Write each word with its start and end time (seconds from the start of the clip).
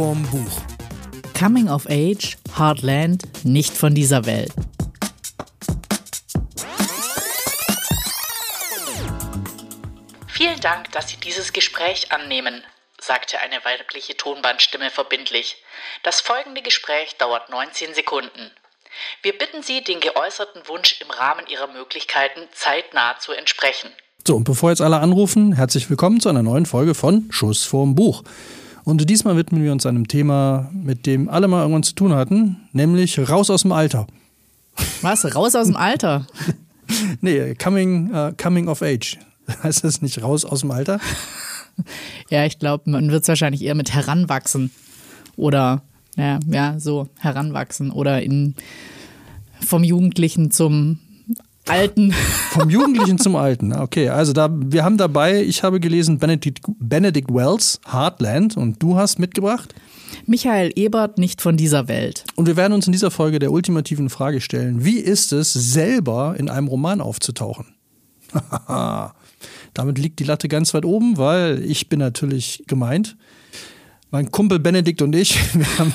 vorm 0.00 0.22
Buch. 0.30 0.62
Coming 1.38 1.68
of 1.68 1.84
Age, 1.86 2.38
Heartland, 2.56 3.22
nicht 3.44 3.76
von 3.76 3.94
dieser 3.94 4.24
Welt. 4.24 4.50
Vielen 10.26 10.58
Dank, 10.60 10.90
dass 10.92 11.10
Sie 11.10 11.18
dieses 11.18 11.52
Gespräch 11.52 12.12
annehmen, 12.12 12.62
sagte 12.98 13.40
eine 13.40 13.62
weibliche 13.62 14.16
Tonbandstimme 14.16 14.88
verbindlich. 14.88 15.56
Das 16.02 16.22
folgende 16.22 16.62
Gespräch 16.62 17.18
dauert 17.18 17.50
19 17.50 17.92
Sekunden. 17.92 18.50
Wir 19.20 19.36
bitten 19.36 19.62
Sie, 19.62 19.84
den 19.84 20.00
geäußerten 20.00 20.62
Wunsch 20.66 20.98
im 21.02 21.10
Rahmen 21.10 21.46
Ihrer 21.46 21.66
Möglichkeiten 21.66 22.40
zeitnah 22.54 23.18
zu 23.18 23.32
entsprechen. 23.32 23.90
So, 24.26 24.36
und 24.36 24.44
bevor 24.44 24.70
jetzt 24.70 24.80
alle 24.80 25.00
anrufen, 25.00 25.52
herzlich 25.52 25.90
willkommen 25.90 26.20
zu 26.20 26.30
einer 26.30 26.42
neuen 26.42 26.64
Folge 26.64 26.94
von 26.94 27.28
Schuss 27.30 27.66
vorm 27.66 27.94
Buch. 27.94 28.22
Und 28.84 29.08
diesmal 29.08 29.36
widmen 29.36 29.62
wir 29.62 29.72
uns 29.72 29.86
einem 29.86 30.08
Thema, 30.08 30.70
mit 30.72 31.06
dem 31.06 31.28
alle 31.28 31.48
mal 31.48 31.60
irgendwann 31.60 31.82
zu 31.82 31.94
tun 31.94 32.14
hatten, 32.14 32.56
nämlich 32.72 33.18
raus 33.28 33.50
aus 33.50 33.62
dem 33.62 33.72
Alter. 33.72 34.06
Was? 35.02 35.34
Raus 35.34 35.54
aus 35.54 35.66
dem 35.66 35.76
Alter? 35.76 36.26
nee, 37.20 37.54
coming, 37.54 38.10
uh, 38.14 38.32
coming 38.36 38.68
of 38.68 38.82
age. 38.82 39.18
Heißt 39.62 39.84
das 39.84 40.00
nicht 40.02 40.22
raus 40.22 40.44
aus 40.44 40.60
dem 40.60 40.70
Alter? 40.70 41.00
ja, 42.30 42.44
ich 42.46 42.58
glaube, 42.58 42.90
man 42.90 43.10
wird 43.10 43.22
es 43.22 43.28
wahrscheinlich 43.28 43.62
eher 43.62 43.74
mit 43.74 43.92
heranwachsen. 43.92 44.70
Oder, 45.36 45.82
ja, 46.16 46.38
ja, 46.46 46.78
so 46.78 47.08
heranwachsen. 47.18 47.90
Oder 47.90 48.22
in, 48.22 48.54
vom 49.60 49.84
Jugendlichen 49.84 50.50
zum 50.50 50.98
Alten. 51.70 52.12
Vom 52.50 52.68
Jugendlichen 52.68 53.18
zum 53.18 53.36
Alten. 53.36 53.72
Okay, 53.72 54.08
also 54.08 54.32
da, 54.32 54.50
wir 54.52 54.84
haben 54.84 54.98
dabei, 54.98 55.40
ich 55.42 55.62
habe 55.62 55.78
gelesen 55.78 56.18
Benedict, 56.18 56.60
Benedict 56.80 57.32
Wells, 57.32 57.80
Heartland, 57.90 58.56
und 58.56 58.82
du 58.82 58.96
hast 58.96 59.20
mitgebracht? 59.20 59.72
Michael 60.26 60.72
Ebert, 60.74 61.18
nicht 61.18 61.40
von 61.40 61.56
dieser 61.56 61.86
Welt. 61.86 62.24
Und 62.34 62.46
wir 62.46 62.56
werden 62.56 62.72
uns 62.72 62.86
in 62.86 62.92
dieser 62.92 63.12
Folge 63.12 63.38
der 63.38 63.52
ultimativen 63.52 64.10
Frage 64.10 64.40
stellen, 64.40 64.84
wie 64.84 64.98
ist 64.98 65.32
es, 65.32 65.52
selber 65.52 66.34
in 66.36 66.50
einem 66.50 66.66
Roman 66.66 67.00
aufzutauchen? 67.00 67.66
Damit 69.74 69.98
liegt 69.98 70.18
die 70.18 70.24
Latte 70.24 70.48
ganz 70.48 70.74
weit 70.74 70.84
oben, 70.84 71.18
weil 71.18 71.62
ich 71.64 71.88
bin 71.88 72.00
natürlich 72.00 72.64
gemeint. 72.66 73.16
Mein 74.10 74.32
Kumpel 74.32 74.58
Benedikt 74.58 75.02
und 75.02 75.14
ich, 75.14 75.38
wir 75.54 75.78
haben 75.78 75.92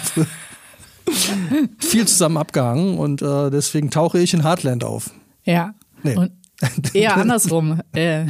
viel 1.80 2.08
zusammen 2.08 2.38
abgehangen 2.38 2.98
und 2.98 3.22
äh, 3.22 3.50
deswegen 3.52 3.92
tauche 3.92 4.20
ich 4.20 4.34
in 4.34 4.44
Heartland 4.44 4.86
auf. 4.86 5.12
Ja. 5.46 5.74
Nee. 6.04 6.16
Und 6.16 6.32
eher 6.94 7.18
andersrum. 7.18 7.82
Äh, 7.94 8.26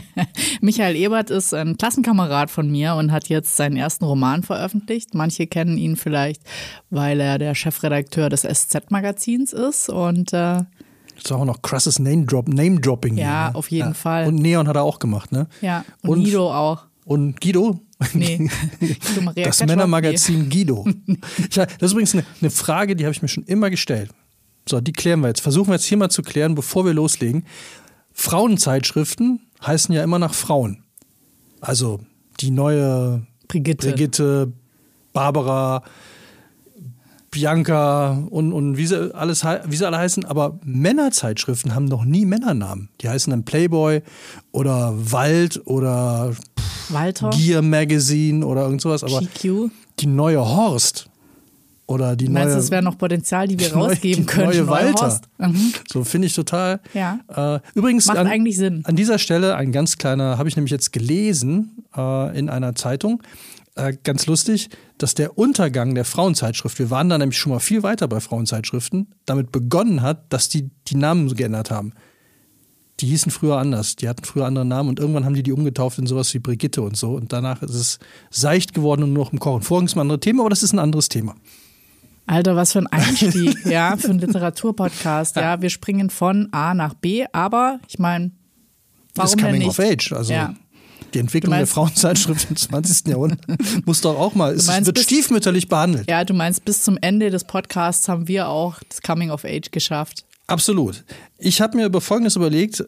Michael 0.60 0.96
Ebert 0.96 1.30
ist 1.30 1.52
ein 1.54 1.76
Klassenkamerad 1.76 2.50
von 2.50 2.70
mir 2.70 2.94
und 2.94 3.12
hat 3.12 3.28
jetzt 3.28 3.56
seinen 3.56 3.76
ersten 3.76 4.04
Roman 4.04 4.42
veröffentlicht. 4.42 5.14
Manche 5.14 5.46
kennen 5.46 5.76
ihn 5.76 5.96
vielleicht, 5.96 6.42
weil 6.90 7.20
er 7.20 7.38
der 7.38 7.54
Chefredakteur 7.54 8.28
des 8.28 8.42
SZ-Magazins 8.42 9.52
ist 9.52 9.88
und 9.88 10.32
äh, 10.32 10.62
das 11.14 11.26
ist 11.26 11.32
auch 11.32 11.44
noch 11.44 11.62
krasses 11.62 12.00
Name-Dropping. 12.00 12.54
Name 12.54 12.80
-Dropping 12.80 13.16
ja, 13.16 13.48
hier, 13.48 13.56
auf 13.56 13.70
jeden 13.70 13.88
ja. 13.88 13.94
Fall. 13.94 14.26
Und 14.26 14.34
Neon 14.36 14.66
hat 14.66 14.74
er 14.74 14.82
auch 14.82 14.98
gemacht, 14.98 15.30
ne? 15.30 15.46
Ja, 15.60 15.84
und, 16.02 16.10
und 16.10 16.24
Guido 16.24 16.52
auch. 16.52 16.86
Und 17.04 17.40
Guido? 17.40 17.80
Nee. 18.14 18.50
das 19.36 19.64
Männermagazin 19.64 20.48
Guido. 20.50 20.86
Das 21.54 21.68
ist 21.80 21.92
übrigens 21.92 22.14
eine, 22.14 22.24
eine 22.40 22.50
Frage, 22.50 22.96
die 22.96 23.04
habe 23.04 23.12
ich 23.12 23.22
mir 23.22 23.28
schon 23.28 23.44
immer 23.44 23.70
gestellt. 23.70 24.10
So, 24.68 24.80
die 24.80 24.92
klären 24.92 25.20
wir 25.20 25.28
jetzt. 25.28 25.40
Versuchen 25.40 25.68
wir 25.68 25.74
jetzt 25.74 25.84
hier 25.84 25.98
mal 25.98 26.10
zu 26.10 26.22
klären, 26.22 26.54
bevor 26.54 26.84
wir 26.84 26.94
loslegen. 26.94 27.44
Frauenzeitschriften 28.12 29.40
heißen 29.64 29.94
ja 29.94 30.02
immer 30.02 30.18
nach 30.18 30.34
Frauen. 30.34 30.84
Also 31.60 32.00
die 32.40 32.50
neue 32.50 33.26
Brigitte, 33.48 33.88
Brigitte 33.88 34.52
Barbara, 35.12 35.82
Bianca 37.30 38.24
und, 38.30 38.52
und 38.52 38.76
wie, 38.76 38.86
sie 38.86 39.14
alles, 39.14 39.44
wie 39.44 39.76
sie 39.76 39.86
alle 39.86 39.98
heißen. 39.98 40.24
Aber 40.24 40.58
Männerzeitschriften 40.64 41.74
haben 41.74 41.86
noch 41.86 42.04
nie 42.04 42.24
Männernamen. 42.24 42.88
Die 43.00 43.08
heißen 43.08 43.30
dann 43.30 43.44
Playboy 43.44 44.02
oder 44.52 44.94
Wald 44.96 45.60
oder 45.66 46.34
Walter. 46.88 47.30
Gear 47.30 47.62
Magazine 47.62 48.46
oder 48.46 48.62
irgend 48.62 48.80
sowas. 48.80 49.02
Aber 49.02 49.20
GQ. 49.20 49.70
die 50.00 50.06
neue 50.06 50.40
Horst 50.40 51.08
oder 51.86 52.16
die 52.16 52.28
Meinst 52.28 52.54
neue. 52.54 52.58
es 52.58 52.70
wäre 52.70 52.82
noch 52.82 52.96
Potenzial, 52.96 53.46
die 53.46 53.58
wir 53.58 53.68
die 53.70 53.74
rausgeben 53.74 54.24
neue, 54.24 54.34
können? 54.34 54.46
Neue 54.48 54.68
Walter. 54.68 55.20
Mhm. 55.38 55.72
So 55.90 56.04
finde 56.04 56.26
ich 56.26 56.34
total. 56.34 56.80
Ja. 56.94 57.20
Äh, 57.28 57.60
übrigens, 57.74 58.06
Macht 58.06 58.18
an, 58.18 58.26
eigentlich 58.26 58.56
Sinn. 58.56 58.82
An 58.84 58.96
dieser 58.96 59.18
Stelle 59.18 59.56
ein 59.56 59.72
ganz 59.72 59.98
kleiner, 59.98 60.38
habe 60.38 60.48
ich 60.48 60.56
nämlich 60.56 60.70
jetzt 60.70 60.92
gelesen 60.92 61.84
äh, 61.96 62.38
in 62.38 62.48
einer 62.48 62.74
Zeitung. 62.74 63.22
Äh, 63.76 63.94
ganz 64.04 64.26
lustig, 64.26 64.70
dass 64.98 65.14
der 65.14 65.36
Untergang 65.36 65.94
der 65.94 66.04
Frauenzeitschrift, 66.04 66.78
wir 66.78 66.90
waren 66.90 67.08
da 67.08 67.18
nämlich 67.18 67.38
schon 67.38 67.52
mal 67.52 67.58
viel 67.58 67.82
weiter 67.82 68.06
bei 68.06 68.20
Frauenzeitschriften, 68.20 69.08
damit 69.26 69.50
begonnen 69.50 70.00
hat, 70.00 70.32
dass 70.32 70.48
die 70.48 70.70
die 70.86 70.96
Namen 70.96 71.34
geändert 71.34 71.70
haben. 71.70 71.92
Die 73.00 73.06
hießen 73.06 73.32
früher 73.32 73.58
anders, 73.58 73.96
die 73.96 74.08
hatten 74.08 74.24
früher 74.24 74.46
andere 74.46 74.64
Namen 74.64 74.88
und 74.88 75.00
irgendwann 75.00 75.24
haben 75.24 75.34
die 75.34 75.42
die 75.42 75.50
umgetauft 75.50 75.98
in 75.98 76.06
sowas 76.06 76.32
wie 76.32 76.38
Brigitte 76.38 76.82
und 76.82 76.96
so 76.96 77.14
und 77.14 77.32
danach 77.32 77.62
ist 77.62 77.74
es 77.74 77.98
seicht 78.30 78.72
geworden 78.72 79.02
und 79.02 79.12
nur 79.12 79.24
noch 79.24 79.32
im 79.32 79.40
Kochen. 79.40 79.62
Vorhin 79.62 79.86
ist 79.86 79.96
ein 79.96 80.00
anderes 80.00 80.20
Thema, 80.20 80.42
aber 80.42 80.50
das 80.50 80.62
ist 80.62 80.72
ein 80.72 80.78
anderes 80.78 81.08
Thema. 81.08 81.34
Alter, 82.26 82.56
was 82.56 82.72
für 82.72 82.78
ein 82.78 82.86
Einstieg, 82.86 83.64
ja, 83.66 83.96
für 83.96 84.08
einen 84.08 84.18
Literaturpodcast. 84.18 85.36
Ja, 85.36 85.60
wir 85.60 85.70
springen 85.70 86.10
von 86.10 86.48
A 86.52 86.74
nach 86.74 86.94
B, 86.94 87.26
aber 87.32 87.80
ich 87.88 87.98
meine, 87.98 88.30
warum 89.14 89.32
das 89.32 89.36
Coming 89.36 89.60
denn 89.60 89.68
of 89.68 89.78
nicht? 89.78 89.92
Age, 89.92 90.12
also 90.12 90.32
ja. 90.32 90.54
die 91.12 91.18
Entwicklung 91.18 91.50
meinst, 91.50 91.70
der 91.70 91.74
Frauenzeitschrift 91.74 92.48
im 92.48 92.56
20. 92.56 93.08
Jahrhundert 93.08 93.40
muss 93.86 94.00
doch 94.00 94.18
auch 94.18 94.34
mal, 94.34 94.54
es 94.54 94.66
meinst, 94.66 94.86
wird 94.86 94.96
bis, 94.96 95.04
stiefmütterlich 95.04 95.68
behandelt. 95.68 96.08
Ja, 96.08 96.24
du 96.24 96.32
meinst, 96.32 96.64
bis 96.64 96.82
zum 96.82 96.96
Ende 97.00 97.30
des 97.30 97.44
Podcasts 97.44 98.08
haben 98.08 98.26
wir 98.26 98.48
auch 98.48 98.80
das 98.88 99.02
Coming 99.02 99.30
of 99.30 99.44
Age 99.44 99.70
geschafft. 99.70 100.24
Absolut. 100.46 101.04
Ich 101.38 101.60
habe 101.60 101.76
mir 101.76 101.86
über 101.86 102.00
Folgendes 102.00 102.36
überlegt, 102.36 102.84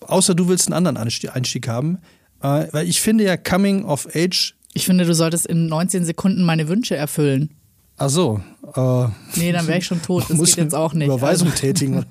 außer 0.00 0.34
du 0.34 0.48
willst 0.48 0.68
einen 0.68 0.86
anderen 0.86 0.96
Einstieg 0.96 1.66
haben, 1.66 1.98
äh, 2.40 2.66
weil 2.70 2.88
ich 2.88 3.00
finde 3.00 3.24
ja 3.24 3.36
Coming 3.36 3.84
of 3.84 4.06
Age. 4.14 4.54
Ich 4.74 4.86
finde, 4.86 5.04
du 5.04 5.14
solltest 5.14 5.46
in 5.46 5.66
19 5.66 6.04
Sekunden 6.04 6.44
meine 6.44 6.68
Wünsche 6.68 6.94
erfüllen. 6.94 7.57
Ach 7.98 8.08
so. 8.08 8.40
Äh, 8.76 9.06
nee, 9.36 9.50
dann 9.50 9.66
wäre 9.66 9.78
ich 9.78 9.86
schon 9.86 10.00
tot. 10.00 10.24
Das 10.28 10.38
geht 10.38 10.56
jetzt 10.56 10.74
auch 10.74 10.94
nicht. 10.94 11.06
Überweisung 11.06 11.48
also. 11.48 11.60
tätigen. 11.60 12.04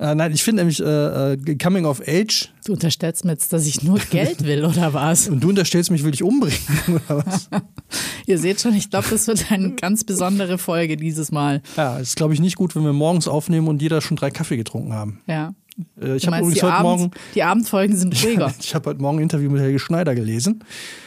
äh, 0.00 0.14
nein, 0.14 0.32
ich 0.32 0.42
finde 0.42 0.62
nämlich 0.62 0.80
äh, 0.80 1.36
Coming 1.62 1.84
of 1.84 2.02
Age. 2.06 2.50
Du 2.64 2.72
unterstellst 2.72 3.24
mir 3.24 3.32
jetzt, 3.32 3.52
dass 3.52 3.66
ich 3.66 3.82
nur 3.82 3.98
Geld 4.10 4.44
will, 4.44 4.64
oder 4.64 4.92
was? 4.92 5.28
Und 5.28 5.40
du 5.40 5.50
unterstellst 5.50 5.90
mich, 5.90 6.02
will 6.02 6.14
ich 6.14 6.24
umbringen, 6.24 6.58
oder 7.08 7.24
was? 7.24 7.48
Ihr 8.26 8.38
seht 8.38 8.60
schon, 8.60 8.74
ich 8.74 8.90
glaube, 8.90 9.06
das 9.10 9.26
wird 9.28 9.52
eine 9.52 9.72
ganz 9.74 10.02
besondere 10.02 10.58
Folge 10.58 10.96
dieses 10.96 11.30
Mal. 11.30 11.62
Ja, 11.76 11.98
ist, 11.98 12.16
glaube 12.16 12.34
ich, 12.34 12.40
nicht 12.40 12.56
gut, 12.56 12.74
wenn 12.74 12.84
wir 12.84 12.92
morgens 12.92 13.28
aufnehmen 13.28 13.68
und 13.68 13.82
jeder 13.82 14.00
schon 14.00 14.16
drei 14.16 14.30
Kaffee 14.30 14.56
getrunken 14.56 14.94
haben. 14.94 15.20
Ja. 15.26 15.54
Äh, 16.00 16.16
ich 16.16 16.26
habe 16.26 16.38
übrigens 16.38 16.62
heute 16.62 16.72
Abend, 16.72 17.00
Morgen. 17.00 17.10
Die 17.34 17.42
Abendfolgen 17.42 17.96
sind 17.96 18.14
ruhiger. 18.24 18.52
ich 18.60 18.74
habe 18.74 18.90
heute 18.90 19.00
Morgen 19.00 19.18
ein 19.18 19.22
Interview 19.22 19.50
mit 19.50 19.60
Helge 19.60 19.78
Schneider 19.78 20.14
gelesen. 20.14 20.64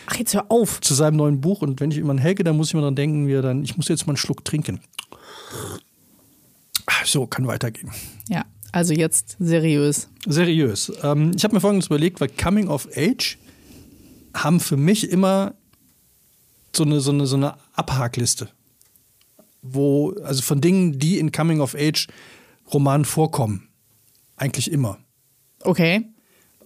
Ach, 0.08 0.16
jetzt 0.16 0.34
hör 0.34 0.52
auf. 0.52 0.82
Zu 0.82 0.94
seinem 0.94 1.18
neuen 1.18 1.42
Buch. 1.42 1.62
Und 1.62 1.80
wenn 1.80 1.92
ich 1.92 1.98
immer 1.98 2.12
an 2.12 2.18
Helge, 2.18 2.44
dann 2.44 2.58
muss 2.58 2.68
ich 2.68 2.74
immer 2.74 2.84
dran 2.84 2.96
denken, 2.96 3.28
wie 3.28 3.34
er 3.34 3.42
dann, 3.42 3.64
ich 3.64 3.78
muss 3.78 3.88
jetzt 3.88 4.08
mal 4.08 4.12
einen 4.12 4.18
Schluck 4.18 4.44
trinken. 4.46 4.80
So, 7.08 7.26
kann 7.26 7.48
weitergehen. 7.48 7.92
Ja, 8.28 8.44
also 8.74 8.94
jetzt 8.94 9.38
seriös. 9.40 10.10
Seriös. 10.26 10.92
Ähm, 11.04 11.32
ich 11.36 11.44
habe 11.46 11.54
mir 11.54 11.62
folgendes 11.62 11.88
überlegt, 11.88 12.20
weil 12.20 12.28
Coming 12.28 12.68
of 12.68 12.88
Age 12.96 13.38
haben 14.34 14.60
für 14.60 14.76
mich 14.76 15.10
immer 15.10 15.56
so 16.76 16.84
eine, 16.84 17.00
so 17.00 17.12
eine, 17.12 17.26
so 17.26 17.38
eine 17.38 17.56
Abhakliste. 17.74 18.50
Wo, 19.62 20.12
also 20.24 20.42
von 20.42 20.60
Dingen, 20.60 21.00
die 21.00 21.18
in 21.18 21.32
Coming 21.32 21.62
of 21.62 21.76
Age 21.76 22.08
Romanen 22.74 23.06
vorkommen. 23.06 23.70
Eigentlich 24.38 24.72
immer. 24.72 24.98
Okay. 25.64 26.06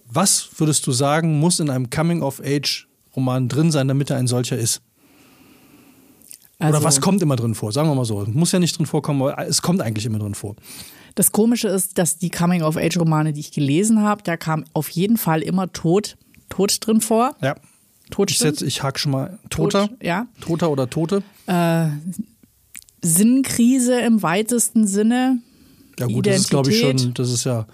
Was 0.06 0.50
würdest 0.56 0.86
du 0.86 0.92
sagen, 0.92 1.40
muss 1.40 1.58
in 1.58 1.70
einem 1.70 1.90
Coming-of-Age-Roman 1.90 3.48
drin 3.48 3.72
sein, 3.72 3.88
damit 3.88 4.10
er 4.10 4.18
ein 4.18 4.26
solcher 4.26 4.58
ist? 4.58 4.82
Also, 6.58 6.76
Oder 6.78 6.84
was 6.86 7.00
kommt 7.00 7.22
immer 7.22 7.34
drin 7.34 7.54
vor? 7.54 7.72
Sagen 7.72 7.88
wir 7.88 7.94
mal 7.94 8.04
so. 8.04 8.24
Muss 8.28 8.52
ja 8.52 8.58
nicht 8.58 8.78
drin 8.78 8.86
vorkommen, 8.86 9.22
aber 9.22 9.46
es 9.48 9.62
kommt 9.62 9.80
eigentlich 9.80 10.06
immer 10.06 10.18
drin 10.18 10.34
vor. 10.34 10.54
Das 11.14 11.32
Komische 11.32 11.68
ist, 11.68 11.98
dass 11.98 12.18
die 12.18 12.30
Coming-of-Age-Romane, 12.30 13.32
die 13.32 13.40
ich 13.40 13.52
gelesen 13.52 14.02
habe, 14.02 14.22
da 14.22 14.36
kam 14.36 14.64
auf 14.72 14.88
jeden 14.90 15.16
Fall 15.16 15.42
immer 15.42 15.72
Tod, 15.72 16.16
Tod 16.48 16.86
drin 16.86 17.00
vor. 17.00 17.34
Ja. 17.40 17.56
Tod 18.10 18.30
ich, 18.30 18.38
setz, 18.38 18.60
ich 18.62 18.82
hake 18.82 18.98
schon 18.98 19.12
mal 19.12 19.38
Toter. 19.50 19.88
Tod, 19.88 20.02
ja. 20.02 20.26
Toter 20.40 20.70
oder 20.70 20.88
Tote. 20.88 21.22
Äh, 21.46 21.86
Sinnkrise 23.02 24.00
im 24.00 24.22
weitesten 24.22 24.86
Sinne. 24.86 25.38
Ja 26.08 26.14
gut, 26.14 26.26
Identität. 26.26 26.34
das 26.34 26.40
ist 26.42 26.50
glaube 26.50 26.70
ich 26.70 26.80
schon, 26.80 27.14
das 27.14 27.30
ist 27.30 27.44
ja 27.44 27.66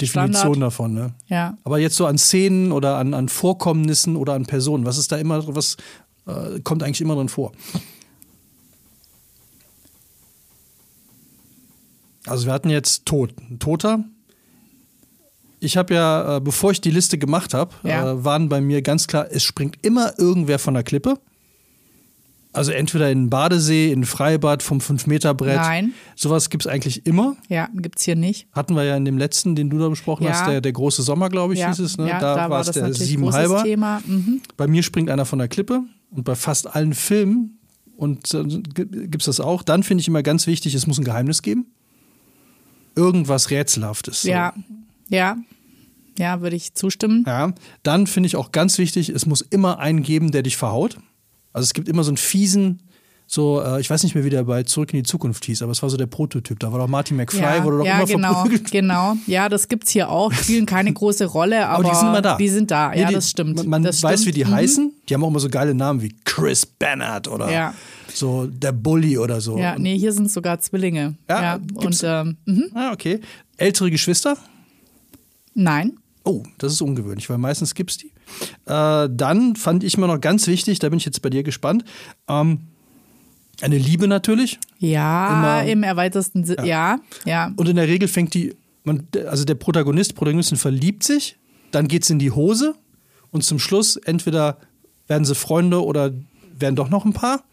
Definition 0.00 0.34
Standard. 0.54 0.62
davon. 0.62 0.94
Ne? 0.94 1.14
Ja. 1.28 1.56
Aber 1.64 1.78
jetzt 1.78 1.96
so 1.96 2.06
an 2.06 2.18
Szenen 2.18 2.70
oder 2.72 2.96
an, 2.98 3.14
an 3.14 3.28
Vorkommnissen 3.28 4.16
oder 4.16 4.34
an 4.34 4.44
Personen, 4.46 4.84
was 4.84 4.98
ist 4.98 5.10
da 5.12 5.16
immer, 5.16 5.54
was 5.54 5.76
äh, 6.26 6.60
kommt 6.60 6.82
eigentlich 6.82 7.00
immer 7.00 7.14
drin 7.16 7.28
vor? 7.28 7.52
Also 12.26 12.46
wir 12.46 12.52
hatten 12.52 12.70
jetzt 12.70 13.06
Tod, 13.06 13.32
ein 13.50 13.58
Toter. 13.58 14.04
Ich 15.60 15.76
habe 15.76 15.94
ja, 15.94 16.36
äh, 16.36 16.40
bevor 16.40 16.72
ich 16.72 16.80
die 16.80 16.90
Liste 16.90 17.18
gemacht 17.18 17.54
habe, 17.54 17.72
Ja. 17.82 18.10
äh, 18.12 18.24
waren 18.24 18.48
bei 18.48 18.60
mir 18.60 18.82
ganz 18.82 19.06
klar, 19.06 19.26
es 19.30 19.42
springt 19.42 19.78
immer 19.82 20.18
irgendwer 20.18 20.58
von 20.58 20.74
der 20.74 20.82
Klippe. 20.82 21.18
Also 22.56 22.72
entweder 22.72 23.10
in 23.10 23.30
Badesee, 23.30 23.92
in 23.92 24.04
Freibad 24.04 24.62
vom 24.62 24.78
5-Meter-Brett. 24.78 25.56
Nein. 25.56 25.92
Sowas 26.14 26.50
gibt 26.50 26.64
es 26.64 26.70
eigentlich 26.72 27.06
immer. 27.06 27.36
Ja, 27.48 27.68
gibt's 27.74 28.02
hier 28.02 28.16
nicht. 28.16 28.46
Hatten 28.52 28.74
wir 28.74 28.84
ja 28.84 28.96
in 28.96 29.04
dem 29.04 29.18
letzten, 29.18 29.54
den 29.54 29.70
du 29.70 29.78
da 29.78 29.88
besprochen 29.88 30.24
Ja. 30.24 30.30
hast, 30.32 30.46
der, 30.48 30.60
der 30.60 30.72
große 30.72 31.02
Sommer, 31.02 31.28
glaube 31.28 31.54
ich, 31.54 31.60
ja, 31.60 31.68
hieß 31.68 31.78
es. 31.80 31.98
Ne? 31.98 32.08
ja, 32.08 32.18
da, 32.20 32.50
war 32.50 32.60
es 32.60 32.66
das 32.66 32.74
der 32.76 32.92
Siebenhalber. 32.92 33.62
Thema. 33.62 34.02
Mhm. 34.06 34.40
Bei 34.56 34.66
mir 34.66 34.82
springt 34.82 35.10
einer 35.10 35.24
von 35.26 35.38
der 35.38 35.48
Klippe 35.48 35.82
und 36.10 36.24
bei 36.24 36.34
fast 36.34 36.74
allen 36.74 36.94
Filmen 36.94 37.58
und 37.96 38.32
äh, 38.34 38.44
gibt 38.44 39.22
es 39.22 39.26
das 39.26 39.40
auch. 39.40 39.62
Dann 39.62 39.82
finde 39.82 40.00
ich 40.02 40.08
immer 40.08 40.22
ganz 40.22 40.46
wichtig, 40.46 40.74
es 40.74 40.86
muss 40.86 40.98
ein 40.98 41.04
Geheimnis 41.04 41.42
geben. 41.42 41.66
Irgendwas 42.94 43.50
Rätselhaftes. 43.50 44.22
so. 44.22 44.28
Ja, 44.30 44.54
ja, 45.08 45.36
ja, 46.18 46.40
würde 46.40 46.56
ich 46.56 46.74
zustimmen. 46.74 47.24
Ja, 47.26 47.52
dann 47.82 48.06
finde 48.06 48.26
ich 48.28 48.36
auch 48.36 48.52
ganz 48.52 48.78
wichtig, 48.78 49.10
es 49.10 49.26
muss 49.26 49.42
immer 49.42 49.78
einen 49.78 50.02
geben, 50.02 50.30
der 50.32 50.42
dich 50.42 50.56
verhaut. 50.56 50.96
Also 51.56 51.64
es 51.64 51.72
gibt 51.74 51.88
immer 51.88 52.04
so 52.04 52.10
einen 52.10 52.18
fiesen, 52.18 52.82
so, 53.26 53.60
äh, 53.62 53.80
ich 53.80 53.88
weiß 53.90 54.02
nicht 54.04 54.14
mehr, 54.14 54.24
wie 54.24 54.30
der 54.30 54.44
bei 54.44 54.62
Zurück 54.62 54.92
in 54.92 54.98
die 54.98 55.02
Zukunft 55.02 55.44
hieß, 55.46 55.62
aber 55.62 55.72
es 55.72 55.82
war 55.82 55.88
so 55.90 55.96
der 55.96 56.06
Prototyp. 56.06 56.60
Da 56.60 56.70
war 56.70 56.78
doch 56.78 56.86
Martin 56.86 57.16
McFly, 57.16 57.40
ja, 57.40 57.64
wurde 57.64 57.78
doch 57.78 57.86
ja, 57.86 57.96
immer 57.96 58.06
genau, 58.06 58.32
verprügelt. 58.34 58.70
genau. 58.70 59.16
Ja, 59.26 59.48
das 59.48 59.66
gibt's 59.68 59.90
hier 59.90 60.10
auch. 60.10 60.32
Spielen 60.32 60.66
keine 60.66 60.92
große 60.92 61.24
Rolle, 61.24 61.66
aber, 61.66 61.84
Aber 61.86 61.88
die 61.90 61.96
sind 61.96 62.08
immer 62.08 62.22
da. 62.22 62.36
Die 62.36 62.48
sind 62.48 62.70
da, 62.70 62.90
Nee, 62.90 63.00
ja, 63.00 63.08
die- 63.08 63.14
das 63.14 63.30
stimmt. 63.30 63.56
Man, 63.56 63.68
man 63.68 63.82
das 63.82 64.02
weiß, 64.02 64.20
stimmt. 64.20 64.36
wie 64.36 64.38
die 64.40 64.44
Mhm. 64.44 64.54
heißen. 64.54 64.92
Die 65.08 65.14
haben 65.14 65.24
auch 65.24 65.28
immer 65.28 65.40
so 65.40 65.48
geile 65.48 65.74
Namen 65.74 66.02
wie 66.02 66.14
Chris 66.24 66.66
Bannard 66.66 67.26
oder 67.26 67.50
Ja. 67.50 67.74
so 68.14 68.46
der 68.46 68.72
Bully 68.72 69.16
oder 69.18 69.40
so. 69.40 69.58
Ja, 69.58 69.76
nee, 69.78 69.98
hier 69.98 70.12
sind 70.12 70.30
sogar 70.30 70.60
Zwillinge. 70.60 71.16
Ja, 71.28 71.42
Ja, 71.42 71.60
und 71.74 72.00
ähm, 72.04 72.36
mhm. 72.44 72.64
Ah, 72.74 72.92
okay. 72.92 73.20
Ältere 73.56 73.90
Geschwister? 73.90 74.36
nein. 75.54 75.94
Oh, 76.24 76.42
das 76.58 76.72
ist 76.72 76.82
ungewöhnlich, 76.82 77.30
weil 77.30 77.38
meistens 77.38 77.74
gibt 77.74 77.90
es 77.92 77.98
die. 77.98 78.10
Äh, 78.66 79.08
dann 79.10 79.56
fand 79.56 79.84
ich 79.84 79.96
mir 79.96 80.06
noch 80.06 80.20
ganz 80.20 80.46
wichtig, 80.46 80.78
da 80.78 80.88
bin 80.88 80.98
ich 80.98 81.04
jetzt 81.04 81.22
bei 81.22 81.30
dir 81.30 81.42
gespannt, 81.42 81.84
ähm, 82.28 82.60
eine 83.60 83.78
Liebe 83.78 84.06
natürlich. 84.08 84.58
Ja, 84.78 85.38
Immer- 85.62 85.70
im 85.70 85.82
erweiterten 85.82 86.44
Sinne. 86.44 86.66
Ja, 86.66 86.98
ja. 87.24 87.52
Und 87.56 87.68
in 87.68 87.76
der 87.76 87.88
Regel 87.88 88.08
fängt 88.08 88.34
die, 88.34 88.54
man, 88.84 89.06
also 89.28 89.44
der 89.44 89.54
Protagonist, 89.54 90.14
Protagonistin 90.14 90.58
verliebt 90.58 91.02
sich, 91.04 91.38
dann 91.70 91.88
geht 91.88 92.02
es 92.02 92.10
in 92.10 92.18
die 92.18 92.30
Hose 92.30 92.74
und 93.30 93.42
zum 93.44 93.58
Schluss 93.58 93.96
entweder 93.96 94.58
werden 95.08 95.24
sie 95.24 95.34
Freunde 95.34 95.82
oder 95.84 96.12
werden 96.58 96.76
doch 96.76 96.90
noch 96.90 97.04
ein 97.04 97.12
Paar. 97.12 97.44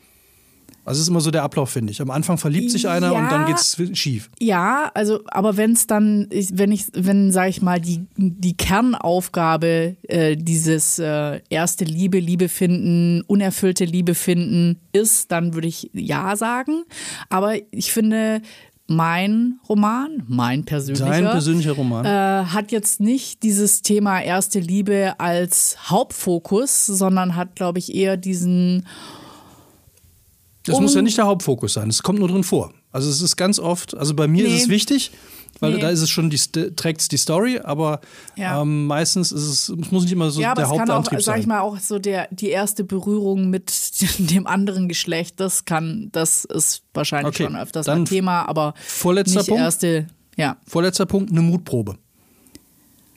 Also 0.86 0.98
es 0.98 1.04
ist 1.04 1.10
immer 1.10 1.22
so 1.22 1.32
der 1.32 1.44
Ablauf, 1.44 1.70
finde 1.70 1.92
ich. 1.92 2.02
Am 2.02 2.12
Anfang 2.12 2.38
verliebt 2.38 2.70
sich 2.72 2.88
einer 2.90 3.14
Ja. 3.14 3.18
und 3.20 3.32
dann 3.32 3.46
geht 3.46 3.56
es 3.58 3.78
schief. 3.98 4.30
Ja, 4.40 4.92
also, 4.94 5.22
aber 5.28 5.56
wenn 5.56 5.72
es 5.72 5.88
dann, 5.88 6.28
wenn 6.52 6.72
ich, 6.74 6.86
wenn, 6.94 7.32
sag 7.32 7.50
ich 7.50 7.62
mal, 7.62 7.80
die, 7.80 8.06
die 8.18 8.58
Kernaufgabe 8.58 9.96
äh, 10.04 10.36
dieses 10.36 11.00
äh, 11.00 11.40
erste 11.50 11.86
Liebe, 11.86 12.20
Liebe 12.20 12.50
finden, 12.50 13.22
unerfüllte 13.28 13.86
Liebe 13.86 14.16
finden 14.16 14.80
ist, 14.92 15.32
dann 15.32 15.54
würde 15.54 15.68
ich 15.68 15.90
ja 15.94 16.36
sagen. 16.36 16.84
Aber 17.30 17.54
ich 17.72 17.92
finde, 17.94 18.42
mein 18.88 19.60
Roman, 19.70 20.24
mein 20.28 20.66
persönlicher, 20.66 21.08
Sein 21.08 21.24
persönlicher 21.24 21.72
Roman. 21.72 22.06
äh, 22.06 22.46
hat 22.48 22.72
jetzt 22.74 23.00
nicht 23.00 23.42
dieses 23.44 23.82
Thema 23.82 24.22
erste 24.22 24.60
Liebe 24.60 25.14
als 25.20 25.78
Hauptfokus, 25.90 26.86
sondern 26.86 27.36
hat, 27.38 27.56
glaube 27.56 27.80
ich, 27.80 27.96
eher 27.96 28.18
diesen 28.18 28.86
Das 30.66 30.76
um- 30.78 30.84
muss 30.84 30.96
ja 30.96 31.02
nicht 31.02 31.18
der 31.18 31.26
Hauptfokus 31.26 31.74
sein. 31.74 31.90
Es 31.90 32.04
kommt 32.04 32.20
nur 32.20 32.28
drin 32.28 32.44
vor. 32.44 32.74
Also 32.92 33.10
es 33.10 33.22
ist 33.22 33.36
ganz 33.36 33.60
oft, 33.60 33.96
also 33.98 34.14
bei 34.14 34.28
mir 34.28 34.44
Nee. 34.48 34.56
ist 34.56 34.64
es 34.64 34.70
wichtig, 34.70 35.12
weil 35.60 35.74
Nee. 35.74 35.80
da 35.82 35.90
ist 35.90 36.02
es 36.02 36.10
schon, 36.10 36.30
die, 36.30 36.38
trägt 36.38 37.02
es 37.02 37.08
die 37.08 37.18
Story, 37.18 37.60
aber 37.64 38.00
Ja. 38.38 38.62
ähm, 38.62 38.86
meistens 38.88 39.32
ist 39.32 39.42
es, 39.44 39.70
es 39.70 39.92
muss 39.92 40.04
nicht 40.04 40.12
immer 40.14 40.30
so 40.32 40.42
ja, 40.42 40.52
aber 40.52 40.62
der 40.62 40.72
es 40.72 40.78
kann 40.78 40.90
auch, 40.90 40.96
Hauptantrieb 40.96 41.22
sag 41.22 41.38
ich 41.38 41.44
sein. 41.44 41.50
mal, 41.50 41.60
auch 41.62 41.78
so 41.80 42.00
der, 42.00 42.28
die 42.32 42.50
erste 42.50 42.84
Berührung 42.84 43.50
mit 43.50 43.72
dem 44.20 44.48
anderen 44.48 44.88
Geschlecht, 44.88 45.40
das 45.40 45.66
kann, 45.66 46.10
das 46.12 46.46
ist 46.46 46.84
wahrscheinlich 46.94 47.36
Okay, 47.36 47.44
schon 47.46 47.56
öfters 47.56 47.86
dann 47.88 48.04
ein 48.04 48.06
Thema, 48.06 48.48
aber 48.48 48.74
vorletzter 48.88 49.40
nicht 49.40 49.50
Punkt. 49.50 49.64
erste, 49.64 50.08
ja. 50.38 50.58
Vorletzter 50.68 51.06
Punkt, 51.06 51.32
eine 51.32 51.42
Mutprobe. 51.42 51.96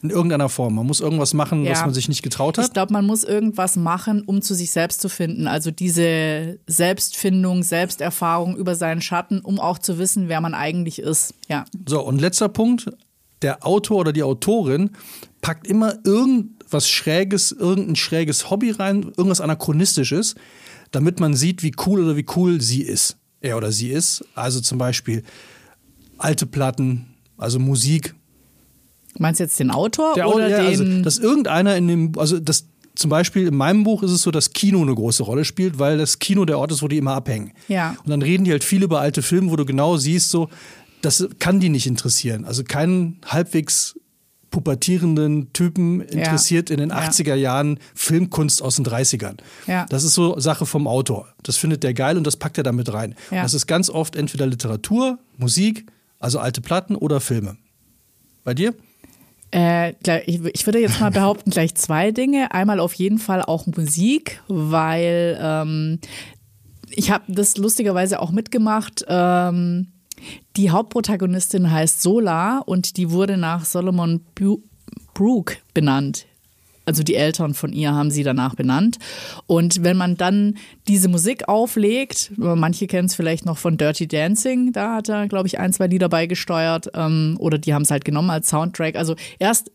In 0.03 0.11
irgendeiner 0.11 0.49
Form. 0.49 0.75
Man 0.75 0.87
muss 0.87 1.01
irgendwas 1.01 1.33
machen, 1.35 1.65
Ja. 1.65 1.73
was 1.73 1.81
man 1.81 1.95
sich 1.95 2.09
nicht 2.09 2.23
getraut 2.23 2.59
Ich 2.59 2.65
hat. 2.65 2.75
glaube, 2.75 2.93
man 2.93 3.07
muss 3.07 3.25
irgendwas 3.25 3.77
machen, 3.77 4.23
um 4.27 4.43
zu 4.43 4.55
sich 4.55 4.71
selbst 4.71 5.01
zu 5.01 5.09
finden. 5.09 5.47
Also 5.49 5.71
diese 5.71 6.59
Selbstfindung, 6.67 7.63
Selbsterfahrung 7.63 8.57
über 8.57 8.75
seinen 8.75 9.01
Schatten, 9.01 9.41
um 9.41 9.59
auch 9.59 9.79
zu 9.79 9.99
wissen, 9.99 10.29
wer 10.29 10.41
man 10.41 10.55
eigentlich 10.55 10.99
ist. 10.99 11.35
Ja. 11.49 11.65
So, 11.89 12.03
und 12.03 12.21
letzter 12.21 12.49
Punkt. 12.49 12.91
Der 13.43 13.67
Autor 13.67 13.99
oder 13.99 14.13
die 14.15 14.23
Autorin 14.23 14.91
packt 15.43 15.67
immer 15.67 15.95
irgendwas 16.05 16.89
Schräges, 16.89 17.53
irgendein 17.53 17.97
schräges 17.97 18.49
Hobby 18.51 18.71
rein, 18.71 19.03
irgendwas 19.17 19.43
Anachronistisches, 19.43 20.35
damit 20.91 21.21
man 21.21 21.35
sieht, 21.35 21.63
wie 21.63 21.73
cool 21.87 22.03
oder 22.05 22.17
wie 22.17 22.25
cool 22.35 22.61
sie 22.63 22.83
ist. 22.83 23.17
Er 23.43 23.59
oder 23.59 23.73
sie 23.73 23.91
ist. 23.91 24.25
Also 24.35 24.61
zum 24.61 24.79
Beispiel 24.79 25.23
alte 26.19 26.47
Platten, 26.47 27.15
also 27.37 27.59
Musik. 27.59 28.15
Meinst 29.19 29.41
du 29.41 29.45
jetzt 29.45 29.59
den 29.59 29.71
Autor 29.71 30.15
Der 30.15 30.29
oder 30.29 30.49
ja, 30.49 30.59
also, 30.59 30.85
den? 30.85 31.03
dass 31.03 31.19
irgendeiner 31.19 31.77
in 31.77 31.89
dem, 31.89 32.13
also 32.19 32.39
das 32.39 32.67
zum 32.95 33.11
Beispiel 33.11 33.49
in 33.49 33.57
meinem 33.57 33.85
Buch 33.85 34.03
ist 34.03 34.11
es 34.11 34.23
so, 34.23 34.31
dass 34.31 34.53
Kino 34.53 34.81
eine 34.81 34.95
große 34.95 35.23
Rolle 35.23 35.45
spielt, 35.45 35.79
weil 35.79 35.99
das 35.99 36.19
Kino 36.19 36.45
der 36.47 36.59
Ort 36.59 36.73
ist, 36.73 36.83
wo 36.83 36.89
die 36.89 36.97
immer 36.97 37.13
abhängen. 37.13 37.53
Ja. 37.69 37.95
Und 38.03 38.11
dann 38.11 38.23
reden 38.23 38.45
die 38.45 38.51
halt 38.51 38.65
viel 38.65 38.83
über 38.83 39.01
alte 39.01 39.21
Filme, 39.23 39.51
wo 39.51 39.57
du 39.57 39.67
genau 39.67 39.99
siehst, 39.99 40.31
so, 40.31 40.49
das 41.03 41.29
kann 41.39 41.61
die 41.61 41.69
nicht 41.69 41.87
interessieren. 41.87 42.45
Also 42.47 42.65
keinen 42.65 43.21
halbwegs 43.27 43.97
pubertierenden 44.51 45.53
Typen 45.53 46.01
interessiert 46.01 46.71
in 46.71 46.79
den 46.79 46.89
Ja. 46.89 47.01
80er 47.01 47.35
Jahren 47.35 47.79
Filmkunst 47.95 48.63
aus 48.63 48.77
den 48.77 48.87
30ern. 48.87 49.37
Ja. 49.67 49.85
Das 49.91 50.03
ist 50.03 50.15
so 50.15 50.39
Sache 50.41 50.65
vom 50.65 50.87
Autor. 50.87 51.29
Das 51.43 51.59
findet 51.59 51.83
der 51.83 51.93
geil 51.93 52.17
und 52.17 52.27
das 52.27 52.37
packt 52.37 52.57
er 52.57 52.65
damit 52.65 52.91
rein. 52.93 53.15
Ja. 53.31 53.43
Das 53.43 53.53
ist 53.53 53.67
ganz 53.67 53.91
oft 53.91 54.17
entweder 54.17 54.47
Literatur, 54.47 55.19
Musik, 55.37 55.85
also 56.19 56.39
alte 56.39 56.63
Platten 56.63 56.97
oder 56.97 57.21
Filme. 57.21 57.59
Bei 58.45 58.55
dir? 58.55 58.75
Äh, 59.53 59.95
ich 60.27 60.67
würde 60.67 60.81
jetzt 60.81 61.01
mal 61.01 61.11
behaupten, 61.11 61.51
gleich 61.51 61.75
zwei 61.75 62.11
Dinge. 62.11 62.53
Einmal 62.53 62.81
auf 62.81 62.95
jeden 62.95 63.19
Fall 63.19 63.43
auch 63.43 63.67
Musik, 63.67 64.43
weil 64.49 65.39
ähm, 65.41 66.01
ich 66.91 67.11
habe 67.11 67.25
das 67.29 67.57
lustigerweise 67.57 68.21
auch 68.21 68.31
mitgemacht. 68.31 69.05
Ähm, 69.09 69.89
die 70.57 70.71
Hauptprotagonistin 70.71 71.71
heißt 71.71 72.03
Sola 72.03 72.59
und 72.61 72.97
die 72.97 73.11
wurde 73.11 73.37
nach 73.37 73.65
Solomon 73.65 74.25
Bu 74.35 74.63
Brooke 75.15 75.57
benannt. 75.73 76.27
Also 76.87 77.03
die 77.03 77.17
Eltern 77.17 77.53
von 77.53 77.73
ihr 77.73 77.93
haben 77.93 78.13
sie 78.13 78.23
danach 78.23 78.55
benannt. 78.55 78.99
Und 79.47 79.83
wenn 79.83 79.97
man 79.97 80.17
dann 80.17 80.57
diese 80.87 81.09
Musik 81.09 81.49
auflegt, 81.49 82.31
manche 82.37 82.87
kennen 82.87 83.07
es 83.07 83.17
vielleicht 83.17 83.45
noch 83.45 83.59
von 83.59 83.77
Dirty 83.77 84.07
Dancing, 84.07 84.73
da 84.73 84.95
hat 84.95 85.09
er, 85.09 85.27
glaube 85.27 85.49
ich, 85.49 85.59
ein, 85.59 85.73
zwei 85.73 85.89
Lieder 85.89 86.09
beigesteuert 86.09 86.91
ähm, 86.95 87.37
oder 87.41 87.59
die 87.59 87.75
haben 87.75 87.83
es 87.83 87.91
halt 87.91 88.05
genommen 88.05 88.31
als 88.31 88.49
Soundtrack. 88.49 88.95
Also 88.95 89.17
erst 89.41 89.73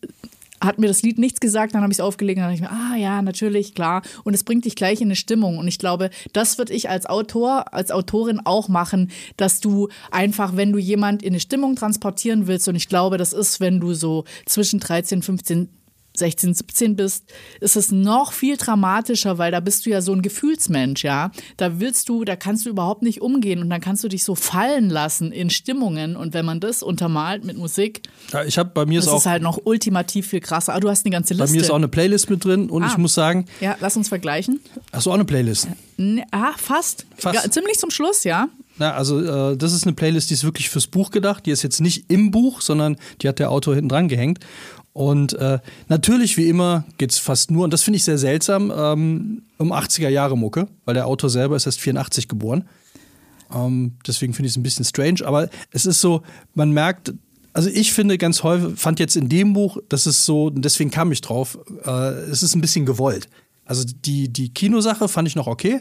hat 0.61 0.77
mir 0.79 0.87
das 0.87 1.01
Lied 1.01 1.17
nichts 1.17 1.39
gesagt, 1.39 1.73
dann 1.73 1.81
habe 1.81 1.91
ich 1.91 1.97
es 1.97 2.03
aufgelegt 2.03 2.37
und 2.37 2.43
dann 2.43 2.55
dachte 2.55 2.63
ich 2.63 2.69
mir, 2.69 2.93
ah 2.93 2.95
ja, 2.95 3.21
natürlich, 3.21 3.73
klar. 3.73 4.03
Und 4.23 4.33
es 4.33 4.43
bringt 4.43 4.65
dich 4.65 4.75
gleich 4.75 5.01
in 5.01 5.07
eine 5.07 5.15
Stimmung. 5.15 5.57
Und 5.57 5.67
ich 5.67 5.79
glaube, 5.79 6.11
das 6.33 6.57
würde 6.57 6.73
ich 6.73 6.89
als 6.89 7.07
Autor, 7.07 7.73
als 7.73 7.91
Autorin 7.91 8.39
auch 8.45 8.69
machen, 8.69 9.11
dass 9.37 9.59
du 9.59 9.89
einfach, 10.11 10.55
wenn 10.55 10.71
du 10.71 10.77
jemand 10.77 11.23
in 11.23 11.33
eine 11.33 11.39
Stimmung 11.39 11.75
transportieren 11.75 12.47
willst, 12.47 12.67
und 12.67 12.75
ich 12.75 12.87
glaube, 12.87 13.17
das 13.17 13.33
ist, 13.33 13.59
wenn 13.59 13.79
du 13.79 13.93
so 13.93 14.23
zwischen 14.45 14.79
13, 14.79 15.23
15, 15.23 15.67
16, 16.17 16.53
17 16.53 16.95
bist, 16.95 17.23
ist 17.61 17.75
es 17.77 17.91
noch 17.91 18.33
viel 18.33 18.57
dramatischer, 18.57 19.37
weil 19.37 19.51
da 19.51 19.59
bist 19.61 19.85
du 19.85 19.89
ja 19.89 20.01
so 20.01 20.11
ein 20.13 20.21
Gefühlsmensch, 20.21 21.03
ja. 21.03 21.31
Da 21.57 21.79
willst 21.79 22.09
du, 22.09 22.25
da 22.25 22.35
kannst 22.35 22.65
du 22.65 22.69
überhaupt 22.69 23.01
nicht 23.01 23.21
umgehen 23.21 23.61
und 23.61 23.69
dann 23.69 23.79
kannst 23.81 24.03
du 24.03 24.07
dich 24.09 24.23
so 24.23 24.35
fallen 24.35 24.89
lassen 24.89 25.31
in 25.31 25.49
Stimmungen 25.49 26.15
und 26.15 26.33
wenn 26.33 26.45
man 26.45 26.59
das 26.59 26.83
untermalt 26.83 27.45
mit 27.45 27.57
Musik, 27.57 28.01
Ja, 28.33 28.43
ich 28.43 28.57
habe 28.57 28.71
bei 28.73 28.85
mir 28.85 28.99
ist 28.99 29.05
das 29.05 29.13
auch 29.13 29.17
ist 29.19 29.25
halt 29.25 29.41
noch 29.43 29.59
ultimativ 29.63 30.27
viel 30.27 30.41
krasser. 30.41 30.73
Aber 30.73 30.81
du 30.81 30.89
hast 30.89 31.05
eine 31.05 31.11
ganze 31.13 31.33
bei 31.35 31.43
Liste. 31.43 31.55
mir 31.55 31.61
ist 31.63 31.69
auch 31.71 31.75
eine 31.75 31.87
Playlist 31.87 32.29
mit 32.29 32.43
drin 32.43 32.69
und 32.69 32.83
Ah. 32.83 32.87
ich 32.91 32.97
muss 32.97 33.13
sagen, 33.13 33.45
ja, 33.61 33.77
lass 33.79 33.95
uns 33.95 34.09
vergleichen. 34.09 34.59
hast 34.91 35.05
du 35.05 35.11
auch 35.11 35.15
eine 35.15 35.25
Playlist? 35.25 35.67
Ah, 36.31 36.51
fast. 36.57 37.05
Fast. 37.15 37.35
Ja, 37.43 37.49
ziemlich 37.51 37.77
zum 37.77 37.91
Schluss, 37.91 38.23
ja. 38.23 38.47
Na, 38.77 38.93
also 38.93 39.51
äh, 39.51 39.55
das 39.57 39.73
ist 39.73 39.83
eine 39.83 39.93
Playlist, 39.93 40.29
die 40.29 40.33
ist 40.33 40.43
wirklich 40.43 40.69
fürs 40.69 40.87
Buch 40.87 41.11
gedacht. 41.11 41.45
Die 41.45 41.51
ist 41.51 41.61
jetzt 41.61 41.79
nicht 41.81 42.05
im 42.09 42.31
Buch, 42.31 42.61
sondern 42.61 42.97
die 43.21 43.27
hat 43.27 43.37
der 43.37 43.51
Autor 43.51 43.75
hinten 43.75 43.89
dran 43.89 44.07
gehängt. 44.07 44.39
Und 44.93 45.33
äh, 45.33 45.59
natürlich, 45.87 46.35
wie 46.37 46.49
immer, 46.49 46.83
geht 46.97 47.11
es 47.11 47.17
fast 47.17 47.49
nur, 47.49 47.63
und 47.63 47.71
das 47.71 47.83
finde 47.83 47.97
ich 47.97 48.03
sehr 48.03 48.17
seltsam, 48.17 48.71
ähm, 48.75 49.43
um 49.57 49.71
80er 49.71 50.09
Jahre 50.09 50.37
Mucke, 50.37 50.67
weil 50.85 50.95
der 50.95 51.07
Autor 51.07 51.29
selber 51.29 51.55
ist 51.55 51.65
erst 51.65 51.79
84 51.79 52.27
geboren. 52.27 52.67
Ähm, 53.53 53.93
deswegen 54.05 54.33
finde 54.33 54.47
ich 54.47 54.53
es 54.53 54.57
ein 54.57 54.63
bisschen 54.63 54.85
strange, 54.85 55.25
aber 55.25 55.49
es 55.71 55.85
ist 55.85 56.01
so, 56.01 56.23
man 56.53 56.71
merkt, 56.71 57.13
also 57.53 57.69
ich 57.69 57.93
finde 57.93 58.17
ganz 58.17 58.43
häufig, 58.43 58.79
fand 58.79 58.99
jetzt 58.99 59.15
in 59.15 59.29
dem 59.29 59.53
Buch, 59.53 59.77
das 59.89 60.07
ist 60.07 60.25
so, 60.25 60.49
deswegen 60.49 60.91
kam 60.91 61.11
ich 61.11 61.21
drauf, 61.21 61.57
äh, 61.85 62.11
es 62.29 62.43
ist 62.43 62.55
ein 62.55 62.61
bisschen 62.61 62.85
gewollt. 62.85 63.29
Also 63.65 63.85
die, 63.85 64.27
die 64.27 64.53
Kinosache 64.53 65.07
fand 65.07 65.27
ich 65.27 65.35
noch 65.35 65.47
okay, 65.47 65.79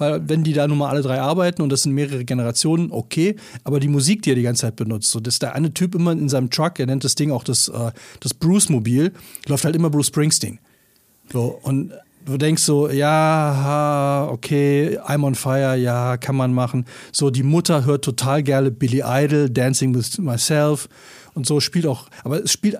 weil 0.00 0.28
wenn 0.28 0.42
die 0.42 0.54
da 0.54 0.66
nun 0.66 0.78
mal 0.78 0.88
alle 0.88 1.02
drei 1.02 1.20
arbeiten 1.20 1.62
und 1.62 1.70
das 1.70 1.82
sind 1.82 1.92
mehrere 1.92 2.24
Generationen, 2.24 2.90
okay. 2.90 3.36
Aber 3.64 3.80
die 3.80 3.88
Musik, 3.88 4.22
die 4.22 4.32
er 4.32 4.34
die 4.34 4.42
ganze 4.42 4.62
Zeit 4.62 4.76
benutzt, 4.76 5.10
so 5.10 5.20
dass 5.20 5.38
der 5.38 5.54
eine 5.54 5.74
Typ 5.74 5.94
immer 5.94 6.12
in 6.12 6.28
seinem 6.28 6.50
Truck, 6.50 6.80
er 6.80 6.86
nennt 6.86 7.04
das 7.04 7.14
Ding 7.14 7.30
auch 7.30 7.44
das, 7.44 7.68
äh, 7.68 7.92
das 8.20 8.32
Bruce-Mobil, 8.34 9.12
läuft 9.46 9.64
halt 9.64 9.76
immer 9.76 9.90
Bruce 9.90 10.06
Springsteen. 10.06 10.58
So, 11.30 11.60
und 11.62 11.92
du 12.24 12.38
denkst 12.38 12.62
so, 12.62 12.88
ja, 12.88 14.26
okay, 14.30 14.98
I'm 15.00 15.24
on 15.24 15.34
fire, 15.34 15.76
ja, 15.76 16.16
kann 16.16 16.34
man 16.34 16.54
machen. 16.54 16.86
So, 17.12 17.30
die 17.30 17.42
Mutter 17.42 17.84
hört 17.84 18.04
total 18.04 18.42
gerne 18.42 18.70
Billy 18.70 19.02
Idol, 19.04 19.50
Dancing 19.50 19.94
with 19.94 20.18
Myself 20.18 20.88
und 21.34 21.46
so 21.46 21.60
spielt 21.60 21.86
auch, 21.86 22.08
aber 22.24 22.42
es 22.42 22.52
spielt 22.52 22.78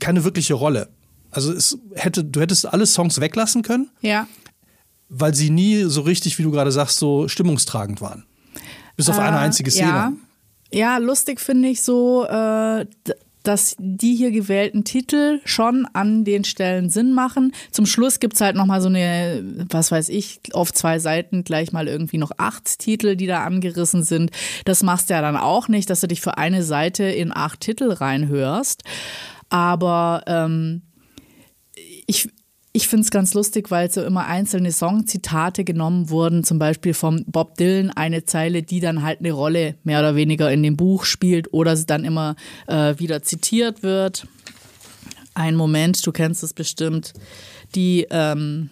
keine 0.00 0.24
wirkliche 0.24 0.54
Rolle. 0.54 0.88
Also 1.30 1.52
es 1.52 1.78
hätte, 1.94 2.24
du 2.24 2.40
hättest 2.40 2.66
alle 2.66 2.86
Songs 2.86 3.20
weglassen 3.20 3.62
können. 3.62 3.90
Ja. 4.00 4.26
Weil 5.10 5.34
sie 5.34 5.50
nie 5.50 5.82
so 5.84 6.02
richtig, 6.02 6.38
wie 6.38 6.44
du 6.44 6.50
gerade 6.50 6.72
sagst, 6.72 6.98
so 6.98 7.28
stimmungstragend 7.28 8.00
waren. 8.00 8.24
Bis 8.96 9.08
auf 9.08 9.18
äh, 9.18 9.22
eine 9.22 9.38
einzige 9.38 9.70
Szene. 9.70 9.88
Ja, 9.88 10.12
ja 10.72 10.98
lustig 10.98 11.40
finde 11.40 11.68
ich 11.68 11.82
so, 11.82 12.24
äh, 12.26 12.86
dass 13.42 13.74
die 13.78 14.14
hier 14.14 14.30
gewählten 14.30 14.84
Titel 14.84 15.40
schon 15.44 15.86
an 15.92 16.24
den 16.24 16.44
Stellen 16.44 16.90
Sinn 16.90 17.12
machen. 17.12 17.52
Zum 17.70 17.86
Schluss 17.86 18.20
gibt 18.20 18.34
es 18.34 18.40
halt 18.40 18.56
nochmal 18.56 18.80
so 18.80 18.88
eine, 18.88 19.42
was 19.70 19.90
weiß 19.90 20.10
ich, 20.10 20.40
auf 20.52 20.72
zwei 20.72 20.98
Seiten 20.98 21.44
gleich 21.44 21.72
mal 21.72 21.88
irgendwie 21.88 22.18
noch 22.18 22.32
acht 22.36 22.78
Titel, 22.78 23.16
die 23.16 23.26
da 23.26 23.44
angerissen 23.44 24.02
sind. 24.02 24.30
Das 24.64 24.82
machst 24.82 25.08
du 25.08 25.14
ja 25.14 25.22
dann 25.22 25.36
auch 25.36 25.68
nicht, 25.68 25.88
dass 25.90 26.00
du 26.00 26.08
dich 26.08 26.20
für 26.20 26.38
eine 26.38 26.62
Seite 26.62 27.04
in 27.04 27.34
acht 27.34 27.60
Titel 27.60 27.90
reinhörst. 27.90 28.82
Aber 29.48 30.22
ähm, 30.26 30.82
ich, 32.06 32.28
ich 32.72 32.86
finde 32.86 33.02
es 33.02 33.10
ganz 33.10 33.34
lustig, 33.34 33.70
weil 33.70 33.90
so 33.90 34.02
immer 34.02 34.26
einzelne 34.26 34.70
Songzitate 34.70 35.64
genommen 35.64 36.08
wurden, 36.08 36.44
zum 36.44 36.58
Beispiel 36.58 36.94
vom 36.94 37.24
Bob 37.26 37.56
Dylan 37.56 37.90
eine 37.90 38.24
Zeile, 38.24 38.62
die 38.62 38.78
dann 38.78 39.02
halt 39.02 39.20
eine 39.20 39.32
Rolle 39.32 39.74
mehr 39.82 39.98
oder 39.98 40.14
weniger 40.14 40.52
in 40.52 40.62
dem 40.62 40.76
Buch 40.76 41.04
spielt 41.04 41.52
oder 41.52 41.76
sie 41.76 41.86
dann 41.86 42.04
immer 42.04 42.36
äh, 42.68 42.96
wieder 42.98 43.22
zitiert 43.22 43.82
wird. 43.82 44.26
Ein 45.34 45.56
Moment, 45.56 46.06
du 46.06 46.12
kennst 46.12 46.44
es 46.44 46.52
bestimmt, 46.52 47.12
die 47.74 48.06
ähm, 48.10 48.70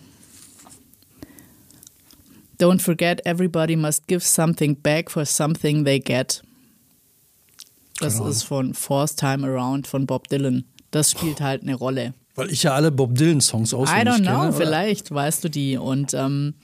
Don't 2.61 2.81
forget, 2.81 3.25
everybody 3.25 3.77
must 3.77 4.07
give 4.09 4.21
something 4.21 4.77
back 4.81 5.11
for 5.11 5.25
something 5.25 5.85
they 5.85 6.01
get. 6.01 6.43
Das 8.01 8.15
genau. 8.15 8.29
ist 8.29 8.43
von 8.45 8.75
Forced 8.75 9.19
Time 9.19 9.47
Around 9.47 9.87
von 9.87 10.07
Bob 10.07 10.29
Dylan. 10.29 10.65
Das 10.91 11.11
spielt 11.11 11.41
halt 11.41 11.63
eine 11.63 11.75
Rolle. 11.75 12.15
Weil 12.39 12.53
ich 12.53 12.63
ja 12.63 12.73
alle 12.73 12.93
Bob 12.93 13.17
Dylan-Songs 13.17 13.75
auswendig 13.75 14.15
I 14.15 14.17
don't 14.17 14.23
know, 14.23 14.43
kenne, 14.43 14.53
vielleicht 14.53 15.13
weißt 15.13 15.43
du 15.43 15.49
die. 15.49 15.77
Und 15.77 16.15
ähm, 16.15 16.55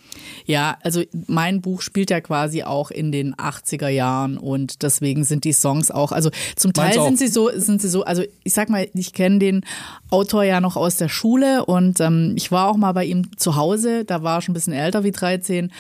ja, 0.47 0.79
also 0.85 1.03
mein 1.27 1.63
Buch 1.63 1.83
spielt 1.83 2.11
ja 2.11 2.21
quasi 2.21 2.63
auch 2.63 2.93
in 2.93 3.11
den 3.11 3.35
80er 3.35 3.89
Jahren 3.89 4.39
und 4.39 4.85
deswegen 4.85 5.25
sind 5.25 5.43
die 5.43 5.53
Songs 5.53 5.91
auch, 5.91 6.13
also 6.13 6.31
zum 6.55 6.73
Teil 6.73 6.93
sind 6.93 7.19
sie 7.19 7.27
so, 7.27 7.51
sind 7.53 7.83
sie 7.83 7.89
so, 7.89 8.05
also 8.05 8.23
ich 8.45 8.55
sag 8.55 8.69
mal, 8.69 8.87
ich 8.95 9.13
kenne 9.15 9.41
den 9.41 9.65
Autor 10.11 10.45
ja 10.45 10.61
noch 10.61 10.77
aus 10.77 10.97
der 10.97 11.09
Schule 11.09 11.65
und 11.65 11.99
ähm, 11.99 12.35
ich 12.37 12.53
war 12.53 12.69
auch 12.69 12.77
mal 12.77 12.93
bei 12.93 13.05
ihm 13.05 13.37
zu 13.37 13.57
Hause, 13.57 14.05
da 14.05 14.23
war 14.23 14.39
er 14.39 14.43
schon 14.43 14.53
ein 14.53 14.55
bisschen 14.55 14.75
älter 14.75 15.03
wie 15.03 15.11
13 15.11 15.73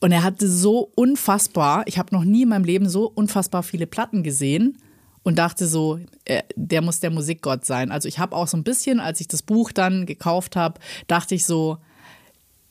und 0.00 0.12
er 0.12 0.22
hatte 0.22 0.48
so 0.48 0.90
unfassbar, 0.94 1.82
ich 1.86 1.98
habe 1.98 2.14
noch 2.14 2.24
nie 2.24 2.44
in 2.44 2.48
meinem 2.48 2.64
Leben 2.64 2.88
so 2.88 3.12
unfassbar 3.14 3.62
viele 3.62 3.86
Platten 3.86 4.22
gesehen 4.22 4.78
und 5.26 5.34
dachte 5.34 5.66
so, 5.66 5.98
äh, 6.24 6.44
der 6.54 6.82
muss 6.82 7.00
der 7.00 7.10
Musikgott 7.10 7.64
sein. 7.64 7.90
Also 7.90 8.06
ich 8.06 8.20
habe 8.20 8.36
auch 8.36 8.46
so 8.46 8.56
ein 8.56 8.62
bisschen, 8.62 9.00
als 9.00 9.20
ich 9.20 9.26
das 9.26 9.42
Buch 9.42 9.72
dann 9.72 10.06
gekauft 10.06 10.54
habe, 10.54 10.78
dachte 11.08 11.34
ich 11.34 11.44
so, 11.44 11.78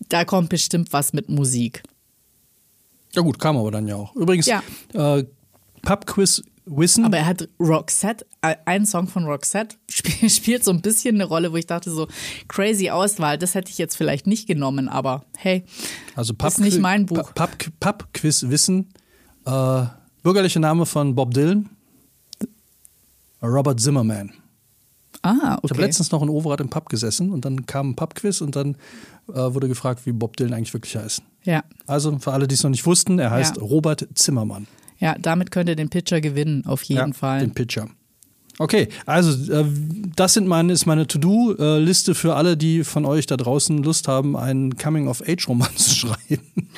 da 0.08 0.24
kommt 0.24 0.48
bestimmt 0.48 0.94
was 0.94 1.12
mit 1.12 1.28
Musik. 1.28 1.84
Ja 3.14 3.24
gut, 3.24 3.40
kam 3.40 3.58
aber 3.58 3.72
dann 3.72 3.90
ja 3.90 3.98
auch. 3.98 4.16
Übrigens, 4.16 4.46
ja. 4.46 4.64
äh, 4.94 5.26
Pubquiz 5.82 6.44
Wissen. 6.66 7.04
Aber 7.04 7.18
er 7.18 7.26
hat 7.26 7.50
Roxette, 7.60 8.26
äh, 8.42 8.56
ein 8.64 8.86
Song 8.86 9.08
von 9.10 9.26
Roxette 9.26 9.76
spiel, 9.90 10.30
spielt 10.30 10.64
so 10.64 10.72
ein 10.72 10.82
bisschen 10.82 11.16
eine 11.16 11.26
Rolle, 11.26 11.52
wo 11.52 11.58
ich 11.58 11.68
dachte 11.68 11.92
so, 11.92 12.08
crazy 12.48 12.90
Auswahl, 12.90 13.38
das 13.38 13.54
hätte 13.54 13.70
ich 13.70 13.78
jetzt 13.78 13.98
vielleicht 13.98 14.28
nicht 14.28 14.48
genommen, 14.48 14.88
aber 14.88 15.26
hey, 15.38 15.66
also 16.16 16.34
Pub 16.34 16.48
ist 16.48 16.62
nicht 16.62 16.80
mein 16.80 17.06
Buch. 17.06 17.34
Pubquiz 17.36 17.72
Pub 17.82 18.08
Wissen, 18.24 18.94
äh, 19.46 19.84
bürgerlicher 20.24 20.62
Name 20.62 20.86
von 20.86 21.16
Bob 21.16 21.34
Dylan, 21.34 21.70
Robert 23.42 23.80
Zimmerman. 23.80 24.32
Ah, 25.22 25.56
okay. 25.56 25.60
Ich 25.64 25.72
habe 25.72 25.82
letztens 25.82 26.12
noch 26.12 26.22
in 26.22 26.30
Overath 26.30 26.60
im 26.62 26.70
Pub 26.70 26.88
gesessen 26.88 27.32
und 27.32 27.46
dann 27.46 27.66
kam 27.66 27.90
ein 27.90 27.96
Pubquiz 27.96 28.42
und 28.42 28.56
dann 28.56 28.76
äh, 29.28 29.34
wurde 29.34 29.68
gefragt, 29.68 30.06
wie 30.06 30.12
Bob 30.12 30.38
Dylan 30.38 30.54
eigentlich 30.54 30.74
wirklich 30.74 30.96
heißt. 30.96 31.24
Ja. 31.44 31.64
Also 31.88 32.18
für 32.20 32.32
alle, 32.32 32.48
die 32.48 32.56
es 32.56 32.64
noch 32.64 32.70
nicht 32.70 32.86
wussten, 32.86 33.18
er 33.18 33.32
heißt 33.32 33.58
ja. 33.58 33.64
Robert 33.64 34.08
Zimmermann. 34.14 34.68
Ja, 35.00 35.16
damit 35.20 35.52
könnt 35.52 35.70
ihr 35.70 35.76
den 35.76 35.90
Pitcher 35.90 36.22
gewinnen, 36.22 36.66
auf 36.66 36.84
jeden 36.84 37.10
ja, 37.10 37.14
Fall. 37.14 37.40
Den 37.40 37.54
Pitcher. 37.54 37.88
Okay, 38.58 38.88
also 39.06 39.52
äh, 39.52 39.66
das 40.16 40.34
sind 40.34 40.48
meine, 40.48 40.72
ist 40.72 40.86
meine 40.86 41.08
To-Do-Liste 41.08 42.16
für 42.16 42.36
alle, 42.36 42.56
die 42.56 42.84
von 42.84 43.06
euch 43.06 43.26
da 43.26 43.36
draußen 43.36 43.84
Lust 43.84 44.08
haben, 44.08 44.38
einen 44.38 44.78
Coming-of-Age-Roman 44.78 45.70
zu 45.76 45.90
schreiben. 45.90 46.70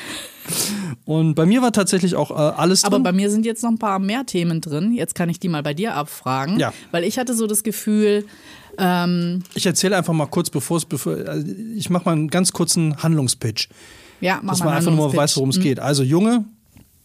Und 1.05 1.35
bei 1.35 1.45
mir 1.45 1.61
war 1.61 1.71
tatsächlich 1.71 2.15
auch 2.15 2.31
äh, 2.31 2.33
alles 2.33 2.81
drin. 2.81 2.93
Aber 2.93 3.03
bei 3.03 3.11
mir 3.11 3.29
sind 3.29 3.45
jetzt 3.45 3.63
noch 3.63 3.69
ein 3.69 3.79
paar 3.79 3.99
mehr 3.99 4.25
Themen 4.25 4.61
drin. 4.61 4.93
Jetzt 4.93 5.15
kann 5.15 5.29
ich 5.29 5.39
die 5.39 5.49
mal 5.49 5.63
bei 5.63 5.73
dir 5.73 5.95
abfragen. 5.95 6.59
Ja. 6.59 6.73
Weil 6.91 7.03
ich 7.03 7.17
hatte 7.17 7.33
so 7.33 7.47
das 7.47 7.63
Gefühl. 7.63 8.25
Ähm 8.77 9.43
ich 9.53 9.65
erzähle 9.65 9.97
einfach 9.97 10.13
mal 10.13 10.27
kurz, 10.27 10.49
bevor 10.49 10.77
es. 10.77 10.85
Bevor, 10.85 11.13
also 11.13 11.47
ich 11.75 11.89
mache 11.89 12.05
mal 12.05 12.11
einen 12.11 12.29
ganz 12.29 12.51
kurzen 12.51 13.01
Handlungspitch. 13.01 13.69
Ja, 14.19 14.39
mach 14.41 14.53
Dass 14.53 14.63
man 14.63 14.73
einfach 14.73 14.91
nur 14.91 15.15
weiß, 15.15 15.37
worum 15.37 15.49
es 15.49 15.57
mhm. 15.57 15.63
geht. 15.63 15.79
Also 15.79 16.03
Junge, 16.03 16.45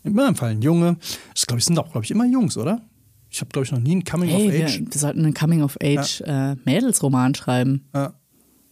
in 0.02 0.14
meinem 0.14 0.34
Fall 0.34 0.50
ein 0.50 0.62
Junge. 0.62 0.96
Das 1.34 1.46
glaube 1.46 1.60
ich 1.60 1.64
sind 1.64 1.78
auch, 1.78 1.90
glaube 1.92 2.04
ich, 2.04 2.10
immer 2.10 2.24
Jungs, 2.24 2.56
oder? 2.56 2.82
Ich 3.30 3.40
habe, 3.40 3.50
glaube 3.50 3.64
ich, 3.64 3.72
noch 3.72 3.80
nie 3.80 3.92
einen 3.92 4.04
Coming 4.04 4.28
hey, 4.28 4.48
of 4.48 4.54
Age. 4.54 4.80
Wir, 4.80 4.92
wir 4.92 5.00
sollten 5.00 5.24
einen 5.24 5.34
Coming 5.34 5.62
of 5.62 5.78
Age 5.82 6.20
ja. 6.20 6.52
äh, 6.52 6.56
Mädelsroman 6.64 7.34
schreiben. 7.34 7.88
Ja. 7.94 8.12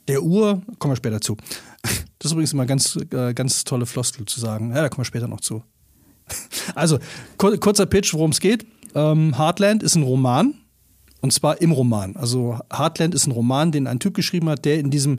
Der 0.08 0.22
Uhr, 0.22 0.62
kommen 0.78 0.92
wir 0.92 0.96
später 0.96 1.20
zu. 1.20 1.36
Das 1.82 2.26
ist 2.26 2.32
übrigens 2.32 2.52
immer 2.52 2.66
ganz, 2.66 2.98
äh, 3.12 3.32
ganz 3.32 3.64
tolle 3.64 3.86
Floskel 3.86 4.26
zu 4.26 4.40
sagen. 4.40 4.70
Ja, 4.70 4.82
da 4.82 4.88
kommen 4.88 5.00
wir 5.00 5.04
später 5.06 5.28
noch 5.28 5.40
zu. 5.40 5.62
Also, 6.74 6.98
kur 7.38 7.56
kurzer 7.58 7.86
Pitch, 7.86 8.12
worum 8.14 8.30
es 8.30 8.40
geht. 8.40 8.66
Ähm, 8.94 9.36
Heartland 9.36 9.82
ist 9.82 9.94
ein 9.94 10.02
Roman. 10.02 10.54
Und 11.22 11.32
zwar 11.32 11.60
im 11.60 11.72
Roman. 11.72 12.16
Also, 12.16 12.58
Heartland 12.72 13.14
ist 13.14 13.26
ein 13.26 13.32
Roman, 13.32 13.72
den 13.72 13.86
ein 13.86 13.98
Typ 13.98 14.14
geschrieben 14.14 14.48
hat, 14.48 14.64
der 14.64 14.78
in 14.78 14.90
diesem 14.90 15.18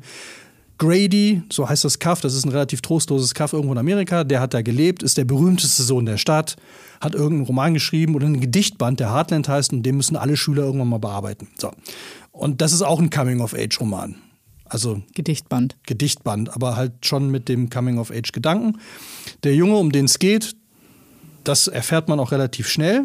Grady, 0.82 1.44
so 1.52 1.70
heißt 1.70 1.86
das 1.86 2.00
Kaff, 2.00 2.22
das 2.22 2.34
ist 2.34 2.44
ein 2.44 2.50
relativ 2.50 2.82
trostloses 2.82 3.36
Kaff 3.36 3.54
irgendwo 3.54 3.74
in 3.74 3.78
Amerika, 3.78 4.24
der 4.24 4.42
hat 4.42 4.56
da 4.56 4.64
gelebt, 4.64 5.04
ist 5.04 5.16
der 5.16 5.26
berühmteste 5.26 5.84
Sohn 5.84 6.08
der 6.08 6.18
Stadt, 6.18 6.56
hat 7.00 7.14
irgendeinen 7.14 7.46
Roman 7.46 7.76
geschrieben 7.76 8.16
oder 8.16 8.26
ein 8.26 8.42
Gedichtband, 8.42 9.00
der 9.00 9.14
Heartland 9.14 9.48
heißt 9.48 9.74
und 9.74 9.84
den 9.84 9.98
müssen 9.98 10.16
alle 10.16 10.36
Schüler 10.36 10.64
irgendwann 10.64 10.90
mal 10.90 10.98
bearbeiten. 10.98 11.50
So. 11.56 11.72
Und 12.32 12.62
das 12.62 12.74
ist 12.74 12.82
auch 12.82 13.00
ein 13.00 13.12
Coming-of-Age-Roman. 13.12 14.16
Also 14.72 15.04
Gedichtband. 15.14 15.76
Gedichtband, 15.86 16.56
aber 16.56 16.78
halt 16.78 17.06
schon 17.06 17.30
mit 17.30 17.50
dem 17.50 17.70
Coming-of-Age-Gedanken. 17.70 18.80
Der 19.44 19.54
Junge, 19.54 19.76
um 19.76 19.92
den 19.92 20.06
es 20.06 20.18
geht, 20.18 20.56
das 21.44 21.68
erfährt 21.68 22.08
man 22.08 22.22
auch 22.22 22.32
relativ 22.32 22.70
schnell. 22.70 23.04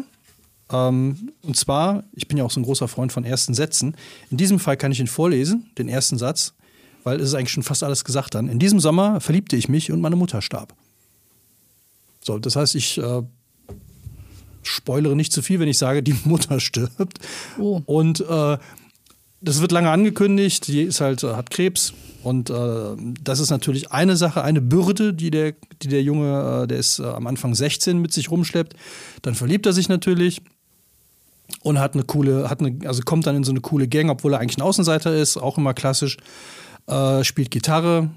Ähm, 0.71 1.33
und 1.41 1.57
zwar, 1.57 2.05
ich 2.13 2.29
bin 2.29 2.37
ja 2.37 2.45
auch 2.45 2.51
so 2.51 2.61
ein 2.61 2.63
großer 2.63 2.87
Freund 2.87 3.11
von 3.11 3.25
ersten 3.25 3.53
Sätzen. 3.53 3.97
In 4.31 4.37
diesem 4.37 4.59
Fall 4.59 4.77
kann 4.77 4.93
ich 4.93 5.01
ihn 5.01 5.07
vorlesen, 5.07 5.69
den 5.77 5.89
ersten 5.89 6.17
Satz, 6.17 6.53
weil 7.03 7.19
es 7.19 7.27
ist 7.27 7.33
eigentlich 7.33 7.51
schon 7.51 7.63
fast 7.63 7.83
alles 7.83 8.05
gesagt 8.05 8.35
dann. 8.35 8.47
In 8.47 8.59
diesem 8.59 8.79
Sommer 8.79 9.19
verliebte 9.19 9.57
ich 9.57 9.67
mich 9.67 9.91
und 9.91 9.99
meine 9.99 10.15
Mutter 10.15 10.41
starb. 10.41 10.73
So, 12.21 12.39
das 12.39 12.55
heißt, 12.55 12.75
ich 12.75 12.97
äh, 12.97 13.23
spoilere 14.63 15.17
nicht 15.17 15.33
zu 15.33 15.41
viel, 15.41 15.59
wenn 15.59 15.67
ich 15.67 15.77
sage, 15.77 16.01
die 16.01 16.15
Mutter 16.23 16.61
stirbt. 16.61 17.19
Oh. 17.59 17.81
Und 17.85 18.21
äh, 18.21 18.57
das 19.41 19.61
wird 19.61 19.71
lange 19.71 19.89
angekündigt, 19.89 20.67
die 20.67 20.83
ist 20.83 21.01
halt, 21.01 21.23
äh, 21.23 21.33
hat 21.33 21.49
Krebs. 21.49 21.93
Und 22.23 22.49
äh, 22.49 22.95
das 23.23 23.39
ist 23.39 23.51
natürlich 23.51 23.91
eine 23.91 24.17
Sache, 24.17 24.43
eine 24.43 24.59
Bürde, 24.59 25.13
die 25.13 25.31
der, 25.31 25.53
die 25.81 25.87
der 25.87 26.01
Junge, 26.01 26.63
äh, 26.63 26.67
der 26.67 26.77
ist 26.77 26.99
äh, 26.99 27.03
am 27.03 27.27
Anfang 27.27 27.55
16 27.55 27.99
mit 27.99 28.11
sich 28.11 28.31
rumschleppt. 28.31 28.73
Dann 29.21 29.35
verliebt 29.35 29.65
er 29.65 29.73
sich 29.73 29.87
natürlich 29.87 30.41
und 31.61 31.79
hat 31.79 31.93
eine 31.93 32.03
coole, 32.03 32.49
hat 32.49 32.59
eine, 32.59 32.77
also 32.87 33.01
kommt 33.03 33.27
dann 33.27 33.35
in 33.35 33.43
so 33.43 33.51
eine 33.51 33.61
coole 33.61 33.87
Gang, 33.87 34.09
obwohl 34.09 34.33
er 34.33 34.39
eigentlich 34.39 34.57
ein 34.57 34.63
Außenseiter 34.63 35.15
ist, 35.15 35.37
auch 35.37 35.57
immer 35.57 35.73
klassisch, 35.73 36.17
äh, 36.87 37.23
spielt 37.23 37.51
Gitarre. 37.51 38.09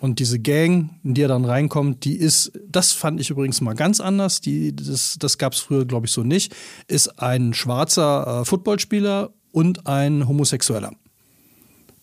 Und 0.00 0.18
diese 0.18 0.38
Gang, 0.38 0.90
in 1.04 1.12
die 1.12 1.22
er 1.22 1.28
dann 1.28 1.44
reinkommt, 1.44 2.04
die 2.04 2.16
ist, 2.16 2.52
das 2.66 2.92
fand 2.92 3.20
ich 3.20 3.28
übrigens 3.28 3.60
mal 3.60 3.74
ganz 3.74 4.00
anders, 4.00 4.40
die, 4.40 4.74
das, 4.74 5.16
das 5.18 5.36
gab 5.36 5.52
es 5.52 5.60
früher, 5.60 5.84
glaube 5.84 6.06
ich, 6.06 6.12
so 6.12 6.22
nicht, 6.22 6.54
ist 6.88 7.18
ein 7.18 7.52
schwarzer 7.52 8.40
äh, 8.40 8.44
Footballspieler 8.46 9.30
und 9.52 9.86
ein 9.86 10.26
Homosexueller. 10.28 10.92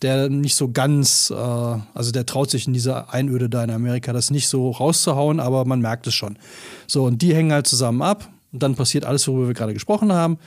Der 0.01 0.29
nicht 0.29 0.55
so 0.55 0.71
ganz, 0.71 1.31
äh, 1.31 1.33
also 1.35 2.11
der 2.11 2.25
traut 2.25 2.51
sich 2.51 2.67
in 2.67 2.73
dieser 2.73 3.13
Einöde 3.13 3.49
da 3.49 3.63
in 3.63 3.71
Amerika, 3.71 4.13
das 4.13 4.29
nicht 4.29 4.47
so 4.47 4.71
rauszuhauen, 4.71 5.39
aber 5.39 5.65
man 5.65 5.81
merkt 5.81 6.05
es 6.07 6.13
schon. 6.13 6.37
So, 6.85 7.05
und 7.05 7.21
die 7.21 7.33
hängen 7.33 7.51
halt 7.51 7.67
zusammen 7.67 8.01
ab 8.01 8.29
und 8.51 8.61
dann 8.61 8.75
passiert 8.75 9.05
alles, 9.05 9.27
worüber 9.27 9.47
wir 9.47 9.53
gerade 9.55 9.73
gesprochen 9.73 10.13
haben. 10.13 10.37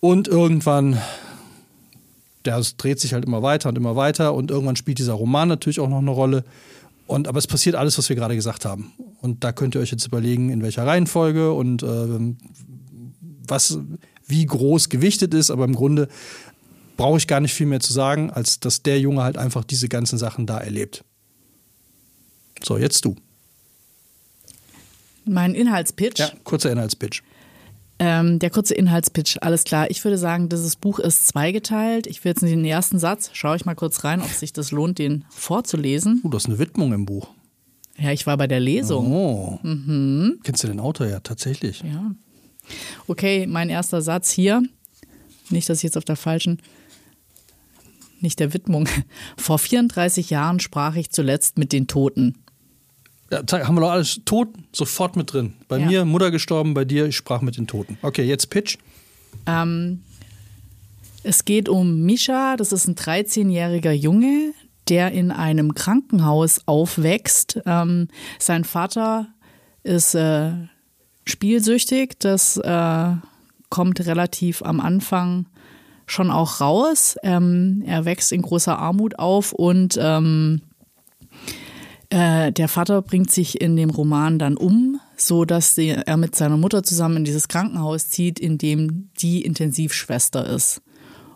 Und 0.00 0.28
irgendwann 0.28 0.98
der 2.48 2.62
dreht 2.76 2.98
sich 3.00 3.12
halt 3.12 3.24
immer 3.24 3.42
weiter 3.42 3.68
und 3.68 3.76
immer 3.76 3.96
weiter 3.96 4.34
und 4.34 4.50
irgendwann 4.50 4.76
spielt 4.76 4.98
dieser 4.98 5.12
Roman 5.12 5.48
natürlich 5.48 5.80
auch 5.80 5.88
noch 5.88 5.98
eine 5.98 6.10
Rolle. 6.10 6.44
Und, 7.06 7.28
aber 7.28 7.38
es 7.38 7.46
passiert 7.46 7.74
alles, 7.74 7.96
was 7.98 8.08
wir 8.08 8.16
gerade 8.16 8.34
gesagt 8.34 8.64
haben. 8.64 8.92
Und 9.20 9.44
da 9.44 9.52
könnt 9.52 9.74
ihr 9.74 9.80
euch 9.80 9.90
jetzt 9.90 10.06
überlegen, 10.06 10.50
in 10.50 10.62
welcher 10.62 10.86
Reihenfolge 10.86 11.52
und 11.52 11.82
äh, 11.82 12.34
was, 13.46 13.78
wie 14.28 14.46
groß 14.46 14.88
gewichtet 14.88 15.34
ist. 15.34 15.50
Aber 15.50 15.64
im 15.64 15.74
Grunde 15.74 16.08
brauche 16.96 17.18
ich 17.18 17.26
gar 17.26 17.40
nicht 17.40 17.54
viel 17.54 17.66
mehr 17.66 17.80
zu 17.80 17.92
sagen, 17.92 18.30
als 18.30 18.60
dass 18.60 18.82
der 18.82 19.00
Junge 19.00 19.22
halt 19.22 19.38
einfach 19.38 19.64
diese 19.64 19.88
ganzen 19.88 20.18
Sachen 20.18 20.46
da 20.46 20.58
erlebt. 20.58 21.04
So, 22.62 22.76
jetzt 22.76 23.04
du. 23.04 23.16
Mein 25.24 25.54
Inhaltspitch. 25.54 26.18
Ja, 26.18 26.30
kurzer 26.44 26.72
Inhaltspitch. 26.72 27.22
Ähm, 28.00 28.38
der 28.38 28.50
kurze 28.50 28.74
Inhaltspitch, 28.74 29.38
alles 29.40 29.64
klar. 29.64 29.90
Ich 29.90 30.04
würde 30.04 30.18
sagen, 30.18 30.48
dieses 30.48 30.76
Buch 30.76 31.00
ist 31.00 31.26
zweigeteilt. 31.26 32.06
Ich 32.06 32.24
will 32.24 32.30
jetzt 32.30 32.42
in 32.42 32.48
den 32.48 32.64
ersten 32.64 32.98
Satz, 32.98 33.30
schaue 33.32 33.56
ich 33.56 33.64
mal 33.64 33.74
kurz 33.74 34.04
rein, 34.04 34.22
ob 34.22 34.28
sich 34.28 34.52
das 34.52 34.70
lohnt, 34.70 34.98
den 34.98 35.24
vorzulesen. 35.30 36.20
Uh, 36.22 36.30
das 36.30 36.44
ist 36.44 36.48
eine 36.48 36.58
Widmung 36.58 36.92
im 36.92 37.06
Buch. 37.06 37.28
Ja, 37.98 38.12
ich 38.12 38.26
war 38.26 38.36
bei 38.36 38.46
der 38.46 38.60
Lesung. 38.60 39.12
Oh. 39.12 39.58
Mhm. 39.64 40.38
Kennst 40.44 40.62
du 40.62 40.68
den 40.68 40.78
Autor 40.78 41.08
ja 41.08 41.18
tatsächlich? 41.18 41.82
Ja. 41.82 42.12
Okay, 43.06 43.46
mein 43.46 43.68
erster 43.68 44.02
Satz 44.02 44.30
hier. 44.30 44.62
Nicht, 45.50 45.68
dass 45.68 45.78
ich 45.78 45.84
jetzt 45.84 45.96
auf 45.96 46.04
der 46.04 46.16
falschen, 46.16 46.60
nicht 48.20 48.40
der 48.40 48.52
Widmung. 48.52 48.88
Vor 49.36 49.58
34 49.58 50.30
Jahren 50.30 50.60
sprach 50.60 50.96
ich 50.96 51.10
zuletzt 51.10 51.58
mit 51.58 51.72
den 51.72 51.86
Toten. 51.86 52.36
Ja, 53.30 53.42
haben 53.66 53.74
wir 53.74 53.82
doch 53.82 53.90
alles 53.90 54.20
tot, 54.24 54.48
sofort 54.72 55.16
mit 55.16 55.32
drin. 55.32 55.54
Bei 55.68 55.78
ja. 55.78 55.86
mir, 55.86 56.04
Mutter 56.04 56.30
gestorben, 56.30 56.72
bei 56.72 56.84
dir, 56.84 57.06
ich 57.06 57.16
sprach 57.16 57.42
mit 57.42 57.58
den 57.58 57.66
Toten. 57.66 57.98
Okay, 58.00 58.24
jetzt 58.24 58.48
Pitch. 58.48 58.78
Ähm, 59.46 60.02
es 61.22 61.44
geht 61.44 61.68
um 61.68 62.02
Misha, 62.02 62.56
das 62.56 62.72
ist 62.72 62.88
ein 62.88 62.94
13-jähriger 62.94 63.92
Junge, 63.92 64.54
der 64.88 65.12
in 65.12 65.30
einem 65.30 65.74
Krankenhaus 65.74 66.62
aufwächst. 66.66 67.60
Ähm, 67.66 68.08
sein 68.38 68.64
Vater 68.64 69.28
ist 69.82 70.14
äh, 70.14 70.52
spielsüchtig, 71.28 72.18
das 72.18 72.56
äh, 72.56 73.10
kommt 73.70 74.04
relativ 74.06 74.62
am 74.62 74.80
Anfang 74.80 75.46
schon 76.06 76.30
auch 76.30 76.60
raus. 76.60 77.16
Ähm, 77.22 77.82
er 77.86 78.04
wächst 78.04 78.32
in 78.32 78.42
großer 78.42 78.78
Armut 78.78 79.18
auf 79.18 79.52
und 79.52 79.98
ähm, 80.00 80.62
äh, 82.10 82.50
der 82.52 82.68
Vater 82.68 83.02
bringt 83.02 83.30
sich 83.30 83.60
in 83.60 83.76
dem 83.76 83.90
Roman 83.90 84.38
dann 84.38 84.56
um, 84.56 85.00
so 85.16 85.44
dass 85.44 85.76
er 85.76 86.16
mit 86.16 86.34
seiner 86.34 86.56
Mutter 86.56 86.82
zusammen 86.82 87.18
in 87.18 87.24
dieses 87.24 87.48
Krankenhaus 87.48 88.08
zieht, 88.08 88.38
in 88.38 88.56
dem 88.56 89.10
die 89.20 89.42
Intensivschwester 89.42 90.46
ist. 90.46 90.80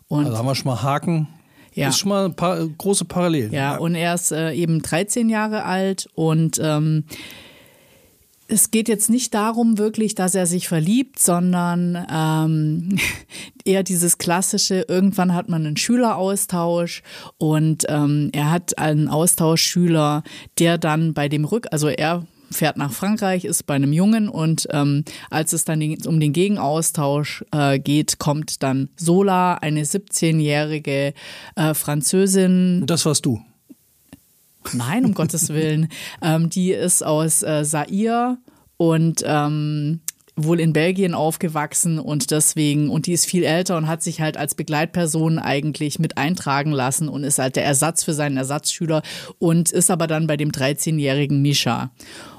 Und 0.09 0.27
also 0.27 0.39
haben 0.39 0.47
wir 0.47 0.55
schon 0.55 0.73
mal 0.73 0.83
Haken. 0.83 1.29
Ja. 1.75 1.87
Das 1.87 1.95
ist 1.95 2.01
schon 2.01 2.11
mal 2.11 2.27
ein 2.27 2.37
paar 2.37 2.67
große 2.67 3.05
Parallelen. 3.05 3.53
Ja, 3.53 3.77
und 3.77 3.95
er 3.95 4.15
ist 4.15 4.31
äh, 4.31 4.53
eben 4.53 4.83
13 4.83 5.29
Jahre 5.29 5.65
alt 5.65 6.09
und 6.15 6.61
ähm, 6.63 7.05
es 8.49 8.71
geht 8.71 8.89
jetzt 8.89 9.11
nicht 9.11 9.35
darum 9.35 9.79
wirklich, 9.79 10.15
dass 10.15 10.35
er 10.35 10.47
sich 10.47 10.69
verliebt, 10.69 11.19
sondern 11.19 12.07
ähm, 12.11 12.99
eher 13.65 13.83
dieses 13.83 14.19
klassische, 14.19 14.85
irgendwann 14.89 15.35
hat 15.35 15.49
man 15.49 15.67
einen 15.67 15.77
Schüleraustausch 15.77 17.03
und 17.39 17.85
ähm, 17.89 18.31
er 18.33 18.51
hat 18.51 18.79
einen 18.79 19.09
Austauschschüler, 19.09 20.23
der 20.59 20.79
dann 20.79 21.15
bei 21.15 21.29
dem 21.29 21.45
Rück, 21.45 21.67
also 21.71 21.89
er 21.89 22.27
fährt 22.51 22.77
nach 22.77 22.93
Frankreich, 22.93 23.45
ist 23.45 23.67
bei 23.67 23.75
einem 23.75 23.93
Jungen 23.93 24.29
und 24.29 24.69
ähm, 24.71 25.05
als 25.31 25.53
es 25.53 25.65
dann 25.65 25.81
um 26.07 26.21
den 26.21 26.33
Gegenaustausch 26.33 27.45
äh, 27.53 27.79
geht, 27.79 28.19
kommt 28.19 28.63
dann 28.63 28.91
Sola, 28.97 29.55
eine 29.55 29.85
17-jährige 29.85 31.15
äh, 31.57 31.75
Französin. 31.75 32.85
Das 32.87 33.07
warst 33.07 33.25
du. 33.27 33.41
Nein, 34.73 35.05
um 35.05 35.15
Gottes 35.15 35.49
Willen. 35.51 35.89
Ähm, 36.23 36.51
die 36.51 36.73
ist 36.73 37.05
aus 37.05 37.43
äh, 37.43 37.65
Sair 37.65 38.39
und 38.77 39.23
ähm, 39.27 40.01
wohl 40.37 40.61
in 40.61 40.73
Belgien 40.73 41.15
aufgewachsen 41.15 41.99
und 41.99 42.31
deswegen, 42.31 42.89
und 42.91 43.07
die 43.07 43.13
ist 43.13 43.27
viel 43.27 43.45
älter 43.45 43.77
und 43.77 43.87
hat 43.87 44.03
sich 44.03 44.21
halt 44.21 44.37
als 44.37 44.55
Begleitperson 44.55 45.39
eigentlich 45.39 45.99
mit 45.99 46.17
eintragen 46.17 46.73
lassen 46.73 47.09
und 47.09 47.25
ist 47.25 47.39
halt 47.39 47.57
der 47.57 47.65
Ersatz 47.65 48.05
für 48.05 48.15
seinen 48.15 48.37
Ersatzschüler 48.37 49.03
und 49.39 49.71
ist 49.71 49.91
aber 49.91 50.07
dann 50.07 50.27
bei 50.27 50.37
dem 50.37 50.51
13-jährigen 50.51 51.43
Misha. 51.43 51.91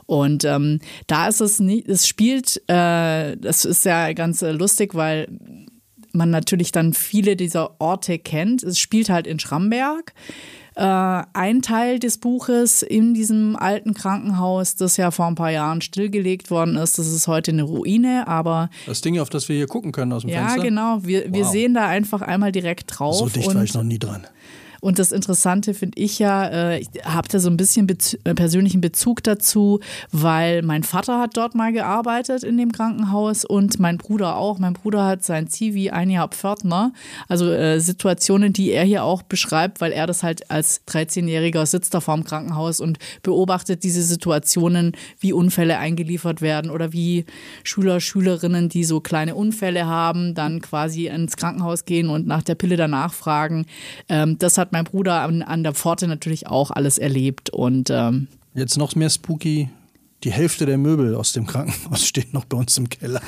Und 0.05 0.43
ähm, 0.43 0.79
da 1.07 1.27
ist 1.27 1.41
es 1.41 1.59
nicht, 1.59 1.87
es 1.87 2.07
spielt, 2.07 2.57
äh, 2.67 3.37
das 3.37 3.65
ist 3.65 3.85
ja 3.85 4.11
ganz 4.13 4.41
äh, 4.41 4.51
lustig, 4.51 4.95
weil 4.95 5.27
man 6.13 6.29
natürlich 6.29 6.71
dann 6.71 6.93
viele 6.93 7.35
dieser 7.35 7.79
Orte 7.79 8.19
kennt. 8.19 8.63
Es 8.63 8.79
spielt 8.79 9.09
halt 9.09 9.27
in 9.27 9.39
Schramberg 9.39 10.13
äh, 10.75 11.23
ein 11.33 11.61
Teil 11.61 11.99
des 11.99 12.17
Buches 12.17 12.81
in 12.81 13.13
diesem 13.13 13.55
alten 13.55 13.93
Krankenhaus, 13.93 14.75
das 14.75 14.97
ja 14.97 15.11
vor 15.11 15.27
ein 15.27 15.35
paar 15.35 15.51
Jahren 15.51 15.81
stillgelegt 15.81 16.51
worden 16.51 16.75
ist. 16.77 16.97
Das 16.97 17.07
ist 17.07 17.27
heute 17.27 17.51
eine 17.51 17.63
Ruine, 17.63 18.27
aber. 18.27 18.69
Das 18.85 19.01
Ding, 19.01 19.19
auf 19.19 19.29
das 19.29 19.49
wir 19.49 19.55
hier 19.55 19.67
gucken 19.67 19.91
können 19.91 20.13
aus 20.13 20.21
dem 20.21 20.31
ja, 20.31 20.39
Fenster? 20.39 20.57
Ja, 20.57 20.63
genau. 20.63 20.99
Wir, 21.03 21.25
wow. 21.25 21.33
wir 21.33 21.45
sehen 21.45 21.73
da 21.73 21.87
einfach 21.87 22.21
einmal 22.21 22.51
direkt 22.51 22.99
drauf. 22.99 23.15
So 23.15 23.29
dicht 23.29 23.53
war 23.53 23.63
ich 23.63 23.73
noch 23.73 23.83
nie 23.83 23.99
dran. 23.99 24.27
Und 24.83 24.99
das 24.99 25.13
Interessante 25.13 25.73
finde 25.73 25.97
ich 25.97 26.19
ja, 26.19 26.45
äh, 26.45 26.79
ich 26.79 26.89
habe 27.05 27.29
da 27.29 27.39
so 27.39 27.49
ein 27.49 27.55
bisschen 27.55 27.87
Bez 27.87 28.15
äh, 28.25 28.33
persönlichen 28.33 28.81
Bezug 28.81 29.23
dazu, 29.23 29.79
weil 30.11 30.61
mein 30.61 30.83
Vater 30.83 31.21
hat 31.21 31.37
dort 31.37 31.55
mal 31.55 31.71
gearbeitet 31.71 32.43
in 32.43 32.57
dem 32.57 32.73
Krankenhaus 32.73 33.45
und 33.45 33.79
mein 33.79 33.97
Bruder 33.97 34.35
auch. 34.35 34.59
Mein 34.59 34.73
Bruder 34.73 35.05
hat 35.05 35.23
sein 35.23 35.47
Zivi 35.47 35.89
ein 35.89 36.09
Jahr 36.09 36.27
Pförtner. 36.27 36.91
Also 37.29 37.49
äh, 37.49 37.79
Situationen, 37.79 38.51
die 38.51 38.71
er 38.71 38.83
hier 38.83 39.05
auch 39.05 39.21
beschreibt, 39.21 39.79
weil 39.79 39.93
er 39.93 40.05
das 40.05 40.21
halt 40.21 40.51
als 40.51 40.85
13-Jähriger 40.85 41.65
sitzt 41.65 41.93
da 41.93 42.01
vorm 42.01 42.25
Krankenhaus 42.25 42.81
und 42.81 42.99
beobachtet 43.21 43.83
diese 43.83 44.03
Situationen, 44.03 44.97
wie 45.17 45.31
Unfälle 45.31 45.77
eingeliefert 45.77 46.41
werden 46.41 46.69
oder 46.69 46.91
wie 46.91 47.23
Schüler, 47.63 48.01
Schülerinnen, 48.01 48.67
die 48.67 48.83
so 48.83 48.99
kleine 48.99 49.35
Unfälle 49.35 49.85
haben, 49.85 50.33
dann 50.33 50.59
quasi 50.59 51.07
ins 51.07 51.37
Krankenhaus 51.37 51.85
gehen 51.85 52.09
und 52.09 52.27
nach 52.27 52.43
der 52.43 52.55
Pille 52.55 52.75
danach 52.75 53.13
fragen. 53.13 53.65
Ähm, 54.09 54.37
das 54.39 54.57
hat 54.57 54.72
mein 54.73 54.83
Bruder 54.83 55.21
an, 55.21 55.41
an 55.41 55.63
der 55.63 55.73
Pforte 55.73 56.07
natürlich 56.07 56.47
auch 56.47 56.69
alles 56.69 56.97
erlebt 56.97 57.49
und 57.49 57.89
ähm, 57.89 58.27
Jetzt 58.55 58.77
noch 58.77 58.93
mehr 58.95 59.09
spooky 59.09 59.69
die 60.23 60.31
Hälfte 60.31 60.65
der 60.65 60.77
Möbel 60.77 61.15
aus 61.15 61.33
dem 61.33 61.45
Krankenhaus 61.45 62.05
steht 62.07 62.33
noch 62.33 62.45
bei 62.45 62.57
uns 62.57 62.77
im 62.77 62.89
Keller. 62.89 63.21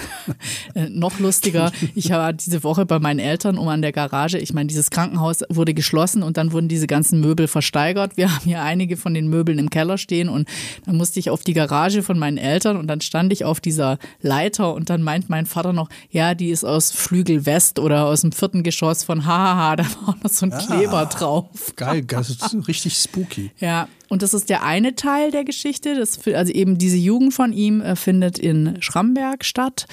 Äh, 0.74 0.90
noch 0.90 1.20
lustiger, 1.20 1.72
ich 1.94 2.10
war 2.10 2.32
diese 2.34 2.64
Woche 2.64 2.86
bei 2.86 3.00
meinen 3.00 3.20
Eltern 3.20 3.58
um 3.58 3.68
an 3.68 3.82
der 3.82 3.92
Garage. 3.92 4.38
Ich 4.38 4.54
meine, 4.54 4.68
dieses 4.68 4.90
Krankenhaus 4.90 5.42
wurde 5.50 5.74
geschlossen 5.74 6.24
und 6.24 6.38
dann 6.38 6.52
wurden 6.52 6.68
diese 6.68 6.88
ganzen 6.88 7.20
Möbel 7.20 7.48
versteigert. 7.48 8.18
Wir 8.18 8.32
haben 8.36 8.44
hier 8.44 8.62
einige 8.62 8.98
von 8.98 9.14
den 9.14 9.28
Möbeln 9.28 9.60
im 9.60 9.70
Keller 9.70 9.98
stehen 9.98 10.30
und 10.30 10.48
dann 10.86 10.96
musste 10.96 11.20
ich 11.20 11.30
auf 11.30 11.42
die 11.42 11.54
Garage 11.54 12.04
von 12.04 12.18
meinen 12.18 12.38
Eltern 12.38 12.78
und 12.78 12.88
dann 12.88 13.02
stand 13.02 13.34
ich 13.34 13.44
auf 13.44 13.60
dieser 13.60 13.98
Leiter 14.22 14.74
und 14.74 14.90
dann 14.90 15.02
meint 15.02 15.30
mein 15.30 15.46
Vater 15.46 15.74
noch, 15.74 15.90
ja, 16.10 16.34
die 16.34 16.50
ist 16.50 16.64
aus 16.64 16.92
Flügel 16.92 17.46
West 17.46 17.80
oder 17.80 18.06
aus 18.06 18.22
dem 18.22 18.32
vierten 18.32 18.64
Geschoss 18.64 19.04
von 19.04 19.26
Hahaha, 19.26 19.76
da 19.76 19.86
war 20.06 20.18
noch 20.24 20.30
so 20.30 20.46
ein 20.46 20.54
ah, 20.54 20.58
Kleber 20.58 21.06
drauf. 21.06 21.74
Geil, 21.76 22.04
das 22.04 22.30
ist 22.30 22.68
richtig 22.68 22.96
spooky. 22.96 23.52
Ja, 23.60 23.88
und 24.10 24.22
das 24.22 24.34
ist 24.34 24.50
der 24.50 24.64
eine 24.64 24.96
Teil 24.96 25.32
der 25.32 25.44
Geschichte. 25.44 25.96
Das, 25.96 26.20
also 26.28 26.52
eben 26.52 26.78
diese 26.78 26.98
Jugend 26.98 27.34
von 27.34 27.54
ihm 27.54 27.82
äh, 27.82 27.96
findet 27.96 28.38
in 28.38 28.82
Schramberg 28.82 29.46
statt. 29.46 29.88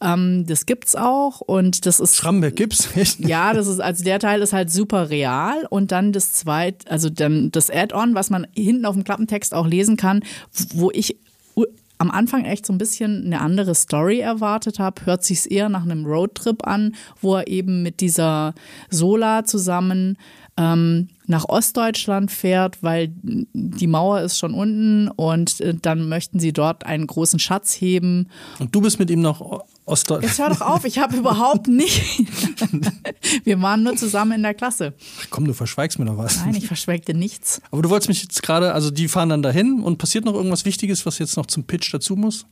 Ähm, 0.00 0.44
das 0.46 0.66
gibt's 0.66 0.94
auch 0.94 1.40
und 1.40 1.86
das 1.86 2.00
ist. 2.00 2.16
Schramberg 2.16 2.56
gibt's? 2.56 2.96
Echt? 2.96 3.20
Ja, 3.20 3.52
das 3.52 3.66
ist, 3.66 3.80
also 3.80 4.04
der 4.04 4.18
Teil 4.18 4.42
ist 4.42 4.52
halt 4.52 4.70
super 4.70 5.10
real 5.10 5.66
und 5.70 5.92
dann 5.92 6.12
das 6.12 6.32
zweite, 6.32 6.90
also 6.90 7.08
dann 7.08 7.50
das 7.50 7.70
Add-on, 7.70 8.14
was 8.14 8.30
man 8.30 8.46
hinten 8.54 8.84
auf 8.84 8.94
dem 8.94 9.04
Klappentext 9.04 9.54
auch 9.54 9.66
lesen 9.66 9.96
kann, 9.96 10.22
wo 10.74 10.90
ich 10.90 11.16
am 11.98 12.10
Anfang 12.10 12.44
echt 12.44 12.66
so 12.66 12.72
ein 12.72 12.78
bisschen 12.78 13.24
eine 13.24 13.40
andere 13.40 13.74
Story 13.74 14.20
erwartet 14.20 14.78
habe, 14.78 15.06
hört 15.06 15.24
sich's 15.24 15.46
eher 15.46 15.68
nach 15.68 15.82
einem 15.82 16.04
Roadtrip 16.04 16.66
an, 16.66 16.94
wo 17.20 17.36
er 17.36 17.48
eben 17.48 17.82
mit 17.82 18.00
dieser 18.00 18.54
Sola 18.90 19.44
zusammen 19.44 20.18
ähm, 20.56 21.08
nach 21.26 21.48
Ostdeutschland 21.48 22.30
fährt, 22.30 22.82
weil 22.82 23.12
die 23.22 23.86
Mauer 23.86 24.20
ist 24.20 24.38
schon 24.38 24.54
unten 24.54 25.08
und 25.08 25.60
äh, 25.60 25.74
dann 25.74 26.08
möchten 26.08 26.38
sie 26.38 26.52
dort 26.52 26.86
einen 26.86 27.06
großen 27.06 27.38
Schatz 27.38 27.74
heben. 27.74 28.28
Und 28.58 28.74
du 28.74 28.80
bist 28.80 28.98
mit 28.98 29.10
ihm 29.10 29.20
nach 29.20 29.40
Ostdeutschland? 29.84 30.22
Jetzt 30.22 30.38
hör 30.38 30.48
doch 30.48 30.60
auf, 30.62 30.84
ich 30.84 30.98
habe 30.98 31.16
überhaupt 31.16 31.68
nicht. 31.68 32.02
Wir 33.44 33.60
waren 33.60 33.82
nur 33.82 33.96
zusammen 33.96 34.32
in 34.32 34.42
der 34.42 34.54
Klasse. 34.54 34.94
Ach 35.22 35.26
komm, 35.30 35.46
du 35.46 35.52
verschweigst 35.52 35.98
mir 35.98 36.06
noch 36.06 36.16
was. 36.16 36.44
Nein, 36.44 36.54
ich 36.54 36.66
verschweigte 36.66 37.12
nichts. 37.12 37.60
Aber 37.70 37.82
du 37.82 37.90
wolltest 37.90 38.08
mich 38.08 38.22
jetzt 38.22 38.42
gerade, 38.42 38.72
also 38.72 38.90
die 38.90 39.08
fahren 39.08 39.28
dann 39.28 39.42
dahin 39.42 39.82
und 39.82 39.98
passiert 39.98 40.24
noch 40.24 40.34
irgendwas 40.34 40.64
Wichtiges, 40.64 41.04
was 41.04 41.18
jetzt 41.18 41.36
noch 41.36 41.46
zum 41.46 41.64
Pitch 41.64 41.92
dazu 41.92 42.16
muss? 42.16 42.46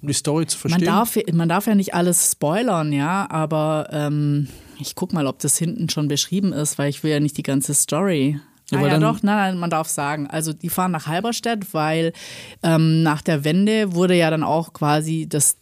um 0.00 0.08
die 0.08 0.14
Story 0.14 0.46
zu 0.46 0.58
verstehen? 0.58 0.84
Man 0.84 0.94
darf, 0.94 1.16
man 1.32 1.48
darf 1.48 1.66
ja 1.66 1.74
nicht 1.74 1.94
alles 1.94 2.30
spoilern, 2.30 2.92
ja, 2.92 3.28
aber 3.30 3.88
ähm, 3.90 4.48
ich 4.80 4.94
guck 4.94 5.12
mal, 5.12 5.26
ob 5.26 5.38
das 5.38 5.58
hinten 5.58 5.88
schon 5.88 6.08
beschrieben 6.08 6.52
ist, 6.52 6.78
weil 6.78 6.90
ich 6.90 7.02
will 7.02 7.10
ja 7.10 7.20
nicht 7.20 7.36
die 7.36 7.42
ganze 7.42 7.74
Story. 7.74 8.40
Ja, 8.70 8.80
ah, 8.80 8.86
ja 8.86 8.98
doch, 8.98 9.22
nein, 9.22 9.36
nein, 9.36 9.58
man 9.58 9.70
darf 9.70 9.88
sagen. 9.88 10.26
Also 10.26 10.52
die 10.52 10.68
fahren 10.68 10.90
nach 10.90 11.06
Halberstadt, 11.06 11.72
weil 11.72 12.12
ähm, 12.62 13.02
nach 13.02 13.22
der 13.22 13.44
Wende 13.44 13.94
wurde 13.94 14.14
ja 14.14 14.30
dann 14.30 14.42
auch 14.42 14.74
quasi 14.74 15.26
das 15.26 15.56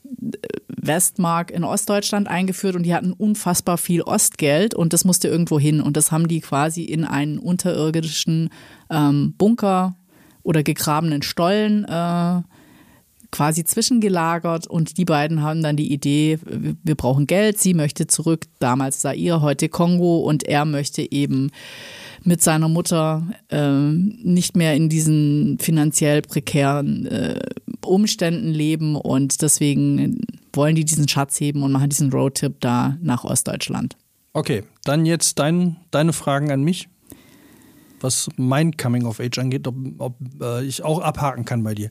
Westmark 0.68 1.52
in 1.52 1.62
Ostdeutschland 1.62 2.26
eingeführt 2.28 2.74
und 2.74 2.82
die 2.82 2.94
hatten 2.94 3.12
unfassbar 3.12 3.78
viel 3.78 4.02
Ostgeld 4.02 4.74
und 4.74 4.92
das 4.92 5.04
musste 5.04 5.28
irgendwo 5.28 5.58
hin. 5.58 5.80
Und 5.80 5.96
das 5.96 6.10
haben 6.10 6.26
die 6.26 6.40
quasi 6.40 6.82
in 6.82 7.04
einen 7.04 7.38
unterirdischen 7.38 8.50
ähm, 8.90 9.34
Bunker 9.38 9.94
oder 10.42 10.64
gegrabenen 10.64 11.22
Stollen 11.22 11.84
äh, 11.84 12.42
quasi 13.36 13.64
zwischengelagert 13.64 14.66
und 14.66 14.96
die 14.96 15.04
beiden 15.04 15.42
haben 15.42 15.62
dann 15.62 15.76
die 15.76 15.92
Idee, 15.92 16.38
wir 16.42 16.94
brauchen 16.94 17.26
Geld, 17.26 17.58
sie 17.58 17.74
möchte 17.74 18.06
zurück, 18.06 18.46
damals 18.60 19.00
Zaire, 19.00 19.42
heute 19.42 19.68
Kongo 19.68 20.20
und 20.20 20.44
er 20.44 20.64
möchte 20.64 21.12
eben 21.12 21.50
mit 22.24 22.42
seiner 22.42 22.70
Mutter 22.70 23.26
äh, 23.50 23.70
nicht 23.70 24.56
mehr 24.56 24.74
in 24.74 24.88
diesen 24.88 25.58
finanziell 25.58 26.22
prekären 26.22 27.04
äh, 27.04 27.40
Umständen 27.84 28.54
leben 28.54 28.96
und 28.96 29.42
deswegen 29.42 30.22
wollen 30.54 30.74
die 30.74 30.86
diesen 30.86 31.06
Schatz 31.06 31.38
heben 31.38 31.62
und 31.62 31.72
machen 31.72 31.90
diesen 31.90 32.10
Roadtrip 32.10 32.58
da 32.60 32.96
nach 33.02 33.24
Ostdeutschland. 33.24 33.98
Okay, 34.32 34.64
dann 34.84 35.04
jetzt 35.04 35.38
dein, 35.38 35.76
deine 35.90 36.14
Fragen 36.14 36.50
an 36.50 36.62
mich, 36.62 36.88
was 38.00 38.30
mein 38.38 38.78
Coming 38.78 39.04
of 39.04 39.20
Age 39.20 39.38
angeht, 39.38 39.68
ob, 39.68 39.76
ob 39.98 40.16
äh, 40.40 40.64
ich 40.64 40.82
auch 40.82 41.00
abhaken 41.00 41.44
kann 41.44 41.62
bei 41.62 41.74
dir. 41.74 41.90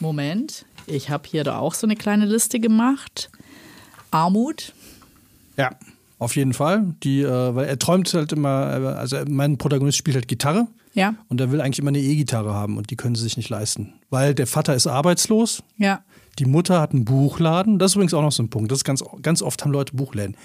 Moment, 0.00 0.66
ich 0.86 1.10
habe 1.10 1.24
hier 1.28 1.44
da 1.44 1.58
auch 1.58 1.74
so 1.74 1.86
eine 1.86 1.96
kleine 1.96 2.26
Liste 2.26 2.60
gemacht. 2.60 3.30
Armut. 4.10 4.72
Ja. 5.56 5.70
Auf 6.18 6.36
jeden 6.36 6.54
Fall. 6.54 6.94
Die, 7.02 7.22
äh, 7.22 7.54
weil 7.54 7.66
er 7.66 7.78
träumt 7.78 8.12
halt 8.14 8.32
immer, 8.32 8.80
äh, 8.80 8.86
also 8.98 9.18
mein 9.28 9.58
Protagonist 9.58 9.98
spielt 9.98 10.16
halt 10.16 10.28
Gitarre. 10.28 10.68
Ja. 10.94 11.16
Und 11.28 11.40
er 11.40 11.50
will 11.50 11.60
eigentlich 11.60 11.80
immer 11.80 11.88
eine 11.88 11.98
E-Gitarre 11.98 12.54
haben 12.54 12.76
und 12.78 12.90
die 12.90 12.96
können 12.96 13.16
sie 13.16 13.24
sich 13.24 13.36
nicht 13.36 13.48
leisten. 13.48 13.94
Weil 14.10 14.34
der 14.34 14.46
Vater 14.46 14.74
ist 14.74 14.86
arbeitslos. 14.86 15.62
Ja. 15.76 16.02
Die 16.38 16.46
Mutter 16.46 16.80
hat 16.80 16.92
einen 16.92 17.04
Buchladen. 17.04 17.78
Das 17.78 17.92
ist 17.92 17.96
übrigens 17.96 18.14
auch 18.14 18.22
noch 18.22 18.32
so 18.32 18.42
ein 18.42 18.50
Punkt. 18.50 18.70
Das 18.70 18.78
ist 18.78 18.84
ganz, 18.84 19.04
ganz 19.22 19.42
oft 19.42 19.64
haben 19.64 19.72
Leute 19.72 19.96
Buchläden. 19.96 20.36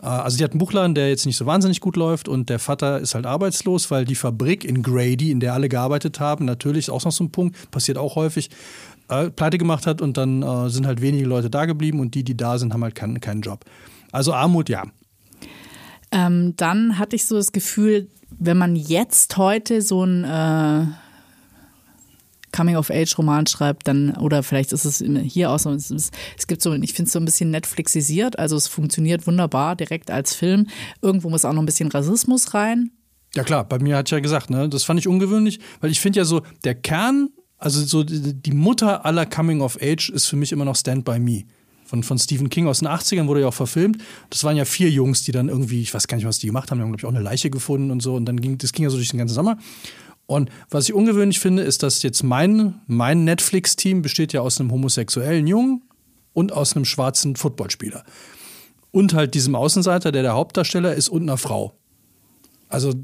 Äh, 0.00 0.06
also 0.06 0.36
die 0.36 0.44
hat 0.44 0.52
einen 0.52 0.58
Buchladen, 0.58 0.94
der 0.94 1.08
jetzt 1.08 1.26
nicht 1.26 1.36
so 1.36 1.46
wahnsinnig 1.46 1.80
gut 1.80 1.96
läuft 1.96 2.28
und 2.28 2.50
der 2.50 2.58
Vater 2.58 3.00
ist 3.00 3.14
halt 3.14 3.26
arbeitslos, 3.26 3.90
weil 3.90 4.04
die 4.04 4.14
Fabrik 4.14 4.64
in 4.64 4.82
Grady, 4.82 5.30
in 5.30 5.40
der 5.40 5.54
alle 5.54 5.68
gearbeitet 5.68 6.20
haben, 6.20 6.44
natürlich 6.44 6.86
ist 6.86 6.90
auch 6.90 7.04
noch 7.04 7.12
so 7.12 7.24
ein 7.24 7.30
Punkt, 7.30 7.70
passiert 7.70 7.98
auch 7.98 8.16
häufig, 8.16 8.50
äh, 9.08 9.30
pleite 9.30 9.58
gemacht 9.58 9.86
hat 9.86 10.00
und 10.00 10.16
dann 10.16 10.42
äh, 10.42 10.70
sind 10.70 10.86
halt 10.86 11.00
wenige 11.00 11.26
Leute 11.26 11.50
da 11.50 11.66
geblieben 11.66 12.00
und 12.00 12.14
die, 12.14 12.24
die 12.24 12.36
da 12.36 12.58
sind, 12.58 12.72
haben 12.72 12.82
halt 12.82 12.94
keinen, 12.94 13.20
keinen 13.20 13.42
Job. 13.42 13.64
Also 14.12 14.32
Armut, 14.32 14.68
ja. 14.68 14.84
Ähm, 16.10 16.54
dann 16.56 16.98
hatte 16.98 17.16
ich 17.16 17.26
so 17.26 17.36
das 17.36 17.52
Gefühl, 17.52 18.08
wenn 18.30 18.56
man 18.56 18.76
jetzt 18.76 19.36
heute 19.36 19.82
so 19.82 20.04
ein 20.04 20.24
äh, 20.24 20.86
Coming-of-Age-Roman 22.54 23.46
schreibt, 23.46 23.88
dann, 23.88 24.12
oder 24.16 24.42
vielleicht 24.42 24.72
ist 24.72 24.84
es 24.84 25.02
hier 25.24 25.50
auch 25.50 25.58
so, 25.58 25.70
es, 25.70 25.90
es 25.90 26.46
gibt 26.46 26.62
so, 26.62 26.72
ich 26.72 26.92
finde 26.92 27.08
es 27.08 27.12
so 27.12 27.18
ein 27.18 27.24
bisschen 27.24 27.50
Netflixisiert, 27.50 28.38
also 28.38 28.56
es 28.56 28.68
funktioniert 28.68 29.26
wunderbar 29.26 29.74
direkt 29.74 30.10
als 30.10 30.34
Film. 30.34 30.68
Irgendwo 31.02 31.30
muss 31.30 31.44
auch 31.44 31.52
noch 31.52 31.62
ein 31.62 31.66
bisschen 31.66 31.90
Rassismus 31.90 32.54
rein. 32.54 32.92
Ja 33.34 33.42
klar, 33.42 33.64
bei 33.64 33.80
mir 33.80 33.96
hat 33.96 34.10
ja 34.10 34.20
gesagt, 34.20 34.50
ne, 34.50 34.68
das 34.68 34.84
fand 34.84 35.00
ich 35.00 35.08
ungewöhnlich, 35.08 35.58
weil 35.80 35.90
ich 35.90 36.00
finde 36.00 36.20
ja 36.20 36.24
so, 36.24 36.42
der 36.62 36.76
Kern, 36.76 37.30
also 37.58 37.84
so 37.84 38.02
die 38.04 38.52
Mutter 38.52 39.04
aller 39.04 39.26
Coming-of-Age 39.26 40.10
ist 40.10 40.26
für 40.26 40.36
mich 40.36 40.52
immer 40.52 40.64
noch 40.64 40.76
Stand 40.76 41.04
By 41.04 41.18
Me 41.18 41.44
von, 41.84 42.02
von 42.02 42.18
Stephen 42.18 42.50
King 42.50 42.66
aus 42.66 42.80
den 42.80 42.88
80ern, 42.88 43.26
wurde 43.26 43.42
ja 43.42 43.48
auch 43.48 43.54
verfilmt. 43.54 43.98
Das 44.30 44.42
waren 44.44 44.56
ja 44.56 44.64
vier 44.64 44.90
Jungs, 44.90 45.22
die 45.22 45.32
dann 45.32 45.48
irgendwie, 45.48 45.82
ich 45.82 45.92
weiß 45.94 46.08
gar 46.08 46.16
nicht, 46.16 46.26
was 46.26 46.38
die 46.38 46.46
gemacht 46.46 46.70
haben, 46.70 46.78
die 46.78 46.82
haben, 46.82 46.90
glaube 46.90 47.00
ich, 47.00 47.06
auch 47.06 47.14
eine 47.14 47.22
Leiche 47.22 47.50
gefunden 47.50 47.90
und 47.90 48.00
so. 48.00 48.14
Und 48.14 48.24
dann 48.26 48.40
ging, 48.40 48.58
das 48.58 48.72
ging 48.72 48.84
ja 48.84 48.90
so 48.90 48.96
durch 48.96 49.10
den 49.10 49.18
ganzen 49.18 49.34
Sommer. 49.34 49.58
Und 50.26 50.50
was 50.70 50.88
ich 50.88 50.94
ungewöhnlich 50.94 51.38
finde, 51.38 51.62
ist, 51.62 51.82
dass 51.82 52.02
jetzt 52.02 52.22
mein, 52.22 52.80
mein 52.86 53.24
Netflix-Team 53.24 54.02
besteht 54.02 54.32
ja 54.32 54.40
aus 54.40 54.58
einem 54.58 54.72
homosexuellen 54.72 55.46
Jungen 55.46 55.82
und 56.32 56.52
aus 56.52 56.74
einem 56.74 56.86
schwarzen 56.86 57.36
Footballspieler. 57.36 58.04
Und 58.90 59.12
halt 59.12 59.34
diesem 59.34 59.54
Außenseiter, 59.54 60.12
der 60.12 60.22
der 60.22 60.34
Hauptdarsteller 60.34 60.94
ist, 60.94 61.08
und 61.08 61.22
einer 61.22 61.36
Frau. 61.36 61.74
Also 62.68 62.94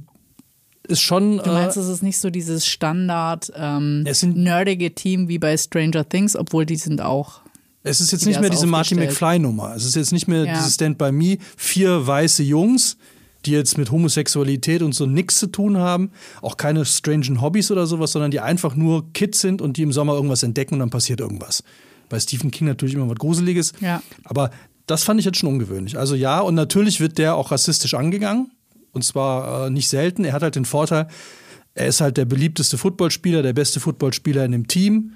ist 0.90 1.00
schon. 1.00 1.38
Du 1.38 1.50
meinst, 1.50 1.76
äh, 1.76 1.81
es 1.81 1.88
ist 1.88 2.03
nicht 2.03 2.18
so 2.18 2.31
dieses 2.31 2.66
Standard 2.66 3.50
ähm, 3.57 4.03
nerdige 4.03 4.94
Team 4.94 5.29
wie 5.29 5.38
bei 5.38 5.57
Stranger 5.57 6.09
Things, 6.09 6.37
obwohl 6.37 6.66
die 6.66 6.76
sind 6.76 7.00
auch 7.00 7.40
es 7.83 8.00
ist 8.00 8.12
jetzt 8.12 8.26
nicht 8.26 8.40
mehr 8.40 8.50
diese 8.50 8.66
Marty 8.66 8.94
McFly-Nummer. 8.94 9.74
Es 9.74 9.85
ist 9.85 9.96
jetzt 9.96 10.12
nicht 10.12 10.29
mehr 10.29 10.44
ja. 10.44 10.55
dieses 10.55 10.74
Stand 10.74 10.98
by 10.98 11.12
Me, 11.12 11.38
vier 11.57 12.07
weiße 12.07 12.42
Jungs, 12.42 12.98
die 13.46 13.53
jetzt 13.53 13.79
mit 13.79 13.90
Homosexualität 13.90 14.83
und 14.83 14.94
so 14.94 15.07
nichts 15.07 15.38
zu 15.38 15.46
tun 15.46 15.79
haben, 15.79 16.11
auch 16.42 16.59
keine 16.59 16.85
strangen 16.85 17.40
Hobbys 17.40 17.70
oder 17.70 17.87
sowas, 17.87 18.12
sondern 18.12 18.31
die 18.31 18.40
einfach 18.40 18.76
nur 18.76 19.11
Kids 19.14 19.40
sind 19.40 19.62
und 19.62 19.79
die 19.79 19.83
im 19.83 19.92
Sommer 19.92 20.12
irgendwas 20.12 20.42
entdecken 20.42 20.74
und 20.74 20.81
dann 20.81 20.90
passiert 20.90 21.20
irgendwas. 21.20 21.64
Bei 22.11 22.20
Stephen 22.20 22.50
King 22.50 22.66
natürlich 22.66 22.94
immer 22.94 23.09
was 23.09 23.16
Gruseliges. 23.16 23.72
Ja. 23.81 24.03
Aber 24.24 24.50
das 24.87 25.05
fand 25.05 25.20
ich 25.20 25.26
jetzt 25.26 25.38
schon 25.38 25.48
ungewöhnlich. 25.48 25.96
Also 25.96 26.14
ja, 26.14 26.40
und 26.40 26.55
natürlich 26.55 27.00
wird 27.00 27.16
der 27.16 27.37
auch 27.37 27.50
rassistisch 27.50 27.94
angegangen. 27.94 28.50
Und 28.92 29.05
zwar 29.05 29.66
äh, 29.66 29.70
nicht 29.70 29.88
selten. 29.88 30.24
Er 30.24 30.33
hat 30.33 30.42
halt 30.42 30.57
den 30.57 30.64
Vorteil, 30.64 31.09
er 31.74 31.87
ist 31.87 32.00
halt 32.00 32.16
der 32.16 32.24
beliebteste 32.24 32.79
Footballspieler, 32.79 33.42
der 33.42 33.53
beste 33.53 33.81
Footballspieler 33.81 34.44
in 34.44 34.53
dem 34.53 34.66
Team. 34.66 35.12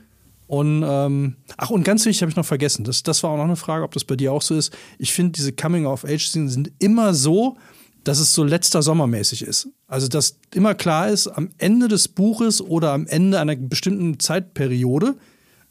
Und 0.47 0.85
ähm, 0.87 1.37
ach, 1.57 1.71
und 1.71 1.85
ganz 1.85 2.05
wichtig 2.05 2.23
habe 2.23 2.31
ich 2.31 2.37
noch 2.37 2.45
vergessen. 2.45 2.85
Das, 2.85 3.03
das 3.03 3.23
war 3.23 3.31
auch 3.31 3.37
noch 3.37 3.45
eine 3.45 3.57
Frage, 3.57 3.83
ob 3.83 3.93
das 3.93 4.05
bei 4.05 4.15
dir 4.15 4.33
auch 4.33 4.43
so 4.43 4.55
ist. 4.55 4.77
Ich 4.99 5.13
finde, 5.13 5.33
diese 5.33 5.53
Coming-of-Age-Szenen 5.53 6.49
sind 6.49 6.71
immer 6.79 7.15
so, 7.15 7.57
dass 8.05 8.19
es 8.19 8.35
so 8.35 8.45
letzter 8.45 8.83
Sommermäßig 8.83 9.43
ist. 9.43 9.69
Also, 9.89 10.09
dass 10.09 10.39
immer 10.55 10.75
klar 10.75 11.09
ist, 11.09 11.29
am 11.29 11.49
Ende 11.59 11.89
des 11.89 12.09
Buches 12.09 12.61
oder 12.61 12.93
am 12.93 13.07
Ende 13.07 13.41
einer 13.41 13.57
bestimmten 13.57 14.21
Zeitperiode 14.21 15.17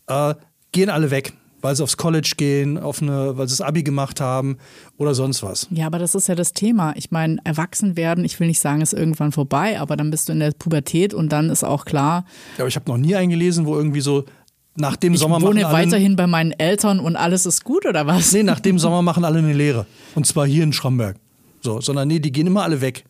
äh, 0.07 0.33
gehen 0.71 0.89
alle 0.89 1.11
weg 1.11 1.33
weil 1.63 1.75
sie 1.75 1.81
aufs 1.81 1.95
College 1.95 2.33
gehen, 2.35 2.77
auf 2.77 3.01
eine, 3.01 3.37
weil 3.37 3.47
sie 3.47 3.53
das 3.53 3.61
Abi 3.61 3.83
gemacht 3.83 4.19
haben 4.19 4.57
oder 4.97 5.15
sonst 5.15 5.43
was. 5.43 5.67
Ja, 5.71 5.87
aber 5.87 5.97
das 5.97 6.13
ist 6.13 6.27
ja 6.27 6.35
das 6.35 6.51
Thema. 6.51 6.93
Ich 6.97 7.09
meine, 7.09 7.37
erwachsen 7.45 7.95
werden, 7.95 8.25
ich 8.25 8.37
will 8.39 8.47
nicht 8.47 8.59
sagen, 8.59 8.81
ist 8.81 8.93
irgendwann 8.93 9.31
vorbei, 9.31 9.79
aber 9.79 9.95
dann 9.95 10.11
bist 10.11 10.27
du 10.27 10.33
in 10.33 10.39
der 10.39 10.51
Pubertät 10.51 11.13
und 11.13 11.29
dann 11.29 11.49
ist 11.49 11.63
auch 11.63 11.85
klar. 11.85 12.25
Ja, 12.57 12.63
aber 12.63 12.67
ich 12.67 12.75
habe 12.75 12.91
noch 12.91 12.97
nie 12.97 13.15
eingelesen, 13.15 13.65
wo 13.65 13.77
irgendwie 13.77 14.01
so 14.01 14.25
nach 14.75 14.97
dem 14.97 15.13
ich 15.13 15.19
Sommer 15.19 15.39
machen 15.39 15.55
wohne 15.55 15.63
weiterhin 15.63 16.17
bei 16.17 16.27
meinen 16.27 16.51
Eltern 16.51 16.99
und 16.99 17.15
alles 17.15 17.45
ist 17.45 17.63
gut 17.63 17.85
oder 17.85 18.05
was? 18.07 18.33
Nee, 18.33 18.43
nach 18.43 18.59
dem 18.59 18.77
Sommer 18.77 19.01
machen 19.01 19.23
alle 19.23 19.39
eine 19.39 19.53
Lehre. 19.53 19.85
Und 20.15 20.27
zwar 20.27 20.45
hier 20.45 20.63
in 20.63 20.73
Schramberg. 20.73 21.15
So, 21.61 21.79
sondern 21.79 22.09
nee, 22.09 22.19
die 22.19 22.33
gehen 22.33 22.47
immer 22.47 22.63
alle 22.63 22.81
weg. 22.81 23.05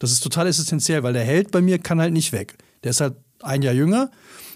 Das 0.00 0.10
ist 0.10 0.20
total 0.20 0.48
essentiell, 0.48 1.04
weil 1.04 1.12
der 1.12 1.22
Held 1.22 1.52
bei 1.52 1.60
mir 1.60 1.78
kann 1.78 2.00
halt 2.00 2.12
nicht 2.12 2.32
weg. 2.32 2.56
Der 2.82 2.90
ist 2.90 3.00
halt 3.00 3.14
ein 3.42 3.62
Jahr 3.62 3.74
jünger 3.74 4.10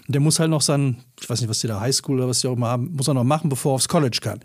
der 0.07 0.21
muss 0.21 0.39
halt 0.39 0.49
noch 0.49 0.61
sein, 0.61 0.97
ich 1.19 1.29
weiß 1.29 1.41
nicht, 1.41 1.49
was 1.49 1.59
die 1.59 1.67
da 1.67 1.79
Highschool 1.79 2.17
oder 2.17 2.29
was 2.29 2.41
die 2.41 2.47
auch 2.47 2.55
immer 2.55 2.69
haben, 2.69 2.93
muss 2.95 3.07
er 3.07 3.13
noch 3.13 3.23
machen, 3.23 3.49
bevor 3.49 3.73
er 3.73 3.75
aufs 3.75 3.87
College 3.87 4.19
kann. 4.21 4.39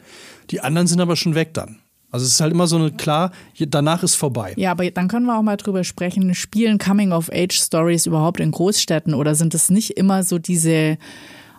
Die 0.51 0.61
anderen 0.61 0.87
sind 0.87 1.01
aber 1.01 1.17
schon 1.17 1.35
weg 1.35 1.55
dann. 1.55 1.79
Also 2.11 2.27
es 2.27 2.33
ist 2.33 2.41
halt 2.41 2.53
immer 2.53 2.67
so 2.67 2.77
eine 2.77 2.93
klar, 2.93 3.33
danach 3.59 4.03
ist 4.03 4.17
vorbei. 4.17 4.53
Ja, 4.57 4.73
aber 4.73 4.91
dann 4.91 5.09
können 5.09 5.25
wir 5.25 5.39
auch 5.39 5.43
mal 5.43 5.57
drüber 5.57 5.83
sprechen, 5.83 6.35
spielen 6.35 6.77
Coming-of-Age-Stories 6.79 8.05
überhaupt 8.05 8.39
in 8.39 8.51
Großstädten 8.51 9.15
oder 9.15 9.35
sind 9.35 9.55
es 9.55 9.71
nicht 9.71 9.97
immer 9.97 10.23
so 10.23 10.39
diese 10.39 10.99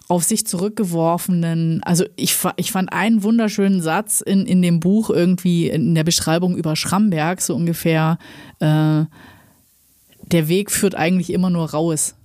auf 0.10 0.24
sich 0.24 0.46
zurückgeworfenen, 0.46 1.82
also 1.84 2.06
ich, 2.18 2.38
ich 2.58 2.72
fand 2.72 2.92
einen 2.92 3.24
wunderschönen 3.24 3.82
Satz 3.82 4.22
in, 4.22 4.46
in 4.46 4.62
dem 4.62 4.80
Buch 4.80 5.10
irgendwie 5.10 5.70
in 5.70 5.96
der 5.96 6.04
Beschreibung 6.04 6.56
über 6.56 6.76
Schramberg, 6.76 7.42
so 7.42 7.56
ungefähr, 7.56 8.20
äh, 8.60 9.06
der 10.22 10.48
Weg 10.48 10.72
führt 10.72 10.94
eigentlich 10.94 11.32
immer 11.32 11.50
nur 11.50 11.72
raus. 11.72 12.16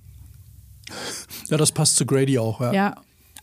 Ja, 1.48 1.56
das 1.56 1.72
passt 1.72 1.96
zu 1.96 2.06
Grady 2.06 2.38
auch, 2.38 2.60
ja. 2.60 2.72
Ja, 2.72 2.94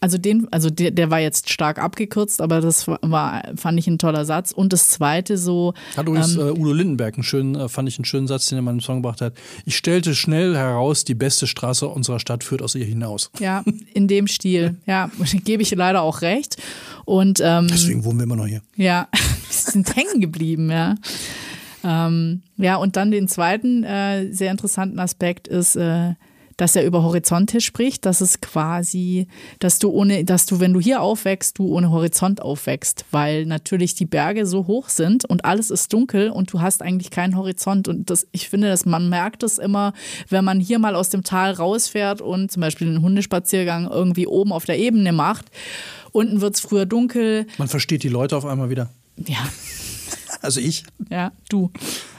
also 0.02 0.20
den, 0.20 0.48
also 0.52 0.70
der, 0.70 0.92
der 0.92 1.10
war 1.10 1.20
jetzt 1.20 1.50
stark 1.50 1.80
abgekürzt, 1.80 2.40
aber 2.40 2.62
das 2.62 2.88
war, 2.88 3.44
fand 3.56 3.80
ich 3.80 3.88
ein 3.88 3.98
toller 3.98 4.24
Satz. 4.24 4.52
Und 4.52 4.72
das 4.72 4.90
zweite 4.90 5.36
so. 5.36 5.74
Hat 5.98 6.08
übrigens 6.08 6.36
ähm, 6.36 6.42
äh, 6.42 6.52
Udo 6.52 6.74
Lindenberg 6.74 7.16
einen 7.16 7.24
schönen, 7.24 7.56
äh, 7.56 7.70
fand 7.70 7.88
ich 7.90 7.98
einen 7.98 8.06
schönen 8.06 8.28
Satz, 8.28 8.48
den 8.48 8.60
er 8.60 8.62
mal 8.62 8.72
im 8.72 8.82
Song 8.82 8.98
gebracht 8.98 9.22
hat. 9.22 9.34
Ich 9.66 9.76
stellte 9.76 10.14
schnell 10.14 10.56
heraus, 10.56 11.06
die 11.06 11.16
beste 11.16 11.48
Straße 11.48 11.88
unserer 11.88 12.20
Stadt 12.20 12.44
führt 12.44 12.62
aus 12.62 12.76
ihr 12.76 12.86
hinaus. 12.86 13.32
Ja, 13.40 13.64
in 13.94 14.08
dem 14.08 14.28
Stil. 14.28 14.76
Ja, 14.86 15.10
gebe 15.44 15.64
ich 15.64 15.72
leider 15.72 16.02
auch 16.04 16.22
recht. 16.22 16.58
Und 17.06 17.42
ähm, 17.44 17.68
deswegen 17.68 18.04
wohnen 18.04 18.20
wir 18.20 18.26
immer 18.26 18.36
noch 18.36 18.46
hier. 18.46 18.62
Ja, 18.76 19.08
wir 19.12 19.22
sind 19.50 19.96
hängen 19.96 20.22
geblieben, 20.22 20.70
ja. 20.70 20.96
Ähm, 21.84 22.44
ja, 22.58 22.76
und 22.76 22.96
dann 22.96 23.10
den 23.10 23.28
zweiten 23.28 23.84
äh, 23.84 24.32
sehr 24.32 24.52
interessanten 24.52 25.00
Aspekt 25.00 25.48
ist, 25.48 25.76
äh, 25.76 26.14
dass 26.58 26.76
er 26.76 26.86
über 26.86 27.04
Horizonte 27.04 27.62
spricht, 27.62 28.06
dass 28.06 28.22
es 28.22 28.42
quasi, 28.42 29.28
dass 29.60 29.80
du 29.80 29.90
ohne, 29.90 30.24
dass 30.24 30.46
du, 30.46 30.60
wenn 30.60 30.74
du 30.74 30.80
hier 30.80 31.02
aufwächst, 31.02 31.58
du 31.58 31.68
ohne 31.68 31.92
Horizont 31.92 32.42
aufwächst, 32.42 33.06
weil 33.12 33.46
natürlich 33.46 33.96
die 33.96 34.06
Berge 34.06 34.46
so 34.46 34.68
hoch 34.68 34.90
sind 34.90 35.26
und 35.26 35.46
alles 35.46 35.70
ist 35.70 35.92
dunkel 35.92 36.30
und 36.30 36.54
du 36.54 36.62
hast 36.62 36.82
eigentlich 36.82 37.12
keinen 37.12 37.36
Horizont. 37.36 37.88
Und 37.88 38.10
das, 38.10 38.28
ich 38.32 38.50
finde, 38.50 38.70
dass 38.70 38.86
man 38.86 39.10
merkt 39.10 39.44
es 39.44 39.58
immer, 39.58 39.94
wenn 40.30 40.46
man 40.46 40.60
hier 40.60 40.80
mal 40.80 40.96
aus 40.96 41.10
dem 41.10 41.24
Tal 41.24 41.52
rausfährt 41.52 42.22
und 42.22 42.52
zum 42.52 42.62
Beispiel 42.62 42.88
einen 42.88 43.02
Hundespaziergang 43.02 43.90
irgendwie 43.90 44.28
oben 44.28 44.52
auf 44.52 44.66
der 44.66 44.80
Ebene 44.80 45.12
macht. 45.12 45.46
Unten 46.12 46.40
wird 46.40 46.56
es 46.56 46.62
früher 46.62 46.86
dunkel. 46.86 47.48
Man 47.58 47.68
versteht 47.68 48.04
die 48.04 48.10
Leute 48.10 48.38
auf 48.38 48.46
einmal 48.46 48.70
wieder. 48.70 48.90
Ja, 49.18 49.50
also 50.42 50.60
ich. 50.60 50.84
Ja, 51.10 51.32
du. 51.50 51.72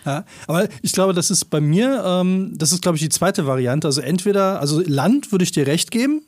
Ja, 0.06 0.24
aber 0.46 0.68
ich 0.82 0.92
glaube, 0.92 1.12
das 1.12 1.30
ist 1.30 1.46
bei 1.46 1.60
mir, 1.60 2.02
ähm, 2.06 2.52
das 2.56 2.72
ist, 2.72 2.80
glaube 2.80 2.96
ich, 2.96 3.02
die 3.02 3.08
zweite 3.08 3.46
Variante. 3.46 3.88
Also 3.88 4.00
entweder, 4.00 4.60
also 4.60 4.80
Land 4.80 5.32
würde 5.32 5.42
ich 5.42 5.50
dir 5.50 5.66
recht 5.66 5.90
geben. 5.90 6.22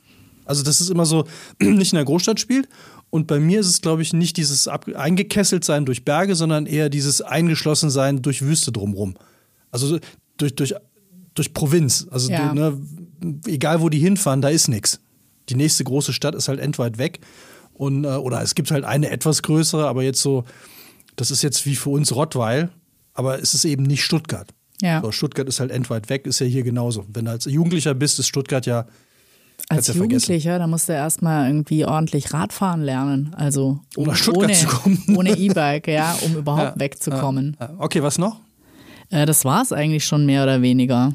Also, 0.45 0.63
das 0.63 0.81
ist 0.81 0.89
immer 0.89 1.05
so, 1.05 1.25
nicht 1.61 1.93
in 1.93 1.95
der 1.95 2.05
Großstadt 2.05 2.39
spielt. 2.39 2.67
Und 3.09 3.25
bei 3.27 3.39
mir 3.39 3.59
ist 3.61 3.67
es, 3.67 3.81
glaube 3.81 4.01
ich, 4.01 4.13
nicht 4.13 4.37
dieses 4.37 4.67
eingekesselt 4.67 5.63
sein 5.63 5.85
durch 5.85 6.05
Berge, 6.05 6.35
sondern 6.35 6.65
eher 6.65 6.89
dieses 6.89 7.21
eingeschlossen 7.21 7.89
sein 7.89 8.21
durch 8.21 8.41
Wüste 8.41 8.71
drumherum. 8.71 9.15
Also 9.71 9.99
durch, 10.37 10.55
durch, 10.55 10.75
durch 11.33 11.53
Provinz. 11.53 12.07
Also 12.11 12.31
Ja. 12.31 12.53
ne, 12.53 12.77
egal 13.47 13.81
wo 13.81 13.89
die 13.89 13.99
hinfahren, 13.99 14.41
da 14.41 14.49
ist 14.49 14.67
nichts. 14.67 14.99
Die 15.49 15.55
nächste 15.55 15.83
große 15.83 16.13
Stadt 16.13 16.35
ist 16.35 16.47
halt 16.47 16.59
endweit 16.59 16.97
weg. 16.97 17.19
Und, 17.73 18.03
äh, 18.03 18.09
oder 18.09 18.41
es 18.41 18.55
gibt 18.55 18.71
halt 18.71 18.83
eine 18.83 19.09
etwas 19.09 19.41
größere, 19.41 19.87
aber 19.87 20.03
jetzt 20.03 20.21
so, 20.21 20.43
das 21.15 21.31
ist 21.31 21.41
jetzt 21.41 21.65
wie 21.65 21.75
für 21.75 21.89
uns 21.89 22.13
Rottweil, 22.13 22.69
aber 23.19 23.41
es 23.41 23.53
ist 23.53 23.65
eben 23.65 23.83
nicht 23.83 24.01
Stuttgart. 24.01 24.47
Ja. 24.81 25.01
So, 25.01 25.11
Stuttgart 25.11 25.45
ist 25.49 25.59
halt 25.59 25.71
endweit 25.71 26.09
weg, 26.09 26.25
ist 26.25 26.39
ja 26.39 26.45
hier 26.45 26.63
genauso. 26.63 27.05
Wenn 27.09 27.25
du 27.25 27.31
als 27.31 27.43
Jugendlicher 27.43 27.93
bist, 27.93 28.17
ist 28.17 28.27
Stuttgart 28.27 28.65
ja. 28.65 28.85
Als 29.67 29.87
ja. 29.87 29.93
Jugendlicher, 29.93 30.57
da 30.57 30.67
musst 30.67 30.87
du 30.87 30.93
erstmal 30.93 31.47
irgendwie 31.47 31.83
ordentlich 31.83 32.33
Radfahren 32.33 32.81
lernen. 32.81 33.33
Also 33.35 33.81
Um 33.97 34.07
nach 34.07 34.15
Stuttgart 34.15 34.45
ohne, 34.45 34.53
zu 34.53 34.67
kommen. 34.67 35.03
ohne 35.17 35.31
E-Bike, 35.37 35.89
ja, 35.89 36.17
um 36.25 36.37
überhaupt 36.37 36.75
Ja, 36.75 36.79
wegzukommen. 36.79 37.57
Ja. 37.59 37.73
Okay, 37.77 38.01
was 38.01 38.17
noch? 38.17 38.39
Äh, 39.09 39.25
das 39.25 39.43
war 39.43 39.61
es 39.61 39.73
eigentlich 39.73 40.05
schon 40.05 40.25
mehr 40.25 40.43
oder 40.43 40.61
weniger. 40.61 41.13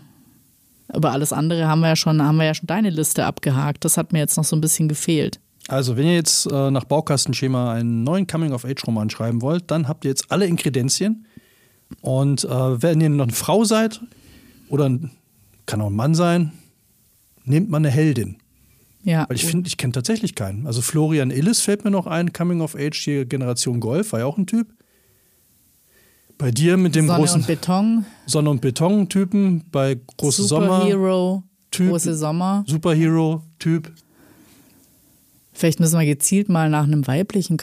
Aber 0.89 1.13
alles 1.13 1.33
andere 1.33 1.67
haben 1.67 1.81
wir 1.81 1.89
ja 1.89 1.97
schon, 1.97 2.21
haben 2.23 2.37
wir 2.37 2.45
ja 2.45 2.53
schon 2.53 2.67
deine 2.67 2.91
Liste 2.91 3.25
abgehakt. 3.25 3.87
Das 3.87 3.97
hat 3.97 4.13
mir 4.13 4.19
jetzt 4.19 4.37
noch 4.37 4.45
so 4.45 4.55
ein 4.57 4.61
bisschen 4.61 4.89
gefehlt. 4.89 5.41
Also, 5.69 5.97
wenn 5.97 6.05
ihr 6.05 6.15
jetzt 6.15 6.45
äh, 6.53 6.71
nach 6.71 6.85
Baukastenschema 6.85 7.73
einen 7.73 8.05
neuen 8.05 8.27
Coming-of-Age-Roman 8.27 9.09
schreiben 9.09 9.41
wollt, 9.41 9.71
dann 9.71 9.89
habt 9.89 10.05
ihr 10.05 10.11
jetzt 10.11 10.31
alle 10.31 10.45
Inkredenzien. 10.45 11.25
Und 12.01 12.45
äh, 12.45 12.83
wenn 12.83 13.01
ihr 13.01 13.09
noch 13.09 13.25
eine 13.25 13.33
Frau 13.33 13.65
seid, 13.65 14.01
oder 14.69 14.89
ein, 14.89 15.11
kann 15.67 15.81
auch 15.81 15.89
ein 15.89 15.97
Mann 15.97 16.15
sein, 16.15 16.53
nehmt 17.45 17.71
mal 17.71 17.79
eine 17.79 17.91
Heldin. 17.91 18.37
Ja. 19.05 19.27
Weil 19.29 19.37
ich 19.37 19.45
finde, 19.45 19.69
ich 19.69 19.77
kenne 19.77 19.93
tatsächlich 19.93 20.35
keinen. 20.35 20.67
Also 20.67 20.81
Florian 20.81 21.31
Illis 21.31 21.61
fällt 21.61 21.85
mir 21.85 21.91
noch 21.91 22.07
ein, 22.07 22.33
Coming 22.33 22.61
of 22.61 22.75
Age, 22.75 22.97
hier 22.97 23.25
Generation 23.27 23.81
Golf, 23.81 24.13
war 24.13 24.21
ja 24.21 24.27
auch 24.27 24.39
ein 24.39 24.47
Typ. 24.47 24.67
Bei 26.39 26.51
dir 26.51 26.77
mit 26.77 26.95
dem 26.95 27.07
Sonne 27.07 27.19
großen 27.19 27.41
und 27.43 27.47
Beton, 27.47 28.05
Sonne- 28.27 28.51
und 28.51 28.61
Beton-Typen, 28.61 29.65
bei 29.71 30.01
Große 30.17 30.43
Sommer, 30.43 30.81
Superhero, 30.81 31.43
Typ. 31.71 31.91
große 31.91 32.17
Sommer. 32.17 32.65
Superhero-Typ. 32.67 33.93
Vielleicht 35.53 35.79
müssen 35.79 35.99
wir 35.99 36.07
gezielt 36.07 36.49
mal 36.49 36.69
nach 36.69 36.85
einem 36.85 37.07
weiblichen 37.07 37.57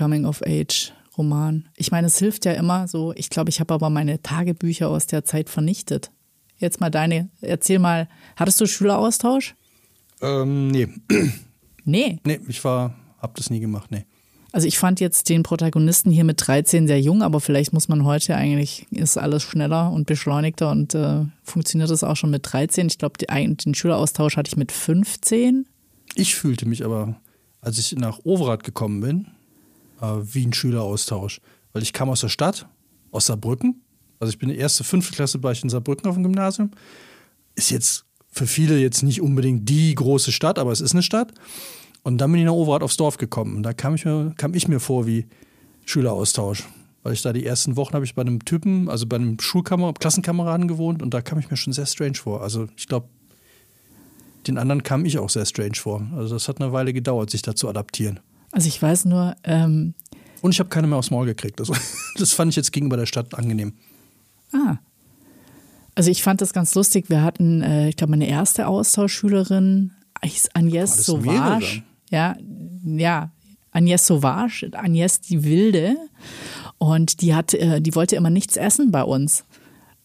Coming-of-Age-Roman. 1.21 1.69
Ich 1.77 1.91
meine, 1.91 2.07
es 2.07 2.17
hilft 2.17 2.45
ja 2.45 2.53
immer 2.53 2.87
so. 2.87 3.13
Ich 3.15 3.29
glaube, 3.29 3.49
ich 3.49 3.59
habe 3.59 3.73
aber 3.73 3.89
meine 3.89 4.21
Tagebücher 4.21 4.89
aus 4.89 5.07
der 5.07 5.23
Zeit 5.23 5.49
vernichtet. 5.49 6.11
Jetzt 6.57 6.79
mal 6.79 6.89
deine, 6.89 7.29
erzähl 7.41 7.79
mal, 7.79 8.07
hattest 8.35 8.61
du 8.61 8.65
Schüleraustausch? 8.65 9.55
Ähm, 10.21 10.67
nee. 10.67 10.87
Nee. 11.83 12.19
nee, 12.23 12.39
ich 12.47 12.63
war, 12.63 12.93
hab 13.17 13.33
das 13.33 13.49
nie 13.49 13.59
gemacht, 13.59 13.89
nee. 13.89 14.05
Also 14.51 14.67
ich 14.67 14.77
fand 14.77 14.99
jetzt 14.99 15.29
den 15.29 15.41
Protagonisten 15.41 16.11
hier 16.11 16.25
mit 16.25 16.45
13 16.45 16.85
sehr 16.85 17.01
jung, 17.01 17.23
aber 17.23 17.39
vielleicht 17.39 17.73
muss 17.73 17.87
man 17.87 18.05
heute 18.05 18.35
eigentlich, 18.35 18.85
ist 18.91 19.17
alles 19.17 19.41
schneller 19.41 19.91
und 19.91 20.05
beschleunigter 20.05 20.69
und 20.69 20.93
äh, 20.93 21.25
funktioniert 21.41 21.89
das 21.89 22.03
auch 22.03 22.15
schon 22.15 22.29
mit 22.29 22.43
13. 22.53 22.85
Ich 22.85 22.99
glaube, 22.99 23.15
den 23.17 23.73
Schüleraustausch 23.73 24.37
hatte 24.37 24.49
ich 24.49 24.57
mit 24.57 24.71
15. 24.71 25.65
Ich 26.13 26.35
fühlte 26.35 26.67
mich 26.67 26.85
aber, 26.85 27.19
als 27.61 27.79
ich 27.79 27.95
nach 27.95 28.19
Overath 28.23 28.63
gekommen 28.63 29.01
bin, 29.01 29.27
äh, 30.01 30.05
wie 30.21 30.45
ein 30.45 30.53
Schüleraustausch. 30.53 31.41
Weil 31.73 31.83
ich 31.83 31.93
kam 31.93 32.09
aus 32.09 32.21
der 32.21 32.29
Stadt, 32.29 32.67
aus 33.11 33.27
Saarbrücken. 33.27 33.81
Also 34.19 34.31
ich 34.31 34.39
bin 34.39 34.49
die 34.49 34.57
erste, 34.57 34.83
fünfte 34.83 35.13
Klasse 35.13 35.41
war 35.41 35.51
ich 35.51 35.63
in 35.63 35.69
Saarbrücken 35.69 36.07
auf 36.07 36.15
dem 36.15 36.23
Gymnasium. 36.23 36.71
Ist 37.55 37.71
jetzt 37.71 38.05
für 38.31 38.47
viele 38.47 38.77
jetzt 38.79 39.03
nicht 39.03 39.21
unbedingt 39.21 39.67
die 39.67 39.93
große 39.95 40.31
Stadt, 40.31 40.59
aber 40.59 40.71
es 40.71 40.81
ist 40.81 40.93
eine 40.93 41.03
Stadt. 41.03 41.33
Und 42.03 42.17
dann 42.19 42.31
bin 42.31 42.41
ich 42.41 42.45
nach 42.45 42.53
Overath 42.53 42.83
aufs 42.83 42.97
Dorf 42.97 43.17
gekommen. 43.17 43.55
Und 43.57 43.63
da 43.63 43.73
kam 43.73 43.95
ich 43.95 44.05
mir, 44.05 44.33
kam 44.37 44.53
ich 44.53 44.67
mir 44.67 44.79
vor 44.79 45.05
wie 45.05 45.27
Schüleraustausch. 45.85 46.63
Weil 47.03 47.13
ich 47.13 47.21
da 47.21 47.33
die 47.33 47.45
ersten 47.45 47.75
Wochen 47.77 47.93
habe 47.93 48.05
ich 48.05 48.13
bei 48.13 48.21
einem 48.21 48.45
Typen, 48.45 48.89
also 48.89 49.07
bei 49.07 49.15
einem 49.15 49.39
Schulkammer 49.39 49.93
Klassenkameraden 49.93 50.67
gewohnt 50.67 51.01
und 51.01 51.13
da 51.13 51.21
kam 51.21 51.39
ich 51.39 51.49
mir 51.49 51.57
schon 51.57 51.73
sehr 51.73 51.87
strange 51.87 52.15
vor. 52.15 52.41
Also 52.41 52.67
ich 52.77 52.87
glaube, 52.87 53.07
den 54.47 54.57
anderen 54.57 54.83
kam 54.83 55.05
ich 55.05 55.17
auch 55.17 55.29
sehr 55.29 55.45
strange 55.45 55.75
vor. 55.75 56.05
Also 56.15 56.35
das 56.35 56.47
hat 56.47 56.61
eine 56.61 56.71
Weile 56.73 56.93
gedauert, 56.93 57.31
sich 57.31 57.41
da 57.41 57.55
zu 57.55 57.67
adaptieren. 57.67 58.19
Also 58.51 58.67
ich 58.67 58.81
weiß 58.81 59.05
nur, 59.05 59.35
ähm, 59.43 59.93
Und 60.41 60.51
ich 60.53 60.59
habe 60.59 60.69
keine 60.69 60.87
mehr 60.87 60.97
aufs 60.97 61.11
Maul 61.11 61.25
gekriegt. 61.25 61.59
Also, 61.59 61.73
das 62.17 62.33
fand 62.33 62.49
ich 62.49 62.55
jetzt 62.55 62.71
gegenüber 62.71 62.97
der 62.97 63.05
Stadt 63.05 63.33
angenehm. 63.35 63.73
ah. 64.53 64.77
Also 65.93 66.09
ich 66.09 66.23
fand 66.23 66.39
das 66.39 66.53
ganz 66.53 66.73
lustig. 66.73 67.09
Wir 67.09 67.21
hatten, 67.21 67.61
äh, 67.61 67.89
ich 67.89 67.97
glaube, 67.97 68.11
meine 68.11 68.27
erste 68.27 68.67
Austauschschülerin 68.67 69.91
hieß 70.23 70.47
Oh, 70.55 70.59
Agnes 70.59 71.05
Sauvage. 71.05 71.83
Ja, 72.09 72.35
ja, 72.85 73.31
Agnes 73.71 74.07
Sauvage, 74.07 74.71
Agnes 74.73 75.19
die 75.19 75.43
Wilde. 75.43 75.97
Und 76.77 77.21
die 77.21 77.35
hat, 77.35 77.53
äh, 77.53 77.81
die 77.81 77.93
wollte 77.93 78.15
immer 78.15 78.29
nichts 78.29 78.55
essen 78.55 78.91
bei 78.91 79.03
uns. 79.03 79.43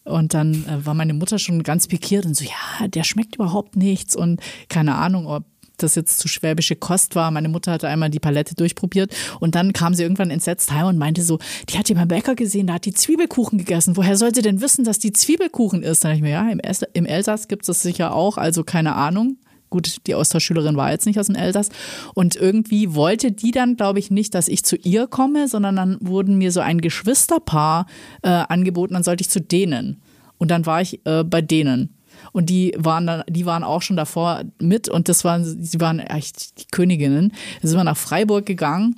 Und 0.05 0.35
dann 0.35 0.65
äh, 0.67 0.85
war 0.85 0.95
meine 0.95 1.15
Mutter 1.15 1.39
schon 1.39 1.63
ganz 1.63 1.87
pikiert 1.89 2.27
und 2.27 2.35
so, 2.37 2.45
ja, 2.45 2.89
der 2.89 3.03
schmeckt 3.05 3.37
überhaupt 3.37 3.77
nichts 3.77 4.15
und 4.15 4.41
keine 4.69 4.95
Ahnung, 4.97 5.27
ob 5.27 5.45
das 5.83 5.95
jetzt 5.95 6.19
zu 6.19 6.29
schwäbische 6.29 6.77
Kost 6.77 7.15
war. 7.15 7.31
Meine 7.31 7.49
Mutter 7.49 7.73
hatte 7.73 7.89
einmal 7.89 8.11
die 8.11 8.21
Palette 8.21 8.55
durchprobiert 8.55 9.15
und 9.41 9.55
dann 9.55 9.73
kam 9.73 9.95
sie 9.95 10.03
irgendwann 10.03 10.31
entsetzt 10.31 10.73
heim 10.73 10.87
und 10.87 10.99
meinte 10.99 11.23
so, 11.23 11.39
die 11.69 11.79
hat 11.79 11.89
die 11.89 11.95
beim 11.95 12.09
Bäcker 12.09 12.35
gesehen, 12.35 12.67
da 12.67 12.75
hat 12.75 12.85
die 12.85 12.95
Zwiebelkuchen 12.95 13.59
gegessen. 13.59 13.97
Woher 13.97 14.17
soll 14.17 14.35
sie 14.35 14.43
denn 14.43 14.61
wissen, 14.61 14.85
dass 14.85 14.99
die 14.99 15.13
Zwiebelkuchen 15.13 15.83
ist? 15.83 16.05
Dann 16.05 16.11
dachte 16.11 16.19
ich 16.19 16.23
mir, 16.23 16.31
ja, 16.31 16.49
im, 16.51 16.61
Es 16.61 16.83
im 16.93 17.07
Elsass 17.07 17.49
gibt 17.49 17.63
es 17.63 17.67
das 17.67 17.83
sicher 17.83 18.15
auch, 18.15 18.37
also 18.39 18.65
keine 18.65 18.95
Ahnung. 18.95 19.39
Gut, 19.69 20.07
die 20.07 20.15
Austauschschülerin 20.15 20.77
war 20.77 20.93
jetzt 20.93 21.07
nicht 21.07 21.19
aus 21.19 21.27
dem 21.27 21.35
Elsass. 21.35 21.71
Und 22.15 22.37
irgendwie 22.37 22.95
wollte 22.95 23.33
die 23.33 23.51
dann, 23.51 23.77
glaube 23.77 23.99
ich, 23.99 24.11
nicht, 24.11 24.35
dass 24.35 24.47
ich 24.49 24.65
zu 24.65 24.77
ihr 24.77 25.09
komme, 25.09 25.49
sondern 25.49 25.75
dann 25.77 25.99
wurden 26.01 26.39
mir 26.39 26.53
so 26.53 26.61
ein 26.61 26.81
Geschwisterpaar 26.81 27.87
äh, 28.23 28.29
angeboten, 28.29 28.95
dann 28.95 29.03
sollte 29.03 29.23
ich 29.23 29.31
zu 29.31 29.41
denen. 29.41 30.01
Und 30.39 30.51
dann 30.51 30.67
war 30.67 30.83
ich 30.83 31.05
äh, 31.05 31.25
bei 31.25 31.43
denen. 31.43 31.96
Und 32.33 32.51
die 32.51 32.75
waren 32.79 33.07
dann, 33.07 33.23
die 33.29 33.47
waren 33.47 33.65
auch 33.65 33.83
schon 33.83 33.97
davor 33.97 34.43
mit 34.61 34.89
und 34.89 35.09
das 35.09 35.25
waren, 35.25 35.45
sie 35.65 35.81
waren 35.81 36.01
echt 36.01 36.61
die 36.61 36.67
Königinnen. 36.71 37.33
Da 37.63 37.69
sind 37.69 37.79
wir 37.79 37.85
nach 37.85 37.97
Freiburg 37.97 38.47
gegangen. 38.47 38.97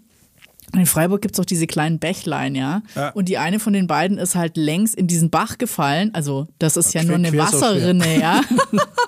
Und 0.72 0.80
in 0.80 0.86
Freiburg 0.86 1.22
gibt 1.22 1.34
es 1.34 1.40
auch 1.40 1.46
diese 1.46 1.66
kleinen 1.66 1.98
Bächlein, 1.98 2.54
ja? 2.54 2.82
Ja. 2.94 3.08
Und 3.10 3.30
die 3.30 3.38
eine 3.38 3.58
von 3.58 3.72
den 3.72 3.86
beiden 3.86 4.18
ist 4.18 4.34
halt 4.34 4.58
längs 4.58 4.92
in 4.92 5.06
diesen 5.06 5.30
Bach 5.30 5.56
gefallen. 5.56 6.10
Also, 6.14 6.46
das 6.58 6.76
ist 6.76 6.92
ja 6.92 7.00
Quer- 7.00 7.06
nur 7.06 7.14
eine. 7.16 7.32
Wasserrinne, 7.38 8.20
ja. 8.20 8.42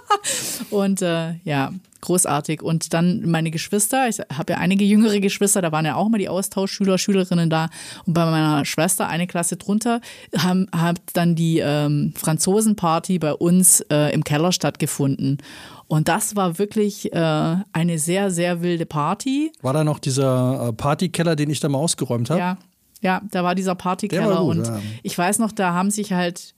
Und 0.71 1.03
äh, 1.03 1.35
ja, 1.45 1.73
großartig. 2.01 2.63
Und 2.63 2.93
dann 2.95 3.29
meine 3.31 3.51
Geschwister, 3.51 4.09
ich 4.09 4.19
habe 4.21 4.53
ja 4.53 4.59
einige 4.59 4.85
jüngere 4.85 5.21
Geschwister, 5.21 5.63
da 5.63 5.73
waren 5.73 5.85
ja 5.85 5.97
auch 5.97 6.09
mal 6.09 6.19
die 6.19 6.29
Austauschschüler, 6.29 6.99
Schülerinnen 6.99 7.51
da. 7.51 7.69
Und 8.07 8.15
bei 8.15 8.25
meiner 8.31 8.65
Schwester, 8.65 9.09
eine 9.09 9.27
Klasse 9.27 9.57
drunter, 9.57 10.01
haben, 10.37 10.67
hat 10.75 11.01
dann 11.15 11.35
die 11.35 11.59
ähm, 11.59 12.13
Franzosenparty 12.17 13.19
bei 13.19 13.33
uns 13.33 13.81
äh, 13.91 14.13
im 14.13 14.25
Keller 14.25 14.53
stattgefunden. 14.53 15.39
Und 15.87 16.07
das 16.07 16.37
war 16.37 16.59
wirklich 16.59 17.13
äh, 17.13 17.57
eine 17.73 17.99
sehr, 17.99 18.31
sehr 18.31 18.63
wilde 18.63 18.87
Party. 18.87 19.53
War 19.61 19.73
da 19.73 19.83
noch 19.83 19.99
dieser 19.99 20.69
äh, 20.69 20.73
Partykeller, 20.73 21.35
den 21.35 21.51
ich 21.51 21.59
da 21.59 21.69
mal 21.69 21.79
ausgeräumt 21.79 22.31
habe? 22.31 22.39
Ja, 22.39 22.59
ja, 23.01 23.21
da 23.31 23.43
war 23.43 23.55
dieser 23.55 23.75
Partykeller 23.75 24.23
Der 24.23 24.31
war 24.31 24.45
gut, 24.45 24.59
und 24.59 24.67
ja. 24.67 24.81
ich 25.03 25.17
weiß 25.17 25.39
noch, 25.39 25.53
da 25.53 25.73
haben 25.73 25.91
sich 25.91 26.13
halt, 26.13 26.55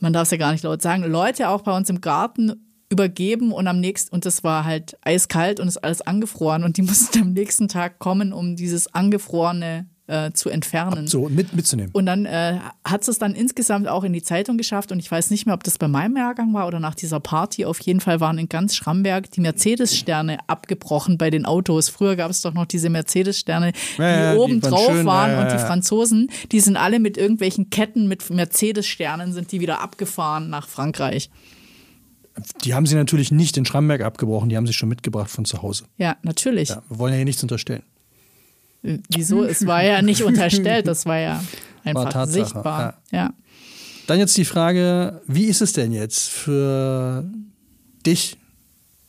man 0.00 0.12
darf 0.12 0.22
es 0.22 0.30
ja 0.30 0.36
gar 0.36 0.52
nicht 0.52 0.64
laut 0.64 0.82
sagen, 0.82 1.04
Leute 1.04 1.48
auch 1.48 1.62
bei 1.62 1.76
uns 1.76 1.90
im 1.90 2.00
Garten 2.00 2.52
übergeben 2.94 3.52
und 3.52 3.66
am 3.66 3.80
nächsten, 3.80 4.14
und 4.14 4.24
das 4.24 4.44
war 4.44 4.64
halt 4.64 4.96
eiskalt 5.02 5.60
und 5.60 5.68
ist 5.68 5.78
alles 5.78 6.00
angefroren 6.00 6.64
und 6.64 6.76
die 6.76 6.82
mussten 6.82 7.20
am 7.20 7.32
nächsten 7.32 7.68
Tag 7.68 7.98
kommen, 7.98 8.32
um 8.32 8.56
dieses 8.56 8.94
Angefrorene 8.94 9.86
äh, 10.06 10.32
zu 10.32 10.50
entfernen. 10.50 11.06
So, 11.06 11.28
mit, 11.28 11.54
mitzunehmen. 11.54 11.90
Und 11.92 12.06
dann 12.06 12.26
äh, 12.26 12.58
hat 12.84 13.08
es 13.08 13.18
dann 13.18 13.34
insgesamt 13.34 13.88
auch 13.88 14.04
in 14.04 14.12
die 14.12 14.22
Zeitung 14.22 14.58
geschafft 14.58 14.92
und 14.92 14.98
ich 14.98 15.10
weiß 15.10 15.30
nicht 15.30 15.46
mehr, 15.46 15.54
ob 15.54 15.64
das 15.64 15.78
bei 15.78 15.88
meinem 15.88 16.16
Jahrgang 16.16 16.52
war 16.52 16.66
oder 16.66 16.78
nach 16.78 16.94
dieser 16.94 17.20
Party. 17.20 17.64
Auf 17.64 17.80
jeden 17.80 18.00
Fall 18.00 18.20
waren 18.20 18.38
in 18.38 18.48
ganz 18.48 18.76
Schramberg 18.76 19.30
die 19.30 19.40
Mercedes-Sterne 19.40 20.38
abgebrochen 20.46 21.16
bei 21.16 21.30
den 21.30 21.46
Autos. 21.46 21.88
Früher 21.88 22.16
gab 22.16 22.30
es 22.30 22.42
doch 22.42 22.52
noch 22.52 22.66
diese 22.66 22.90
Mercedes-Sterne, 22.90 23.72
die 23.72 24.02
Ja, 24.02 24.08
ja, 24.08 24.32
die 24.34 24.38
oben 24.38 24.62
waren 24.62 24.72
drauf 24.72 24.92
schön, 24.92 25.06
waren 25.06 25.30
ja, 25.30 25.42
und 25.42 25.52
die. 25.52 25.58
Franzosen, 25.58 26.30
die 26.52 26.60
sind 26.60 26.76
alle 26.76 27.00
mit 27.00 27.16
irgendwelchen 27.16 27.70
Ketten 27.70 28.06
mit 28.06 28.28
Mercedes-Sternen 28.28 29.32
sind 29.32 29.52
die 29.52 29.60
wieder 29.60 29.80
abgefahren 29.80 30.50
nach 30.50 30.68
Frankreich. 30.68 31.30
Die 32.64 32.74
haben 32.74 32.86
sie 32.86 32.96
natürlich 32.96 33.30
nicht 33.30 33.56
in 33.56 33.64
Schramberg 33.64 34.02
abgebrochen, 34.02 34.48
die 34.48 34.56
haben 34.56 34.66
sie 34.66 34.72
schon 34.72 34.88
mitgebracht 34.88 35.30
von 35.30 35.44
zu 35.44 35.62
Hause. 35.62 35.84
Ja, 35.98 36.16
natürlich. 36.22 36.70
Ja, 36.70 36.82
wir 36.88 36.98
wollen 36.98 37.12
ja 37.12 37.16
hier 37.18 37.24
nichts 37.24 37.42
unterstellen. 37.42 37.82
Wieso? 38.82 39.44
Es 39.44 39.66
war 39.66 39.82
ja 39.82 40.02
nicht 40.02 40.22
unterstellt, 40.22 40.86
das 40.86 41.06
war 41.06 41.18
ja 41.18 41.42
einfach 41.84 42.10
Tatsache, 42.10 42.44
sichtbar. 42.44 43.02
ja. 43.10 43.32
Dann 44.06 44.18
jetzt 44.18 44.36
die 44.36 44.44
Frage, 44.44 45.22
wie 45.26 45.44
ist 45.44 45.62
es 45.62 45.72
denn 45.72 45.92
jetzt 45.92 46.28
für 46.28 47.24
dich, 48.04 48.36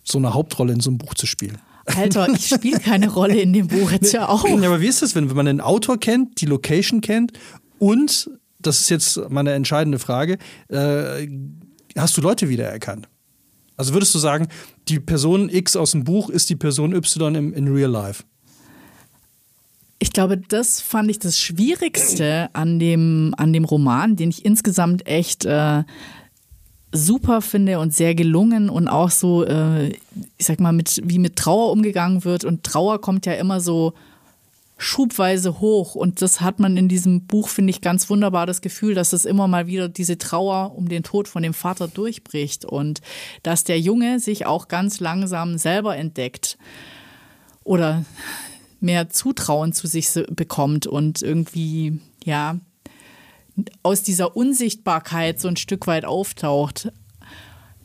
so 0.04 0.18
eine 0.20 0.34
Hauptrolle 0.34 0.72
in 0.72 0.80
so 0.80 0.90
einem 0.90 1.00
Buch 1.00 1.16
zu 1.16 1.26
spielen? 1.26 1.58
Alter, 1.86 2.30
ich 2.30 2.48
spiele 2.48 2.80
keine 2.80 3.10
Rolle 3.10 3.40
in 3.40 3.52
dem 3.52 3.68
Buch 3.68 3.92
jetzt 3.92 4.14
ja 4.14 4.30
auch. 4.30 4.48
Ja, 4.48 4.56
aber 4.56 4.80
wie 4.80 4.88
ist 4.88 5.02
es, 5.02 5.16
wenn, 5.16 5.30
wenn 5.30 5.36
man 5.36 5.46
den 5.48 5.62
Autor 5.62 6.00
kennt, 6.00 6.40
die 6.42 6.46
Location 6.46 7.02
kennt 7.02 7.34
und, 7.78 8.30
das 8.60 8.80
ist 8.80 8.90
jetzt 8.90 9.20
meine 9.30 9.52
entscheidende 9.52 10.00
Frage, 10.00 10.38
äh, 10.70 11.28
hast 11.98 12.18
du 12.18 12.22
Leute 12.22 12.50
wiedererkannt? 12.50 13.10
Also 13.78 13.94
würdest 13.94 14.14
du 14.16 14.20
sagen, 14.20 14.48
die 14.88 15.00
Person 15.00 15.50
X 15.50 15.76
aus 15.76 15.92
dem 15.92 16.04
Buch 16.04 16.30
ist 16.30 16.50
die 16.50 16.56
Person 16.56 16.94
Y 16.94 17.36
im, 17.36 17.54
in 17.54 17.68
Real 17.68 17.92
Life? 17.92 18.24
Ich 20.00 20.12
glaube, 20.12 20.38
das 20.38 20.82
fand 20.82 21.10
ich 21.10 21.20
das 21.20 21.40
Schwierigste 21.40 22.50
an 22.54 22.80
dem, 22.80 23.34
an 23.38 23.54
dem 23.54 23.66
Roman, 23.66 24.16
den 24.16 24.30
ich 24.30 24.46
insgesamt 24.46 25.08
echt 25.08 25.46
äh, 25.46 25.84
super 26.92 27.42
finde 27.42 27.80
und 27.80 27.94
sehr 27.94 28.16
gelungen 28.16 28.70
und 28.70 28.88
auch 28.88 29.10
so, 29.10 29.46
äh, 29.46 29.90
ich 30.38 30.46
sag 30.46 30.60
mal, 30.60 30.74
mit, 30.74 31.02
wie 31.04 31.20
mit 31.20 31.36
Trauer 31.36 31.72
umgegangen 31.72 32.24
wird. 32.24 32.44
Und 32.44 32.64
Trauer 32.64 33.00
kommt 33.00 33.26
ja 33.26 33.34
immer 33.34 33.60
so 33.60 33.94
schubweise 34.78 35.60
hoch. 35.60 35.96
Und 35.96 36.22
das 36.22 36.42
hat 36.42 36.60
man 36.60 36.78
in 36.78 36.88
diesem 36.88 37.26
Buch, 37.26 37.48
finde 37.48 37.72
ich, 37.72 37.82
ganz 37.82 38.10
wunderbar 38.10 38.46
das 38.46 38.62
Gefühl, 38.62 38.94
dass 38.94 39.14
es 39.14 39.26
immer 39.26 39.48
mal 39.48 39.68
wieder 39.68 39.90
diese 39.90 40.18
Trauer 40.18 40.76
um 40.76 40.90
den 40.90 41.04
Tod 41.04 41.28
von 41.28 41.44
dem 41.44 41.54
Vater 41.54 41.88
durchbricht 41.88 42.66
und 42.66 43.02
dass 43.44 43.64
der 43.64 43.80
Junge 43.80 44.20
sich 44.20 44.46
auch 44.46 44.68
ganz 44.68 45.00
langsam 45.00 45.58
selber 45.58 45.96
entdeckt 45.96 46.58
oder 47.64 48.04
mehr 48.80 49.10
Zutrauen 49.10 49.74
zu 49.74 49.88
sich 49.88 50.10
bekommt 50.30 50.88
und 50.88 51.22
irgendwie, 51.22 52.00
ja, 52.24 52.60
aus 53.84 54.04
dieser 54.04 54.36
Unsichtbarkeit 54.36 55.40
so 55.40 55.48
ein 55.48 55.56
Stück 55.56 55.88
weit 55.88 56.06
auftaucht. 56.06 56.92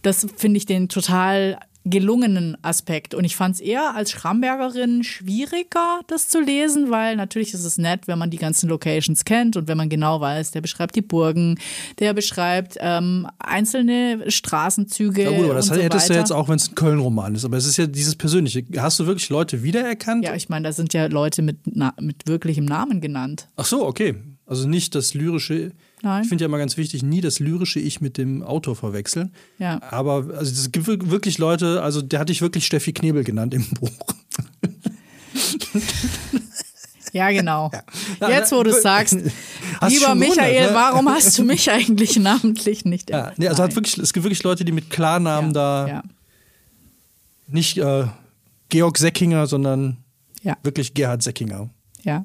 Das 0.02 0.26
finde 0.36 0.58
ich 0.58 0.66
den 0.66 0.88
total 0.88 1.58
gelungenen 1.84 2.56
Aspekt. 2.62 3.14
Und 3.14 3.24
ich 3.24 3.36
fand 3.36 3.54
es 3.54 3.60
eher 3.60 3.94
als 3.94 4.10
Schrambergerin 4.10 5.02
schwieriger, 5.02 6.00
das 6.08 6.28
zu 6.28 6.40
lesen, 6.40 6.90
weil 6.90 7.16
natürlich 7.16 7.54
ist 7.54 7.64
es 7.64 7.78
nett, 7.78 8.06
wenn 8.06 8.18
man 8.18 8.30
die 8.30 8.36
ganzen 8.36 8.68
Locations 8.68 9.24
kennt 9.24 9.56
und 9.56 9.66
wenn 9.66 9.78
man 9.78 9.88
genau 9.88 10.20
weiß, 10.20 10.50
der 10.50 10.60
beschreibt 10.60 10.94
die 10.94 11.02
Burgen, 11.02 11.58
der 11.98 12.12
beschreibt 12.12 12.76
ähm, 12.80 13.26
einzelne 13.38 14.30
Straßenzüge. 14.30 15.22
Ja 15.22 15.30
gut, 15.30 15.44
aber 15.44 15.54
das 15.54 15.66
so 15.66 15.74
hättest 15.74 16.04
weiter. 16.04 16.14
du 16.14 16.20
jetzt 16.20 16.32
auch, 16.32 16.48
wenn 16.48 16.56
es 16.56 16.70
ein 16.70 16.74
Köln-Roman 16.74 17.34
ist. 17.34 17.44
Aber 17.44 17.56
es 17.56 17.66
ist 17.66 17.78
ja 17.78 17.86
dieses 17.86 18.14
Persönliche. 18.14 18.64
Hast 18.76 19.00
du 19.00 19.06
wirklich 19.06 19.30
Leute 19.30 19.62
wiedererkannt? 19.62 20.24
Ja, 20.24 20.34
ich 20.34 20.50
meine, 20.50 20.68
da 20.68 20.72
sind 20.72 20.92
ja 20.92 21.06
Leute 21.06 21.40
mit, 21.40 21.58
mit 22.00 22.26
wirklichem 22.26 22.66
Namen 22.66 23.00
genannt. 23.00 23.48
Ach 23.56 23.64
so, 23.64 23.86
okay. 23.86 24.16
Also 24.44 24.68
nicht 24.68 24.94
das 24.94 25.14
lyrische. 25.14 25.72
Nein. 26.02 26.22
Ich 26.22 26.28
finde 26.28 26.42
ja 26.44 26.46
immer 26.46 26.58
ganz 26.58 26.76
wichtig, 26.76 27.02
nie 27.02 27.20
das 27.20 27.40
lyrische 27.40 27.78
Ich 27.80 28.00
mit 28.00 28.16
dem 28.16 28.42
Autor 28.42 28.74
verwechseln. 28.76 29.32
Ja. 29.58 29.80
Aber 29.90 30.26
also 30.36 30.50
es 30.52 30.72
gibt 30.72 30.86
wirklich 30.86 31.36
Leute, 31.38 31.82
also 31.82 32.00
der 32.00 32.20
hatte 32.20 32.32
ich 32.32 32.40
wirklich 32.40 32.64
Steffi 32.66 32.92
Knebel 32.92 33.22
genannt 33.24 33.52
im 33.54 33.66
Buch. 33.70 33.90
Ja, 37.12 37.30
genau. 37.32 37.72
Ja. 38.20 38.28
Jetzt, 38.28 38.52
wo 38.52 38.62
du 38.62 38.70
es 38.70 38.82
sagst, 38.82 39.16
Hast 39.80 39.92
lieber 39.92 40.14
Michael, 40.14 40.52
gewundert, 40.52 40.70
ne? 40.70 40.74
warum 40.74 41.08
hast 41.08 41.36
du 41.38 41.44
mich 41.44 41.68
eigentlich 41.68 42.16
namentlich 42.20 42.84
nicht 42.84 43.10
Ja, 43.10 43.18
erwähnt? 43.18 43.38
nee, 43.40 43.48
also 43.48 43.64
wirklich, 43.64 43.98
es 43.98 44.12
gibt 44.12 44.22
wirklich 44.22 44.44
Leute, 44.44 44.64
die 44.64 44.70
mit 44.70 44.90
Klarnamen 44.90 45.50
ja. 45.50 45.52
da 45.84 45.88
Ja. 45.88 46.02
nicht 47.48 47.78
äh, 47.78 48.04
Georg 48.68 48.96
Seckinger, 48.98 49.48
sondern 49.48 49.96
Ja. 50.42 50.56
wirklich 50.62 50.94
Gerhard 50.94 51.22
Seckinger. 51.24 51.70
ja. 52.04 52.24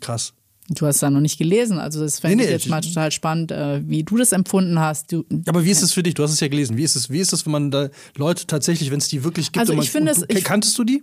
Krass. 0.00 0.32
Du 0.68 0.86
hast 0.86 1.02
da 1.02 1.10
noch 1.10 1.20
nicht 1.20 1.38
gelesen, 1.38 1.78
also 1.78 2.00
das 2.00 2.20
fände 2.20 2.36
Nee, 2.36 2.42
ich 2.44 2.48
nee, 2.48 2.52
jetzt 2.54 2.64
ich- 2.66 2.70
mal 2.70 2.80
total 2.80 3.10
spannend, 3.10 3.50
äh, 3.50 3.80
wie 3.86 4.04
du 4.04 4.16
das 4.16 4.32
empfunden 4.32 4.78
hast. 4.78 5.10
Du, 5.12 5.24
Aber 5.46 5.64
wie 5.64 5.70
ist 5.70 5.82
es 5.82 5.92
für 5.92 6.02
dich? 6.02 6.14
Du 6.14 6.22
hast 6.22 6.32
es 6.32 6.40
ja 6.40 6.48
gelesen. 6.48 6.76
Wie 6.76 6.84
ist 6.84 6.94
es, 6.96 7.10
wie 7.10 7.18
ist 7.18 7.32
es 7.32 7.44
wenn 7.44 7.52
man 7.52 7.70
da 7.70 7.88
Leute 8.16 8.46
tatsächlich, 8.46 8.90
wenn 8.90 8.98
es 8.98 9.08
die 9.08 9.24
wirklich 9.24 9.46
gibt? 9.52 9.58
Also 9.58 9.72
ich 9.74 9.90
finde 9.90 10.12
es- 10.12 10.24
ich- 10.28 10.44
kanntest 10.44 10.78
du 10.78 10.84
die? 10.84 11.02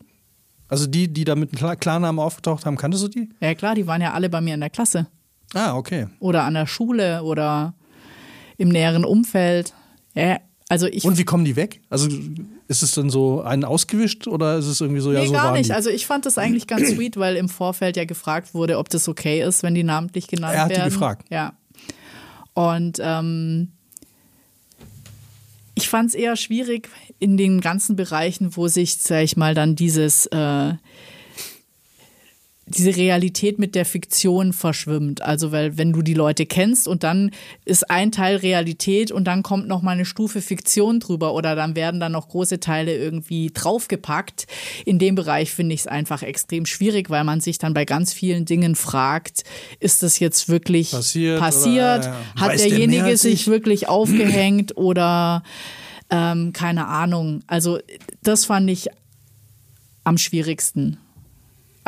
Also 0.69 0.87
die, 0.87 1.07
die 1.11 1.25
da 1.25 1.35
mit 1.35 1.51
Klar- 1.51 1.75
Klarnamen 1.75 2.19
aufgetaucht 2.19 2.65
haben, 2.65 2.77
kanntest 2.77 3.03
du 3.03 3.07
die? 3.09 3.29
ja 3.41 3.53
klar, 3.53 3.75
die 3.75 3.85
waren 3.85 4.01
ja 4.01 4.13
alle 4.13 4.29
bei 4.29 4.39
mir 4.39 4.53
in 4.53 4.59
der 4.61 4.69
Klasse 4.69 5.07
Ah, 5.53 5.75
okay. 5.75 6.07
oder 6.19 6.43
an 6.43 6.53
der 6.53 6.65
Schule 6.67 7.23
oder 7.23 7.73
im 8.57 8.69
näheren 8.69 9.03
Umfeld. 9.03 9.73
Ja, 10.15 10.39
also 10.69 10.87
ich 10.87 11.03
Und 11.03 11.17
wie 11.17 11.25
kommen 11.25 11.43
die 11.43 11.55
weg? 11.55 11.81
Also 11.89 12.07
ist 12.69 12.83
es 12.83 12.91
dann 12.93 13.09
so 13.09 13.41
einen 13.41 13.65
ausgewischt 13.65 14.27
oder 14.27 14.57
ist 14.57 14.67
es 14.67 14.79
irgendwie 14.79 15.01
so, 15.01 15.11
ja, 15.11 15.21
Nee, 15.21 15.25
so 15.27 15.33
gar 15.33 15.51
nicht. 15.53 15.69
die? 15.69 15.73
Also 15.73 15.89
ich 15.89 16.05
fand 16.05 16.27
das 16.27 16.37
eigentlich 16.37 16.67
ganz 16.67 16.87
sweet, 16.95 17.17
weil 17.17 17.35
im 17.35 17.49
Vorfeld 17.49 17.97
ja 17.97 18.05
gefragt 18.05 18.53
wurde, 18.53 18.77
ob 18.77 18.89
das 18.89 19.09
okay 19.09 19.41
ist, 19.41 19.63
wenn 19.63 19.73
die 19.73 19.83
namentlich 19.83 20.27
genannt 20.27 20.53
Er 20.53 20.61
hat 20.65 20.71
die 20.71 20.75
werden. 20.75 20.89
gefragt. 20.91 21.25
Ja. 21.31 21.53
Und 22.53 22.99
ähm, 23.01 23.69
ich 25.73 25.89
fand 25.89 26.09
es 26.09 26.15
eher 26.15 26.35
schwierig 26.35 26.89
in 27.17 27.37
den 27.37 27.59
ganzen 27.59 27.95
Bereichen, 27.95 28.55
wo 28.55 28.67
sich, 28.67 28.97
sag 28.97 29.23
ich 29.23 29.35
mal, 29.35 29.55
dann 29.55 29.75
dieses 29.75 30.27
äh, 30.27 30.73
diese 32.69 32.95
Realität 32.95 33.57
mit 33.59 33.75
der 33.75 33.85
Fiktion 33.85 34.53
verschwimmt. 34.53 35.21
Also 35.21 35.51
weil 35.51 35.77
wenn 35.77 35.91
du 35.91 36.01
die 36.01 36.13
Leute 36.13 36.45
kennst 36.45 36.87
und 36.87 37.03
dann 37.03 37.31
ist 37.65 37.89
ein 37.89 38.11
Teil 38.11 38.37
Realität 38.37 39.11
und 39.11 39.25
dann 39.25 39.43
kommt 39.43 39.67
noch 39.67 39.81
mal 39.81 39.91
eine 39.91 40.05
Stufe 40.05 40.41
Fiktion 40.41 40.99
drüber 40.99 41.33
oder 41.33 41.55
dann 41.55 41.75
werden 41.75 41.99
dann 41.99 42.11
noch 42.11 42.29
große 42.29 42.59
Teile 42.59 42.95
irgendwie 42.95 43.51
draufgepackt. 43.51 44.45
In 44.85 44.99
dem 44.99 45.15
Bereich 45.15 45.51
finde 45.51 45.73
ich 45.73 45.81
es 45.81 45.87
einfach 45.87 46.21
extrem 46.21 46.65
schwierig, 46.65 47.09
weil 47.09 47.23
man 47.23 47.41
sich 47.41 47.57
dann 47.57 47.73
bei 47.73 47.85
ganz 47.85 48.13
vielen 48.13 48.45
Dingen 48.45 48.75
fragt, 48.75 49.43
ist 49.79 50.03
das 50.03 50.19
jetzt 50.19 50.47
wirklich 50.47 50.91
Passiert 50.91 51.39
passiert? 51.39 51.99
oder, 51.99 52.07
ja. 52.07 52.15
Hat 52.35 52.51
Weiß 52.51 52.61
der 52.61 52.69
derjenige 52.69 53.03
als 53.05 53.21
sich 53.21 53.33
ich? 53.33 53.47
wirklich 53.47 53.87
aufgehängt 53.89 54.77
oder 54.77 55.43
ähm, 56.09 56.53
keine 56.53 56.87
Ahnung. 56.87 57.41
Also 57.47 57.79
das 58.21 58.45
fand 58.45 58.69
ich 58.69 58.89
am 60.03 60.17
schwierigsten. 60.17 60.97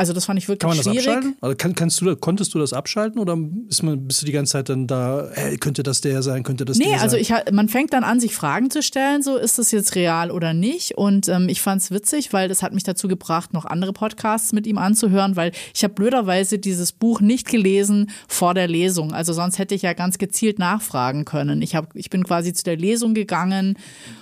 Also 0.01 0.13
das 0.13 0.25
fand 0.25 0.39
ich 0.39 0.47
wirklich 0.47 0.59
Kann 0.59 0.69
man 0.69 0.77
das 0.77 0.85
schwierig. 0.87 1.07
abschalten? 1.07 1.35
Also 1.41 1.55
kann, 1.55 1.75
kannst 1.75 2.01
du, 2.01 2.15
konntest 2.15 2.53
du 2.55 2.59
das 2.59 2.73
abschalten 2.73 3.19
oder 3.21 3.37
ist 3.69 3.83
man, 3.83 4.07
bist 4.07 4.21
du 4.21 4.25
die 4.25 4.31
ganze 4.31 4.53
Zeit 4.53 4.67
dann 4.69 4.87
da, 4.87 5.29
hey, 5.33 5.57
könnte 5.57 5.83
das 5.83 6.01
der 6.01 6.23
sein, 6.23 6.41
könnte 6.41 6.65
das 6.65 6.77
Nee, 6.79 6.85
der 6.85 7.01
also 7.01 7.11
sein? 7.11 7.21
ich, 7.21 7.31
ha- 7.31 7.43
man 7.51 7.69
fängt 7.69 7.93
dann 7.93 8.03
an, 8.03 8.19
sich 8.19 8.33
Fragen 8.35 8.71
zu 8.71 8.81
stellen, 8.81 9.21
so 9.21 9.37
ist 9.37 9.59
das 9.59 9.71
jetzt 9.71 9.93
real 9.95 10.31
oder 10.31 10.53
nicht. 10.55 10.97
Und 10.97 11.29
ähm, 11.29 11.47
ich 11.49 11.61
fand 11.61 11.81
es 11.83 11.91
witzig, 11.91 12.33
weil 12.33 12.49
das 12.49 12.63
hat 12.63 12.73
mich 12.73 12.83
dazu 12.83 13.07
gebracht, 13.07 13.53
noch 13.53 13.65
andere 13.65 13.93
Podcasts 13.93 14.53
mit 14.53 14.65
ihm 14.65 14.79
anzuhören, 14.79 15.35
weil 15.35 15.51
ich 15.75 15.83
habe 15.83 15.93
blöderweise 15.93 16.57
dieses 16.57 16.91
Buch 16.91 17.21
nicht 17.21 17.47
gelesen 17.47 18.09
vor 18.27 18.55
der 18.55 18.67
Lesung. 18.67 19.13
Also 19.13 19.33
sonst 19.33 19.59
hätte 19.59 19.75
ich 19.75 19.83
ja 19.83 19.93
ganz 19.93 20.17
gezielt 20.17 20.57
nachfragen 20.57 21.25
können. 21.25 21.61
Ich, 21.61 21.75
hab, 21.75 21.95
ich 21.95 22.09
bin 22.09 22.23
quasi 22.23 22.53
zu 22.53 22.63
der 22.63 22.77
Lesung 22.77 23.13
gegangen 23.13 23.77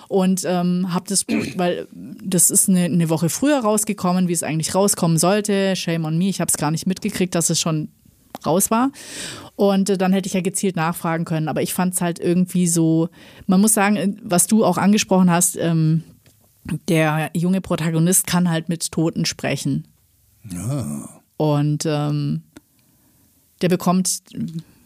und 0.08 0.42
ähm, 0.46 0.92
habe 0.94 1.06
das 1.08 1.24
Buch, 1.24 1.46
weil 1.56 1.88
das 1.94 2.50
ist 2.50 2.68
eine, 2.68 2.86
eine 2.86 3.10
Woche 3.10 3.30
früher 3.30 3.60
rausgekommen, 3.60 4.28
wie 4.28 4.34
es 4.34 4.42
eigentlich 4.42 4.74
rauskommen 4.74 5.18
sollte. 5.20 5.69
Shame 5.76 6.06
on 6.06 6.18
me, 6.18 6.30
ich 6.30 6.42
habe 6.42 6.50
es 6.50 6.58
gar 6.58 6.72
nicht 6.72 6.88
mitgekriegt, 6.88 7.36
dass 7.36 7.50
es 7.50 7.60
schon 7.60 7.90
raus 8.46 8.72
war. 8.72 8.92
Und 9.56 9.90
äh, 9.90 9.98
dann 9.98 10.14
hätte 10.14 10.28
ich 10.28 10.34
ja 10.34 10.42
gezielt 10.42 10.76
nachfragen 10.76 11.26
können. 11.26 11.48
Aber 11.48 11.62
ich 11.62 11.74
fand 11.74 11.94
es 11.94 12.02
halt 12.02 12.20
irgendwie 12.20 12.68
so, 12.68 13.10
man 13.48 13.62
muss 13.62 13.74
sagen, 13.74 13.96
äh, 13.96 14.14
was 14.24 14.48
du 14.48 14.64
auch 14.64 14.78
angesprochen 14.78 15.30
hast, 15.30 15.58
ähm, 15.58 16.04
der 16.88 17.32
junge 17.34 17.62
Protagonist 17.62 18.28
kann 18.28 18.50
halt 18.50 18.70
mit 18.70 18.92
Toten 18.92 19.26
sprechen. 19.26 19.88
Und 21.38 21.86
ähm, 21.86 22.44
der 23.62 23.70
bekommt, 23.70 24.20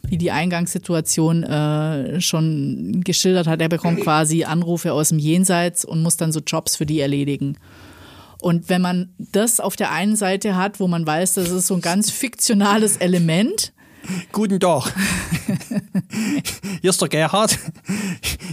wie 0.04 0.18
die 0.18 0.32
Eingangssituation 0.32 1.44
äh, 1.44 2.22
schon 2.22 3.02
geschildert 3.04 3.48
hat, 3.48 3.62
er 3.62 3.70
bekommt 3.70 4.00
quasi 4.04 4.44
Anrufe 4.44 4.94
aus 4.94 5.10
dem 5.10 5.20
Jenseits 5.20 5.86
und 5.86 6.02
muss 6.02 6.18
dann 6.18 6.32
so 6.32 6.40
Jobs 6.40 6.76
für 6.76 6.86
die 6.86 7.00
erledigen. 7.00 7.58
Und 8.44 8.68
wenn 8.68 8.82
man 8.82 9.14
das 9.18 9.62
auf 9.62 9.78
der 9.78 9.92
einen 9.92 10.18
Seite 10.18 10.58
hat, 10.58 10.82
wo 10.82 10.90
man 10.90 11.08
weiß, 11.08 11.36
das 11.36 11.50
ist 11.50 11.68
so 11.68 11.76
ein 11.76 11.82
ganz 11.82 12.12
fiktionales 12.12 12.98
Element, 12.98 13.72
Guten 14.34 14.60
Tag. 14.60 14.94
Hier 16.82 16.90
ist 16.90 17.02
der 17.02 17.08
Gerhard. 17.08 17.58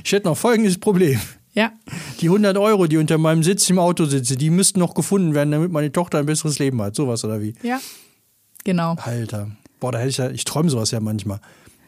Ich 0.04 0.12
hätte 0.12 0.28
noch 0.28 0.36
folgendes 0.36 0.78
Problem. 0.78 1.20
ja, 1.54 1.72
Die 2.20 2.26
100 2.28 2.56
Euro, 2.56 2.86
die 2.86 2.98
unter 2.98 3.18
meinem 3.18 3.42
Sitz 3.42 3.68
im 3.68 3.80
Auto 3.80 4.04
sitzen, 4.04 4.38
die 4.38 4.48
müssten 4.48 4.78
noch 4.78 4.94
gefunden 4.94 5.34
werden, 5.34 5.50
damit 5.50 5.72
meine 5.72 5.90
Tochter 5.90 6.18
ein 6.18 6.26
besseres 6.26 6.60
Leben 6.60 6.80
hat. 6.80 6.94
Sowas 6.94 7.24
oder 7.24 7.42
wie? 7.42 7.54
ja, 7.64 7.80
genau. 8.62 8.94
Alter. 9.02 9.50
Boah, 9.80 9.90
da 9.90 9.98
hätte 9.98 10.10
ich 10.10 10.18
ja, 10.18 10.30
ich 10.30 10.44
träume 10.44 10.70
sowas 10.70 10.92
ja 10.92 11.00
manchmal. 11.00 11.40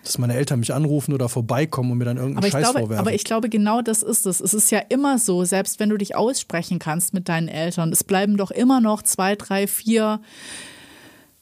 Dass 0.04 0.18
meine 0.18 0.34
Eltern 0.34 0.58
mich 0.58 0.74
anrufen 0.74 1.14
oder 1.14 1.28
vorbeikommen 1.28 1.92
und 1.92 1.98
mir 1.98 2.04
dann 2.04 2.16
irgendeinen 2.16 2.50
Scheiß 2.50 2.62
glaube, 2.62 2.80
vorwerfen. 2.80 3.00
aber 3.00 3.14
ich 3.14 3.24
glaube, 3.24 3.48
genau 3.48 3.82
das 3.82 4.02
ist 4.02 4.26
es. 4.26 4.40
Es 4.40 4.52
ist 4.52 4.70
ja 4.70 4.80
immer 4.80 5.18
so, 5.18 5.44
selbst 5.44 5.78
wenn 5.78 5.90
du 5.90 5.96
dich 5.96 6.16
aussprechen 6.16 6.78
kannst 6.78 7.14
mit 7.14 7.28
deinen 7.28 7.48
Eltern, 7.48 7.92
es 7.92 8.02
bleiben 8.02 8.36
doch 8.36 8.50
immer 8.50 8.80
noch 8.80 9.02
zwei, 9.02 9.36
drei, 9.36 9.66
vier 9.66 10.20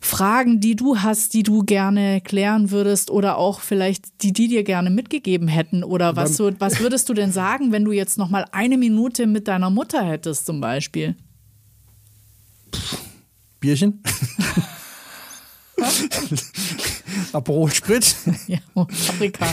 Fragen, 0.03 0.61
die 0.61 0.77
du 0.77 0.99
hast, 0.99 1.35
die 1.35 1.43
du 1.43 1.63
gerne 1.63 2.23
klären 2.23 2.71
würdest 2.71 3.11
oder 3.11 3.37
auch 3.37 3.61
vielleicht 3.61 4.23
die, 4.23 4.33
die 4.33 4.49
dir 4.49 4.65
gerne 4.65 4.89
mitgegeben 4.89 5.47
hätten. 5.47 5.85
Oder 5.85 6.17
was, 6.17 6.37
so, 6.37 6.51
was 6.59 6.81
würdest 6.81 7.09
du 7.09 7.15
denn 7.15 7.33
sagen, 7.33 7.71
wenn 7.71 7.85
du 7.85 7.93
jetzt 7.93 8.17
noch 8.17 8.31
mal 8.31 8.47
eine 8.53 8.79
Minute 8.79 9.27
mit 9.27 9.47
deiner 9.47 9.69
Mutter 9.69 10.03
hättest 10.03 10.47
zum 10.47 10.61
Beispiel? 10.61 11.17
Bierchen? 13.61 14.03
Aperol 17.33 17.71
Sprit, 17.71 18.15
Ja, 18.47 18.59
Paprika. 18.75 19.47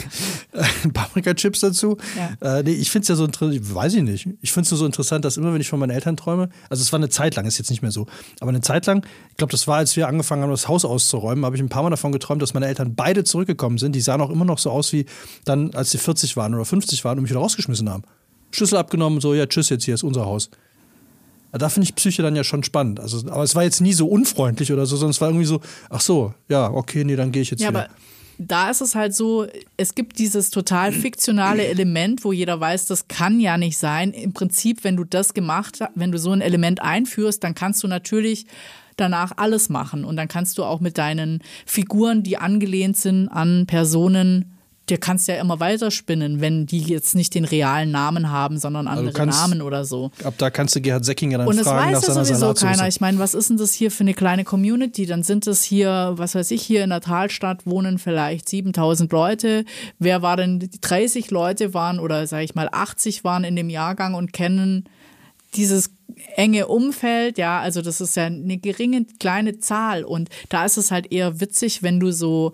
Paprika-Chips 0.94 1.60
dazu. 1.62 1.98
Ja. 2.42 2.60
Äh, 2.60 2.64
nee, 2.64 2.72
ich 2.72 2.90
finde 2.92 3.04
es 3.04 3.08
ja 3.10 3.16
so 3.16 3.26
interessant, 3.26 3.74
weiß 3.74 3.94
ich 3.96 4.04
nicht. 4.04 4.30
Ich 4.42 4.52
finde 4.52 4.66
es 4.66 4.72
nur 4.72 4.78
so 4.80 4.86
interessant, 4.86 5.26
dass 5.26 5.38
immer, 5.38 5.54
wenn 5.54 5.62
ich 5.62 5.70
von 5.70 5.80
meinen 5.80 5.92
Eltern 5.92 6.18
träume, 6.18 6.50
also 6.70 6.82
es 6.82 6.92
war 6.92 7.00
eine 7.00 7.10
Zeit 7.10 7.36
lang, 7.36 7.46
ist 7.46 7.58
jetzt 7.58 7.70
nicht 7.70 7.82
mehr 7.82 7.92
so, 7.92 8.08
aber 8.40 8.50
eine 8.50 8.62
Zeit 8.62 8.86
lang, 8.86 9.06
ich 9.30 9.38
glaube, 9.38 9.52
das 9.52 9.68
war, 9.68 9.78
als 9.78 9.96
wir 9.96 10.08
angefangen 10.08 10.44
haben, 10.44 10.52
das 10.52 10.68
Haus 10.68 10.86
auszuräumen, 10.86 11.46
habe 11.46 11.56
ich 11.56 11.62
ein 11.62 11.70
paar 11.70 11.84
Mal 11.84 11.90
davon 11.90 12.12
geträumt, 12.12 12.42
dass 12.42 12.54
meine 12.54 12.68
Eltern 12.68 12.96
beide 12.96 13.24
zurückgekommen 13.24 13.78
sind. 13.78 13.94
Die 13.94 14.02
sahen 14.02 14.22
auch 14.22 14.30
immer 14.30 14.46
noch 14.46 14.60
so 14.60 14.72
aus 14.72 14.94
wie 14.94 15.06
dann, 15.46 15.74
als 15.74 15.92
sie 15.92 15.98
40 15.98 16.38
waren 16.38 16.54
oder 16.56 16.66
50 16.66 17.04
waren 17.06 17.18
und 17.18 17.24
mich 17.24 17.32
wieder 17.32 17.40
rausgeschmissen 17.42 17.90
haben. 17.90 18.04
Schlüssel 18.52 18.78
abgenommen, 18.78 19.20
so, 19.22 19.34
ja, 19.34 19.46
tschüss, 19.46 19.70
jetzt 19.70 19.84
hier 19.84 19.94
ist 19.94 20.04
unser 20.04 20.26
Haus. 20.26 20.50
Da 21.52 21.70
finde 21.70 21.86
ich 21.86 21.96
Psyche 21.96 22.22
dann 22.22 22.36
ja 22.36 22.44
schon 22.44 22.64
spannend. 22.64 23.00
Also, 23.00 23.20
aber 23.30 23.44
es 23.44 23.56
war 23.56 23.64
jetzt 23.64 23.82
nie 23.82 23.94
so 23.94 24.08
unfreundlich 24.08 24.72
oder 24.72 24.86
so, 24.86 24.96
sondern 24.96 25.12
es 25.12 25.22
war 25.22 25.30
irgendwie 25.30 25.46
so, 25.46 25.62
ach 25.90 26.02
so, 26.02 26.34
ja, 26.50 26.70
okay, 26.70 27.04
nee, 27.04 27.16
dann 27.16 27.32
gehe 27.32 27.42
ich 27.42 27.52
jetzt 27.52 27.62
ja, 27.62 27.70
wieder. 27.70 27.86
Aber 27.86 27.90
da 28.38 28.70
ist 28.70 28.82
es 28.82 28.94
halt 28.94 29.16
so, 29.16 29.48
es 29.78 29.96
gibt 29.96 30.20
dieses 30.20 30.50
total 30.50 30.92
fiktionale 30.92 31.66
Element, 31.68 32.24
wo 32.24 32.32
jeder 32.32 32.60
weiß, 32.60 32.86
das 32.86 33.08
kann 33.08 33.40
ja 33.40 33.58
nicht 33.58 33.78
sein. 33.78 34.12
Im 34.12 34.34
Prinzip, 34.34 34.84
wenn 34.84 34.96
du 34.96 35.04
das 35.04 35.34
gemacht 35.34 35.82
hast, 35.82 35.92
wenn 35.96 36.12
du 36.12 36.20
so 36.20 36.32
ein 36.32 36.42
Element 36.42 36.82
einführst, 36.82 37.44
dann 37.44 37.56
kannst 37.56 37.84
du 37.84 37.88
natürlich 37.88 38.46
danach 38.96 39.34
alles 39.38 39.70
machen. 39.70 40.06
Und 40.06 40.18
dann 40.18 40.28
kannst 40.28 40.58
du 40.58 40.64
auch 40.64 40.82
mit 40.82 40.98
deinen 40.98 41.42
Figuren, 41.66 42.24
die 42.24 42.38
angelehnt 42.38 42.98
sind 42.98 43.28
an 43.30 43.66
Personen, 43.66 44.57
dir 44.90 44.98
kannst 44.98 45.28
ja 45.28 45.36
immer 45.36 45.60
weiterspinnen, 45.60 46.40
wenn 46.40 46.66
die 46.66 46.82
jetzt 46.82 47.16
nicht 47.16 47.36
den 47.36 47.46
realen 47.46 47.92
Namen 47.92 48.32
haben, 48.32 48.58
sondern 48.58 48.88
also 48.88 49.00
andere 49.00 49.14
kannst, 49.14 49.40
Namen 49.40 49.62
oder 49.62 49.86
so. 49.86 50.12
Ab 50.24 50.36
da 50.38 50.50
kannst 50.50 50.76
du 50.76 50.82
Gerhard 50.82 51.06
Seckinger 51.06 51.40
dann 51.40 51.48
Und 51.48 51.60
fragen 51.60 51.94
Und 51.94 51.94
das 51.94 52.08
weiß 52.08 52.16
ja 52.16 52.24
sowieso 52.24 52.54
keiner. 52.54 52.88
Ich 52.88 53.02
meine, 53.02 53.20
was 53.20 53.34
ist 53.34 53.50
denn 53.50 53.58
das 53.58 53.74
hier 53.74 53.92
für 53.92 54.02
eine 54.02 54.14
kleine 54.14 54.44
Community? 54.44 55.06
Dann 55.06 55.24
sind 55.24 55.48
es 55.48 55.64
hier, 55.64 56.14
was 56.16 56.36
weiß 56.36 56.52
ich, 56.52 56.62
hier 56.62 56.84
in 56.84 56.90
der 56.90 57.02
Talstadt 57.02 57.66
wohnen 57.66 58.00
vielleicht 58.00 58.48
7000 58.48 59.12
Leute. 59.12 59.66
Wer 60.00 60.22
war 60.22 60.38
denn, 60.38 60.60
die 60.60 60.82
30 60.82 61.32
Leute 61.32 61.74
waren 61.74 62.00
oder 62.00 62.26
sage 62.28 62.46
ich 62.46 62.56
mal 62.56 62.70
80 62.72 63.24
waren 63.24 63.44
in 63.44 63.56
dem 63.56 63.70
Jahrgang 63.70 64.14
und 64.14 64.32
kennen 64.34 64.86
dieses 65.56 65.92
enge 66.36 66.68
Umfeld, 66.68 67.38
ja, 67.38 67.60
also 67.60 67.82
das 67.82 68.02
ist 68.02 68.16
ja 68.16 68.26
eine 68.26 68.58
geringe 68.58 69.06
kleine 69.20 69.60
Zahl 69.60 70.04
und 70.04 70.30
da 70.50 70.66
ist 70.66 70.78
es 70.78 70.92
halt 70.92 71.12
eher 71.12 71.40
witzig, 71.40 71.84
wenn 71.84 72.00
du 72.00 72.12
so 72.12 72.54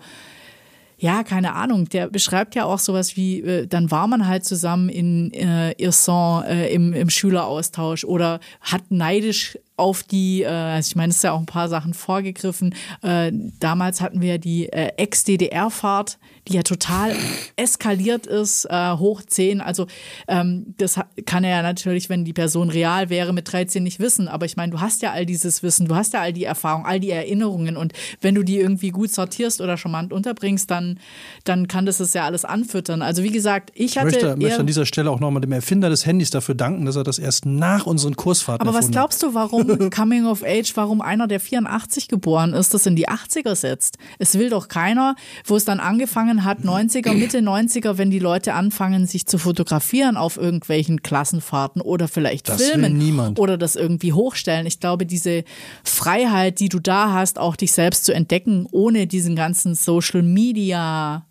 ja, 0.98 1.24
keine 1.24 1.54
Ahnung, 1.54 1.88
der 1.88 2.08
beschreibt 2.08 2.54
ja 2.54 2.64
auch 2.64 2.78
sowas 2.78 3.16
wie, 3.16 3.40
äh, 3.40 3.66
dann 3.66 3.90
war 3.90 4.06
man 4.06 4.26
halt 4.26 4.44
zusammen 4.44 4.88
in 4.88 5.32
äh, 5.32 5.72
Irson 5.72 6.44
äh, 6.44 6.68
im, 6.68 6.92
im 6.92 7.10
Schüleraustausch 7.10 8.04
oder 8.04 8.40
hat 8.60 8.90
neidisch 8.90 9.58
auf 9.76 10.02
die, 10.02 10.42
äh, 10.42 10.48
also 10.48 10.88
ich 10.88 10.96
meine, 10.96 11.10
es 11.10 11.16
ist 11.16 11.24
ja 11.24 11.32
auch 11.32 11.40
ein 11.40 11.46
paar 11.46 11.68
Sachen 11.68 11.94
vorgegriffen. 11.94 12.74
Äh, 13.02 13.32
damals 13.60 14.00
hatten 14.00 14.20
wir 14.20 14.38
die 14.38 14.68
äh, 14.68 14.92
Ex-DDR-Fahrt, 14.96 16.18
die 16.48 16.54
ja 16.54 16.62
total 16.62 17.16
eskaliert 17.56 18.26
ist, 18.26 18.66
äh, 18.66 18.92
hoch 18.92 19.22
10. 19.26 19.60
Also 19.60 19.86
ähm, 20.28 20.74
das 20.76 21.00
kann 21.24 21.42
er 21.42 21.50
ja 21.50 21.62
natürlich, 21.62 22.10
wenn 22.10 22.24
die 22.24 22.34
Person 22.34 22.68
real 22.68 23.08
wäre, 23.08 23.32
mit 23.32 23.50
13 23.50 23.82
nicht 23.82 23.98
wissen. 23.98 24.28
Aber 24.28 24.44
ich 24.44 24.56
meine, 24.56 24.72
du 24.72 24.80
hast 24.80 25.00
ja 25.00 25.12
all 25.12 25.24
dieses 25.24 25.62
Wissen, 25.62 25.88
du 25.88 25.94
hast 25.94 26.12
ja 26.12 26.20
all 26.20 26.34
die 26.34 26.44
Erfahrungen, 26.44 26.84
all 26.84 27.00
die 27.00 27.10
Erinnerungen. 27.10 27.76
Und 27.76 27.94
wenn 28.20 28.34
du 28.34 28.42
die 28.42 28.58
irgendwie 28.58 28.90
gut 28.90 29.10
sortierst 29.10 29.62
oder 29.62 29.78
charmant 29.78 30.12
unterbringst, 30.12 30.70
dann, 30.70 30.98
dann 31.44 31.66
kann 31.66 31.86
das 31.86 32.00
es 32.00 32.12
ja 32.12 32.24
alles 32.26 32.44
anfüttern. 32.44 33.00
Also 33.00 33.22
wie 33.22 33.32
gesagt, 33.32 33.70
ich 33.74 33.96
hatte. 33.96 34.08
Ich 34.08 34.14
möchte, 34.22 34.36
möchte 34.36 34.60
an 34.60 34.66
dieser 34.66 34.86
Stelle 34.86 35.10
auch 35.10 35.20
nochmal 35.20 35.40
dem 35.40 35.52
Erfinder 35.52 35.88
des 35.88 36.04
Handys 36.04 36.30
dafür 36.30 36.54
danken, 36.54 36.84
dass 36.84 36.96
er 36.96 37.04
das 37.04 37.18
erst 37.18 37.46
nach 37.46 37.86
unseren 37.86 38.16
Kursfahrten 38.16 38.66
Aber 38.66 38.76
was 38.76 38.90
glaubst 38.90 39.22
du, 39.22 39.32
warum 39.32 39.90
Coming 39.90 40.26
of 40.26 40.42
Age, 40.44 40.72
warum 40.74 41.00
einer, 41.00 41.26
der 41.26 41.40
84 41.40 42.08
geboren 42.08 42.52
ist, 42.52 42.74
das 42.74 42.84
in 42.84 42.96
die 42.96 43.08
80er 43.08 43.54
setzt? 43.54 43.96
Es 44.18 44.38
will 44.38 44.50
doch 44.50 44.68
keiner, 44.68 45.16
wo 45.46 45.56
es 45.56 45.64
dann 45.64 45.80
angefangen 45.80 46.33
angefangen 46.34 46.44
hat, 46.44 46.58
90er, 46.60 47.12
Mitte 47.12 47.38
90er, 47.38 47.98
wenn 47.98 48.10
die 48.10 48.18
Leute 48.18 48.54
anfangen, 48.54 49.06
sich 49.06 49.26
zu 49.26 49.38
fotografieren 49.38 50.16
auf 50.16 50.36
irgendwelchen 50.36 51.02
Klassenfahrten 51.02 51.80
oder 51.80 52.08
vielleicht 52.08 52.48
das 52.48 52.62
filmen 52.62 53.36
oder 53.38 53.56
das 53.58 53.76
irgendwie 53.76 54.12
hochstellen. 54.12 54.66
Ich 54.66 54.80
glaube, 54.80 55.06
diese 55.06 55.44
Freiheit, 55.82 56.60
die 56.60 56.68
du 56.68 56.78
da 56.78 57.12
hast, 57.12 57.38
auch 57.38 57.56
dich 57.56 57.72
selbst 57.72 58.04
zu 58.04 58.14
entdecken, 58.14 58.66
ohne 58.70 59.06
diesen 59.06 59.36
ganzen 59.36 59.74
Social 59.74 60.22
Media 60.22 61.26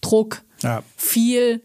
Druck, 0.00 0.42
ja. 0.62 0.82
viel 0.96 1.62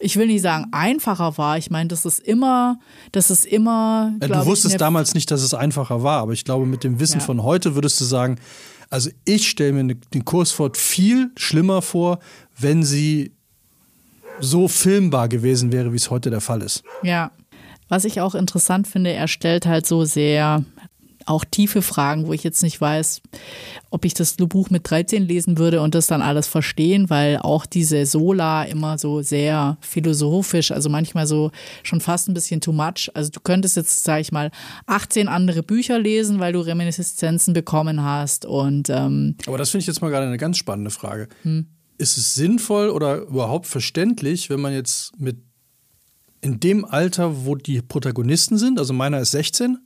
ich 0.00 0.16
will 0.16 0.26
nicht 0.26 0.42
sagen 0.42 0.66
einfacher 0.72 1.38
war. 1.38 1.56
Ich 1.56 1.70
meine, 1.70 1.88
das 1.88 2.04
ist 2.04 2.18
immer, 2.18 2.78
das 3.12 3.30
ist 3.30 3.46
immer. 3.46 4.12
Du 4.20 4.44
wusstest 4.44 4.78
damals 4.78 5.14
nicht, 5.14 5.30
dass 5.30 5.40
es 5.40 5.54
einfacher 5.54 6.02
war, 6.02 6.20
aber 6.20 6.32
ich 6.32 6.44
glaube, 6.44 6.66
mit 6.66 6.84
dem 6.84 7.00
Wissen 7.00 7.20
ja. 7.20 7.24
von 7.24 7.42
heute 7.42 7.74
würdest 7.74 8.00
du 8.00 8.04
sagen, 8.04 8.36
also 8.90 9.10
ich 9.24 9.48
stelle 9.48 9.72
mir 9.72 9.84
ne, 9.84 9.94
den 10.12 10.24
Kursfort 10.24 10.76
viel 10.76 11.30
schlimmer 11.36 11.82
vor, 11.82 12.18
wenn 12.58 12.82
sie 12.82 13.32
so 14.40 14.68
filmbar 14.68 15.28
gewesen 15.28 15.72
wäre, 15.72 15.92
wie 15.92 15.96
es 15.96 16.10
heute 16.10 16.30
der 16.30 16.40
Fall 16.40 16.62
ist. 16.62 16.82
Ja. 17.02 17.30
Was 17.88 18.04
ich 18.04 18.20
auch 18.20 18.34
interessant 18.34 18.88
finde, 18.88 19.12
er 19.12 19.28
stellt 19.28 19.66
halt 19.66 19.86
so 19.86 20.04
sehr 20.04 20.64
auch 21.26 21.44
tiefe 21.44 21.82
Fragen, 21.82 22.26
wo 22.26 22.32
ich 22.32 22.44
jetzt 22.44 22.62
nicht 22.62 22.80
weiß, 22.80 23.20
ob 23.90 24.04
ich 24.04 24.14
das 24.14 24.36
Buch 24.36 24.70
mit 24.70 24.88
13 24.88 25.22
lesen 25.22 25.58
würde 25.58 25.80
und 25.80 25.94
das 25.94 26.06
dann 26.06 26.22
alles 26.22 26.46
verstehen, 26.46 27.10
weil 27.10 27.38
auch 27.38 27.66
diese 27.66 28.06
Sola 28.06 28.64
immer 28.64 28.98
so 28.98 29.22
sehr 29.22 29.78
philosophisch, 29.80 30.70
also 30.70 30.88
manchmal 30.88 31.26
so 31.26 31.50
schon 31.82 32.00
fast 32.00 32.28
ein 32.28 32.34
bisschen 32.34 32.60
too 32.60 32.72
much. 32.72 33.10
Also 33.14 33.30
du 33.30 33.40
könntest 33.40 33.76
jetzt, 33.76 34.04
sag 34.04 34.20
ich 34.20 34.32
mal, 34.32 34.50
18 34.86 35.28
andere 35.28 35.62
Bücher 35.62 35.98
lesen, 35.98 36.40
weil 36.40 36.52
du 36.52 36.60
Reminiszenzen 36.60 37.54
bekommen 37.54 38.02
hast 38.02 38.46
und 38.46 38.90
ähm 38.90 39.36
Aber 39.46 39.58
das 39.58 39.70
finde 39.70 39.82
ich 39.82 39.86
jetzt 39.86 40.02
mal 40.02 40.10
gerade 40.10 40.26
eine 40.26 40.38
ganz 40.38 40.58
spannende 40.58 40.90
Frage. 40.90 41.28
Hm. 41.42 41.66
Ist 41.96 42.18
es 42.18 42.34
sinnvoll 42.34 42.90
oder 42.90 43.18
überhaupt 43.22 43.66
verständlich, 43.66 44.50
wenn 44.50 44.60
man 44.60 44.72
jetzt 44.72 45.18
mit 45.18 45.36
in 46.44 46.60
dem 46.60 46.84
Alter, 46.84 47.46
wo 47.46 47.54
die 47.54 47.80
Protagonisten 47.80 48.58
sind, 48.58 48.78
also 48.78 48.92
meiner 48.92 49.20
ist 49.20 49.30
16, 49.30 49.78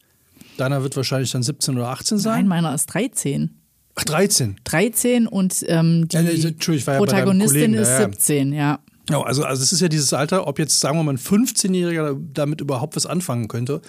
Deiner 0.58 0.82
wird 0.82 0.96
wahrscheinlich 0.96 1.30
dann 1.30 1.42
17 1.42 1.76
oder 1.76 1.88
18 1.88 2.18
sein? 2.18 2.32
Nein, 2.32 2.48
meiner 2.48 2.74
ist 2.74 2.86
13. 2.86 3.50
Ach, 3.94 4.04
13. 4.04 4.56
13 4.64 5.26
und 5.26 5.64
ähm, 5.68 6.08
die 6.08 6.16
ja, 6.16 6.96
Protagonistin 6.98 7.74
ja 7.74 7.80
ist 7.80 7.96
17, 7.96 8.52
ja. 8.52 8.80
Ja, 9.08 9.22
also, 9.22 9.44
also 9.44 9.62
es 9.62 9.72
ist 9.72 9.80
ja 9.80 9.88
dieses 9.88 10.12
Alter, 10.12 10.46
ob 10.46 10.58
jetzt, 10.58 10.80
sagen 10.80 10.98
wir 10.98 11.04
mal, 11.04 11.14
ein 11.14 11.18
15-Jähriger 11.18 12.18
damit 12.34 12.60
überhaupt 12.60 12.96
was 12.96 13.06
anfangen 13.06 13.48
könnte. 13.48 13.80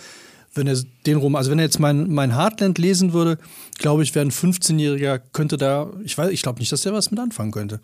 Wenn 0.54 0.68
er 0.68 0.78
den 1.06 1.18
rum, 1.18 1.36
also 1.36 1.52
wenn 1.52 1.60
er 1.60 1.66
jetzt 1.66 1.80
mein, 1.80 2.10
mein 2.10 2.36
Heartland 2.36 2.78
lesen 2.78 3.14
würde, 3.14 3.38
glaube 3.80 4.04
ich, 4.04 4.16
wäre 4.16 4.26
ein 4.26 4.32
15-Jähriger, 4.32 5.20
könnte 5.34 5.58
da, 5.58 5.92
ich 6.04 6.18
weiß, 6.18 6.32
ich 6.32 6.42
glaube 6.42 6.60
nicht, 6.60 6.72
dass 6.72 6.82
der 6.82 6.94
was 6.94 7.12
mit 7.12 7.20
anfangen 7.20 7.52
könnte. 7.52 7.82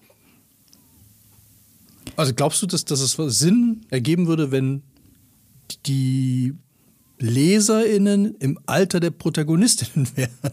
Also 2.15 2.33
glaubst 2.33 2.61
du, 2.61 2.67
dass, 2.67 2.85
dass 2.85 3.01
es 3.01 3.17
Sinn 3.37 3.85
ergeben 3.89 4.27
würde, 4.27 4.51
wenn 4.51 4.83
die 5.85 6.53
LeserInnen 7.19 8.35
im 8.35 8.59
Alter 8.65 8.99
der 8.99 9.11
Protagonistinnen 9.11 10.07
wären? 10.15 10.51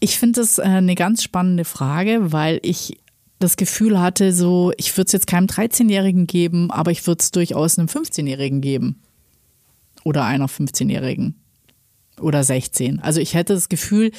Ich 0.00 0.18
finde 0.18 0.40
das 0.40 0.58
äh, 0.58 0.62
eine 0.62 0.94
ganz 0.94 1.22
spannende 1.22 1.64
Frage, 1.64 2.32
weil 2.32 2.60
ich 2.62 2.98
das 3.38 3.56
Gefühl 3.56 4.00
hatte, 4.00 4.32
so, 4.32 4.72
ich 4.76 4.96
würde 4.96 5.06
es 5.06 5.12
jetzt 5.12 5.26
keinem 5.26 5.46
13-Jährigen 5.46 6.26
geben, 6.26 6.70
aber 6.70 6.90
ich 6.90 7.06
würde 7.06 7.20
es 7.20 7.30
durchaus 7.30 7.78
einem 7.78 7.88
15-Jährigen 7.88 8.60
geben. 8.60 9.00
Oder 10.04 10.24
einer 10.24 10.48
15-Jährigen. 10.48 11.36
Oder 12.20 12.42
16. 12.42 13.00
Also 13.00 13.20
ich 13.20 13.34
hätte 13.34 13.54
das 13.54 13.68
Gefühl, 13.68 14.10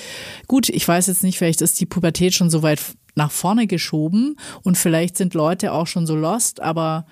gut, 0.47 0.69
ich 0.69 0.87
weiß 0.87 1.07
jetzt 1.07 1.23
nicht, 1.23 1.37
vielleicht 1.37 1.61
ist 1.61 1.79
die 1.81 1.85
Pubertät 1.85 2.33
schon 2.33 2.49
so 2.49 2.63
weit 2.63 2.79
nach 3.15 3.31
vorne 3.31 3.67
geschoben 3.67 4.37
und 4.63 4.77
vielleicht 4.77 5.17
sind 5.17 5.33
Leute 5.33 5.73
auch 5.73 5.87
schon 5.87 6.07
so 6.07 6.15
lost, 6.15 6.61
aber 6.61 7.05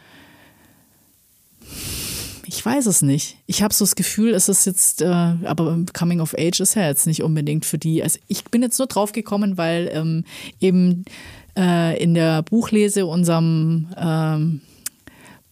ich 2.47 2.65
weiß 2.65 2.85
es 2.85 3.01
nicht. 3.01 3.37
Ich 3.45 3.61
habe 3.61 3.73
so 3.73 3.83
das 3.83 3.95
Gefühl, 3.95 4.33
es 4.33 4.47
ist 4.47 4.65
jetzt, 4.65 5.01
äh, 5.01 5.05
aber 5.05 5.77
Coming 5.93 6.21
of 6.21 6.33
Age 6.37 6.61
ist 6.61 6.75
ja 6.75 6.87
jetzt 6.87 7.05
nicht 7.05 7.21
unbedingt 7.21 7.65
für 7.65 7.77
die. 7.77 8.01
Also 8.01 8.19
ich 8.27 8.45
bin 8.45 8.61
jetzt 8.61 8.79
nur 8.79 8.87
drauf 8.87 9.11
gekommen, 9.11 9.57
weil 9.57 9.89
ähm, 9.93 10.23
eben 10.61 11.03
äh, 11.57 12.01
in 12.01 12.13
der 12.13 12.43
Buchlese 12.43 13.05
unserem 13.05 13.87
ähm, 13.97 14.61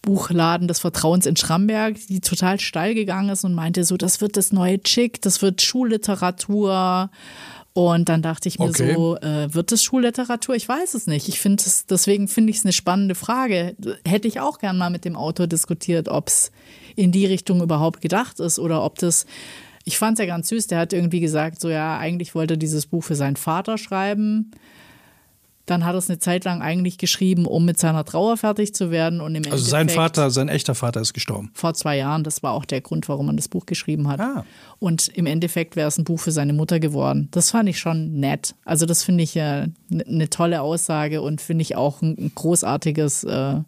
Buchladen 0.00 0.68
des 0.68 0.78
Vertrauens 0.78 1.26
in 1.26 1.36
Schramberg, 1.36 1.96
die 2.08 2.20
total 2.20 2.60
steil 2.60 2.94
gegangen 2.94 3.28
ist 3.28 3.44
und 3.44 3.54
meinte 3.54 3.84
so, 3.84 3.96
das 3.96 4.20
wird 4.20 4.36
das 4.36 4.52
neue 4.52 4.82
Chick, 4.82 5.20
das 5.20 5.42
wird 5.42 5.60
Schulliteratur. 5.60 7.10
Und 7.76 8.08
dann 8.08 8.22
dachte 8.22 8.48
ich 8.48 8.58
mir 8.58 8.70
okay. 8.70 8.94
so, 8.94 9.18
äh, 9.18 9.52
wird 9.52 9.70
es 9.70 9.82
Schulliteratur? 9.82 10.54
Ich 10.54 10.66
weiß 10.66 10.94
es 10.94 11.06
nicht. 11.06 11.28
Ich 11.28 11.40
finde 11.40 11.62
es, 11.66 11.84
deswegen 11.84 12.26
finde 12.26 12.48
ich 12.48 12.56
es 12.56 12.64
eine 12.64 12.72
spannende 12.72 13.14
Frage. 13.14 13.76
Hätte 14.06 14.26
ich 14.26 14.40
auch 14.40 14.60
gern 14.60 14.78
mal 14.78 14.88
mit 14.88 15.04
dem 15.04 15.14
Autor 15.14 15.46
diskutiert, 15.46 16.08
ob 16.08 16.28
es 16.28 16.52
in 16.94 17.12
die 17.12 17.26
Richtung 17.26 17.60
überhaupt 17.60 18.00
gedacht 18.00 18.40
ist 18.40 18.58
oder 18.58 18.82
ob 18.82 18.96
das 18.98 19.26
ich 19.84 19.98
fand 19.98 20.18
es 20.18 20.24
ja 20.24 20.26
ganz 20.26 20.48
süß. 20.48 20.68
Der 20.68 20.78
hat 20.78 20.94
irgendwie 20.94 21.20
gesagt, 21.20 21.60
so 21.60 21.68
ja, 21.68 21.98
eigentlich 21.98 22.34
wollte 22.34 22.54
er 22.54 22.56
dieses 22.56 22.86
Buch 22.86 23.04
für 23.04 23.14
seinen 23.14 23.36
Vater 23.36 23.76
schreiben. 23.76 24.52
Dann 25.66 25.84
hat 25.84 25.94
er 25.94 25.98
es 25.98 26.08
eine 26.08 26.20
Zeit 26.20 26.44
lang 26.44 26.62
eigentlich 26.62 26.96
geschrieben, 26.96 27.44
um 27.44 27.64
mit 27.64 27.78
seiner 27.78 28.04
Trauer 28.04 28.36
fertig 28.36 28.72
zu 28.72 28.92
werden. 28.92 29.20
Und 29.20 29.34
im 29.34 29.42
also 29.50 29.64
sein 29.64 29.88
Vater, 29.88 30.30
sein 30.30 30.48
echter 30.48 30.76
Vater 30.76 31.00
ist 31.00 31.12
gestorben. 31.12 31.50
Vor 31.54 31.74
zwei 31.74 31.96
Jahren. 31.96 32.22
Das 32.22 32.44
war 32.44 32.52
auch 32.52 32.64
der 32.64 32.80
Grund, 32.80 33.08
warum 33.08 33.26
man 33.26 33.36
das 33.36 33.48
Buch 33.48 33.66
geschrieben 33.66 34.06
hat. 34.06 34.20
Ah. 34.20 34.44
Und 34.78 35.08
im 35.08 35.26
Endeffekt 35.26 35.74
wäre 35.74 35.88
es 35.88 35.98
ein 35.98 36.04
Buch 36.04 36.20
für 36.20 36.30
seine 36.30 36.52
Mutter 36.52 36.78
geworden. 36.78 37.28
Das 37.32 37.50
fand 37.50 37.68
ich 37.68 37.80
schon 37.80 38.20
nett. 38.20 38.54
Also 38.64 38.86
das 38.86 39.02
finde 39.02 39.24
ich 39.24 39.36
äh, 39.36 39.66
eine 39.90 40.30
tolle 40.30 40.62
Aussage 40.62 41.20
und 41.20 41.40
finde 41.40 41.62
ich 41.62 41.74
auch 41.74 42.00
ein, 42.00 42.16
ein 42.16 42.32
großartiges. 42.32 43.24
Äh, 43.24 43.60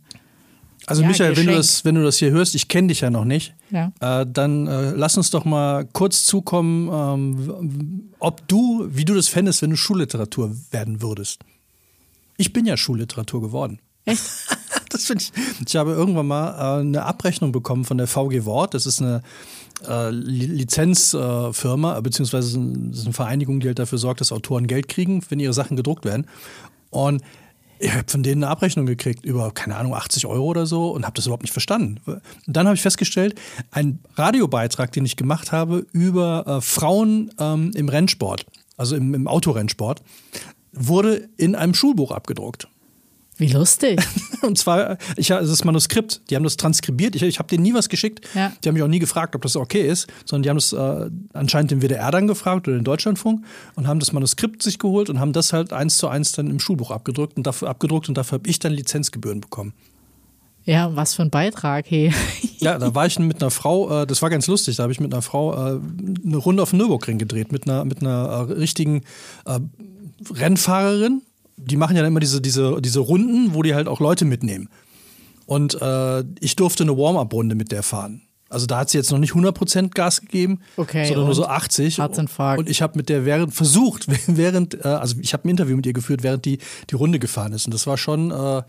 also 0.87 1.03
ja, 1.03 1.09
Michael, 1.09 1.37
wenn 1.37 1.47
du, 1.47 1.55
das, 1.55 1.85
wenn 1.85 1.97
du 1.97 2.05
das 2.05 2.19
hier 2.19 2.31
hörst, 2.31 2.55
ich 2.55 2.69
kenne 2.69 2.89
dich 2.89 3.01
ja 3.01 3.11
noch 3.11 3.25
nicht, 3.25 3.55
ja. 3.71 3.93
äh, 4.01 4.25
dann 4.25 4.69
äh, 4.69 4.93
lass 4.93 5.17
uns 5.17 5.31
doch 5.31 5.45
mal 5.45 5.85
kurz 5.93 6.25
zukommen, 6.25 6.89
ähm, 6.93 8.11
ob 8.21 8.47
du, 8.47 8.87
wie 8.89 9.05
du 9.05 9.15
das 9.15 9.29
fändest, 9.29 9.63
wenn 9.63 9.71
du 9.71 9.77
Schulliteratur 9.77 10.57
werden 10.71 11.03
würdest. 11.03 11.41
Ich 12.39 12.53
bin 12.53 12.65
ja 12.65 12.77
Schulliteratur 12.77 13.43
geworden. 13.43 13.81
Echt? 14.05 14.23
das 14.91 15.05
finde 15.07 15.25
ich. 15.25 15.33
Ich 15.67 15.77
habe 15.77 15.91
irgendwann 15.91 16.29
mal 16.29 16.79
äh, 16.79 16.81
eine 16.81 17.05
Abrechnung 17.05 17.53
bekommen 17.53 17.85
von 17.85 17.99
der 17.99 18.07
VG 18.07 18.47
Wort. 18.47 18.73
Das 18.75 18.87
ist 18.87 19.03
eine 19.03 19.23
äh, 19.87 20.11
Lizenzfirma, 20.11 21.99
äh, 21.99 22.03
beziehungsweise 22.03 22.59
eine 22.59 23.13
Vereinigung, 23.13 23.61
die 23.61 23.67
halt 23.67 23.79
dafür 23.79 23.99
sorgt, 23.99 24.21
dass 24.21 24.33
Autoren 24.33 24.67
Geld 24.67 24.89
kriegen, 24.89 25.23
wenn 25.29 25.41
ihre 25.41 25.53
Sachen 25.53 25.77
gedruckt 25.77 26.05
werden. 26.05 26.27
Und 26.91 27.23
ich 27.81 27.93
habe 27.93 28.05
von 28.09 28.23
denen 28.23 28.45
eine 28.45 28.51
Abrechnung 28.51 28.87
gekriegt 28.87 29.25
über, 29.25 29.51
keine 29.53 29.77
Ahnung, 29.77 29.95
80 29.95 30.27
Euro 30.27 30.47
oder 30.47 30.67
so 30.67 30.91
und 30.91 31.05
habe 31.05 31.15
das 31.15 31.27
überhaupt 31.27 31.43
nicht 31.43 31.53
verstanden. 31.53 32.01
Und 32.07 32.23
dann 32.47 32.67
habe 32.67 32.75
ich 32.75 32.83
festgestellt, 32.83 33.39
ein 33.71 34.01
Radiobeitrag, 34.15 34.93
den 34.93 35.05
ich 35.05 35.17
gemacht 35.17 35.53
habe 35.53 35.87
über 35.93 36.45
äh, 36.47 36.61
Frauen 36.61 37.33
ähm, 37.39 37.73
im 37.75 37.89
Rennsport, 37.89 38.47
also 38.77 38.97
im, 38.97 39.15
im 39.15 39.29
Autorennsport, 39.29 40.03
wurde 40.87 41.29
in 41.37 41.55
einem 41.55 41.75
Schulbuch 41.75 42.11
abgedruckt. 42.11 42.69
Wie 43.39 43.53
lustig. 43.53 44.01
Und 44.43 44.59
zwar, 44.59 44.99
ich, 45.17 45.33
also 45.33 45.53
das 45.53 45.65
Manuskript, 45.65 46.23
die 46.29 46.35
haben 46.35 46.43
das 46.43 46.57
transkribiert. 46.57 47.15
Ich, 47.15 47.23
ich 47.23 47.39
habe 47.39 47.49
denen 47.49 47.63
nie 47.63 47.73
was 47.73 47.89
geschickt. 47.89 48.27
Ja. 48.35 48.53
Die 48.63 48.69
haben 48.69 48.75
mich 48.75 48.83
auch 48.83 48.89
nie 48.89 48.99
gefragt, 48.99 49.37
ob 49.37 49.43
das 49.43 49.55
okay 49.55 49.89
ist, 49.89 50.09
sondern 50.25 50.43
die 50.43 50.51
haben 50.51 50.57
das 50.57 50.73
äh, 50.73 51.11
anscheinend 51.35 51.71
den 51.71 51.81
WDR 51.81 52.11
dann 52.11 52.27
gefragt 52.27 52.67
oder 52.67 52.77
den 52.77 52.85
Deutschlandfunk 52.85 53.45
und 53.77 53.87
haben 53.87 54.01
das 54.01 54.13
Manuskript 54.13 54.63
sich 54.63 54.81
geholt 54.81 55.09
und 55.09 55.21
haben 55.21 55.33
das 55.33 55.53
halt 55.53 55.73
eins 55.73 55.99
zu 55.99 56.09
eins 56.09 56.33
dann 56.33 56.51
im 56.51 56.59
Schulbuch 56.59 56.91
abgedruckt 56.91 57.37
und 57.37 57.47
dafür 57.47 57.69
abgedruckt 57.69 58.09
und 58.09 58.19
dafür 58.19 58.39
habe 58.39 58.51
ich 58.51 58.59
dann 58.59 58.73
Lizenzgebühren 58.73 59.41
bekommen. 59.41 59.73
Ja, 60.65 60.95
was 60.95 61.15
für 61.15 61.23
ein 61.23 61.31
Beitrag, 61.31 61.87
hey. 61.89 62.13
ja, 62.59 62.79
da 62.79 62.95
war 62.95 63.07
ich 63.07 63.19
mit 63.19 63.41
einer 63.41 63.51
Frau, 63.51 64.03
äh, 64.03 64.07
das 64.07 64.21
war 64.21 64.31
ganz 64.31 64.49
lustig, 64.49 64.77
da 64.77 64.83
habe 64.83 64.93
ich 64.93 65.01
mit 65.01 65.15
einer 65.15 65.23
Frau 65.23 65.55
äh, 65.55 65.81
eine 66.27 66.37
Runde 66.37 66.63
auf 66.63 66.71
dem 66.71 66.79
Nürburgring 66.79 67.17
gedreht, 67.19 67.53
mit 67.53 67.67
einer, 67.67 67.85
mit 67.85 68.03
einer 68.03 68.47
äh, 68.51 68.53
richtigen 68.53 69.03
äh, 69.47 69.61
Rennfahrerin, 70.31 71.23
die 71.57 71.77
machen 71.77 71.97
ja 71.97 72.03
dann 72.03 72.13
immer 72.13 72.21
diese, 72.21 72.41
diese, 72.41 72.81
diese 72.81 73.01
Runden, 73.01 73.55
wo 73.55 73.63
die 73.63 73.75
halt 73.75 73.89
auch 73.89 74.01
Leute 74.01 74.25
mitnehmen. 74.25 74.69
Und 75.47 75.81
äh, 75.81 76.25
ich 76.41 76.57
durfte 76.57 76.85
eine 76.85 76.97
Warm-up-Runde 76.97 77.55
mit 77.55 77.73
der 77.73 77.83
fahren. 77.83 78.23
Also 78.51 78.67
da 78.67 78.79
hat 78.79 78.91
sie 78.91 78.99
jetzt 78.99 79.11
noch 79.11 79.19
nicht 79.19 79.35
100% 79.35 79.91
Gas 79.91 80.23
gegeben, 80.23 80.61
okay, 80.77 81.07
sondern 81.07 81.27
nur 81.27 81.35
so 81.35 81.47
80. 81.47 81.99
Herzinfarkt. 81.99 82.59
Und 82.59 82.69
ich 82.69 82.81
habe 82.81 82.97
mit 82.97 83.09
der 83.09 83.27
während 83.27 83.55
versucht, 83.55 84.07
während, 84.27 84.85
äh, 84.85 84.89
also 84.89 85.17
ich 85.21 85.33
habe 85.33 85.47
ein 85.47 85.51
Interview 85.51 85.77
mit 85.77 85.87
ihr 85.87 85.93
geführt, 85.93 86.23
während 86.23 86.45
die 86.45 86.59
die 86.91 86.95
Runde 86.95 87.19
gefahren 87.19 87.53
ist. 87.53 87.67
Und 87.67 87.75
das 87.75 87.87
war 87.87 87.99
schon, 87.99 88.31
äh, 88.31 88.63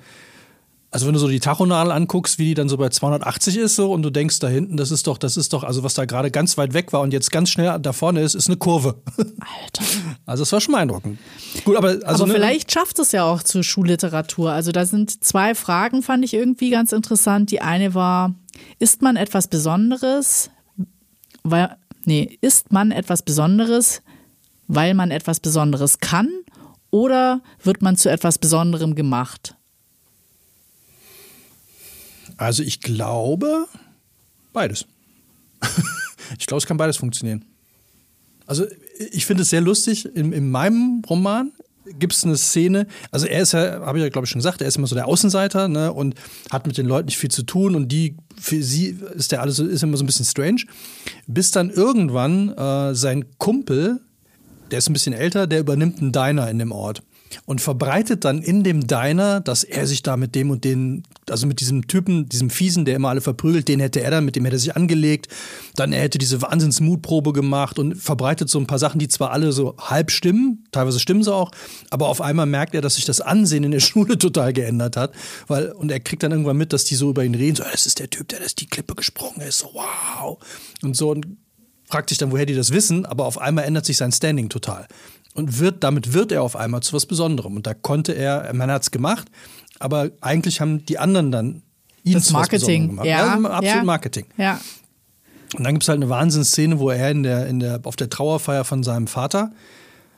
also 0.92 1.06
wenn 1.06 1.14
du 1.14 1.20
so 1.20 1.28
die 1.28 1.40
Tachonadel 1.40 1.92
anguckst, 1.92 2.40
wie 2.40 2.46
die 2.46 2.54
dann 2.56 2.68
so 2.68 2.78
bei 2.78 2.90
280 2.90 3.58
ist 3.58 3.76
so 3.76 3.94
und 3.94 4.02
du 4.02 4.10
denkst 4.10 4.40
da 4.40 4.48
hinten, 4.48 4.76
das 4.76 4.90
ist 4.90 5.06
doch, 5.06 5.20
das 5.20 5.38
ist 5.38 5.54
doch, 5.54 5.64
also 5.64 5.84
was 5.84 5.94
da 5.94 6.06
gerade 6.06 6.32
ganz 6.32 6.58
weit 6.58 6.74
weg 6.74 6.92
war 6.94 7.02
und 7.02 7.14
jetzt 7.14 7.32
ganz 7.32 7.52
schnell 7.52 7.78
da 7.80 7.94
vorne 7.94 8.22
ist, 8.22 8.34
ist 8.34 8.48
eine 8.48 8.58
Kurve. 8.58 9.02
Alter. 9.18 9.84
Also 10.26 10.44
es 10.44 10.52
war 10.52 10.62
schon 10.62 10.74
beeindruckend. 10.74 11.18
Gut, 11.66 11.76
aber 11.76 11.98
also 12.06 12.24
aber 12.24 12.28
ne, 12.28 12.34
vielleicht 12.34 12.72
schafft 12.72 13.00
es 13.00 13.12
ja 13.12 13.24
auch 13.24 13.42
zur 13.42 13.64
Schulliteratur. 13.64 14.52
Also 14.52 14.72
da 14.72 14.86
sind 14.86 15.24
zwei 15.24 15.56
Fragen, 15.56 16.04
fand 16.04 16.24
ich 16.24 16.36
irgendwie 16.36 16.70
ganz 16.70 16.92
interessant. 16.92 17.50
Die 17.50 17.62
eine 17.62 17.96
war, 17.96 18.36
ist 18.78 19.02
man 19.02 19.16
etwas 19.16 19.48
Besonderes, 19.48 20.52
weil 21.44 21.76
nee, 22.06 22.38
ist 22.42 22.72
man 22.72 22.92
etwas 22.92 23.24
Besonderes, 23.24 24.04
weil 24.68 24.94
man 24.94 25.10
etwas 25.10 25.40
Besonderes 25.40 26.00
kann 26.00 26.30
oder 26.92 27.42
wird 27.64 27.82
man 27.82 27.98
zu 27.98 28.10
etwas 28.10 28.38
Besonderem 28.38 28.94
gemacht? 28.94 29.56
Also 32.40 32.64
ich 32.64 32.80
glaube 32.80 33.68
beides. 34.54 34.86
ich 36.40 36.48
glaube, 36.48 36.60
es 36.60 36.66
kann 36.66 36.78
beides 36.78 36.96
funktionieren. 36.96 37.44
Also 38.46 38.66
ich 39.12 39.26
finde 39.26 39.44
es 39.44 39.50
sehr 39.50 39.60
lustig. 39.60 40.06
In, 40.16 40.32
in 40.32 40.50
meinem 40.50 41.04
Roman 41.10 41.52
gibt 42.00 42.14
es 42.14 42.24
eine 42.24 42.38
Szene, 42.38 42.88
also 43.12 43.26
er 43.26 43.42
ist 43.42 43.52
ja, 43.52 43.82
habe 43.82 43.98
ich 43.98 44.04
ja 44.04 44.10
glaube 44.10 44.26
ich 44.26 44.30
schon 44.30 44.40
gesagt, 44.40 44.62
er 44.62 44.68
ist 44.68 44.78
immer 44.78 44.88
so 44.88 44.96
der 44.96 45.08
Außenseiter 45.08 45.68
ne, 45.68 45.92
und 45.92 46.16
hat 46.52 46.68
mit 46.68 46.78
den 46.78 46.86
Leuten 46.86 47.08
nicht 47.08 47.18
viel 47.18 47.32
zu 47.32 47.44
tun 47.44 47.76
und 47.76 47.92
die, 47.92 48.16
für 48.40 48.62
sie 48.62 48.98
ist 49.16 49.32
der 49.32 49.42
alles 49.42 49.58
ist 49.60 49.82
immer 49.84 49.98
so 49.98 50.04
ein 50.04 50.08
bisschen 50.08 50.26
strange. 50.26 50.62
Bis 51.28 51.52
dann 51.52 51.72
irgendwann 51.72 52.56
äh, 52.56 52.96
sein 52.96 53.26
Kumpel, 53.38 54.00
der 54.72 54.78
ist 54.78 54.90
ein 54.90 54.94
bisschen 54.94 55.14
älter, 55.14 55.48
der 55.48 55.60
übernimmt 55.60 56.00
einen 56.00 56.12
Diner 56.12 56.50
in 56.50 56.60
dem 56.60 56.72
Ort 56.72 57.02
und 57.46 57.62
verbreitet 57.62 58.26
dann 58.26 58.42
in 58.42 58.64
dem 58.64 58.88
Diner, 58.88 59.40
dass 59.42 59.64
er 59.64 59.88
sich 59.88 60.04
da 60.04 60.18
mit 60.18 60.36
dem 60.36 60.50
und 60.50 60.64
den, 60.64 61.04
also 61.30 61.48
mit 61.48 61.60
diesem 61.60 61.88
Typen, 61.88 62.28
diesem 62.30 62.50
Fiesen, 62.50 62.86
der 62.86 62.96
immer 62.96 63.10
alle 63.10 63.22
verprügelt, 63.22 63.68
den 63.68 63.80
hätte 63.80 64.02
er 64.02 64.12
dann, 64.12 64.26
mit 64.26 64.36
dem 64.36 64.46
hätte 64.46 64.56
er 64.56 64.60
sich 64.60 64.76
angelegt. 64.76 65.28
Dann 65.76 65.94
er 65.94 66.02
hätte 66.02 66.18
diese 66.18 66.42
Wahnsinnsmutprobe 66.42 67.34
gemacht 67.34 67.80
und 67.80 67.96
verbreitet 67.96 68.50
so 68.50 68.60
ein 68.60 68.68
paar 68.68 68.80
Sachen, 68.80 69.00
die 69.00 69.08
zwar 69.08 69.32
alle 69.32 69.52
so 69.52 69.76
halb 69.78 70.12
stimmen, 70.12 70.66
teilweise 70.72 71.00
stimmen 71.00 71.24
sie 71.24 71.34
auch, 71.34 71.52
aber 71.90 72.08
auf 72.08 72.22
einmal 72.22 72.46
merkt 72.46 72.76
er, 72.76 72.82
dass 72.82 72.96
sich 72.96 73.06
das 73.06 73.22
Ansehen 73.22 73.64
in 73.64 73.72
der 73.72 73.80
Schule 73.90 74.18
total 74.18 74.54
geändert 74.54 74.98
hat, 74.98 75.14
weil 75.48 75.72
und 75.72 75.92
er 75.92 76.00
kriegt 76.00 76.24
dann 76.24 76.32
irgendwann 76.32 76.58
mit, 76.58 76.74
dass 76.74 76.86
die 76.86 76.96
so 76.96 77.10
über 77.10 77.24
ihn 77.24 77.36
reden, 77.36 77.56
so, 77.56 77.64
das 77.64 77.86
ist 77.86 78.00
der 78.00 78.10
Typ, 78.10 78.28
der 78.30 78.42
ist 78.42 78.60
die 78.60 78.68
Klippe 78.68 78.96
gesprungen 78.96 79.42
ist, 79.42 79.60
so 79.60 79.72
wow 79.74 80.38
und 80.82 80.96
so 80.96 81.12
und 81.12 81.26
fragt 81.86 82.10
sich 82.10 82.18
dann, 82.18 82.32
woher 82.32 82.46
die 82.46 82.54
das 82.54 82.72
wissen, 82.72 83.06
aber 83.06 83.26
auf 83.26 83.40
einmal 83.40 83.66
ändert 83.66 83.86
sich 83.86 83.98
sein 83.98 84.12
Standing 84.12 84.50
total 84.50 84.88
und 85.36 85.60
wird, 85.60 85.84
damit 85.84 86.14
wird 86.14 86.32
er 86.32 86.44
auf 86.44 86.56
einmal 86.56 86.82
zu 86.82 86.94
was 86.94 87.06
Besonderem. 87.06 87.56
Und 87.56 87.68
da 87.68 87.74
konnte 87.74 88.14
er, 88.14 88.54
man 88.54 88.72
hat 88.72 88.84
es 88.84 88.92
gemacht, 88.92 89.28
aber 89.80 90.12
eigentlich 90.22 90.62
haben 90.62 90.86
die 90.86 91.00
anderen 91.00 91.32
dann 91.32 91.62
ihn 92.04 92.14
das 92.14 92.26
zu 92.26 92.34
Marketing. 92.34 92.84
was 92.84 92.90
gemacht. 92.90 93.06
Ja, 93.08 93.38
ja 93.38 93.50
absolut 93.50 93.64
ja. 93.64 93.84
Marketing. 93.84 94.26
Ja. 94.38 94.60
Und 95.56 95.64
dann 95.64 95.74
gibt 95.74 95.84
es 95.84 95.90
halt 95.90 95.98
eine 95.98 96.10
Wahnsinnsszene, 96.10 96.80
wo 96.80 96.90
er 96.90 97.10
in 97.10 97.24
der, 97.24 97.48
in 97.48 97.60
der, 97.60 97.80
auf 97.84 97.96
der 97.96 98.10
Trauerfeier 98.10 98.64
von 98.66 98.84
seinem 98.84 99.08
Vater, 99.08 99.52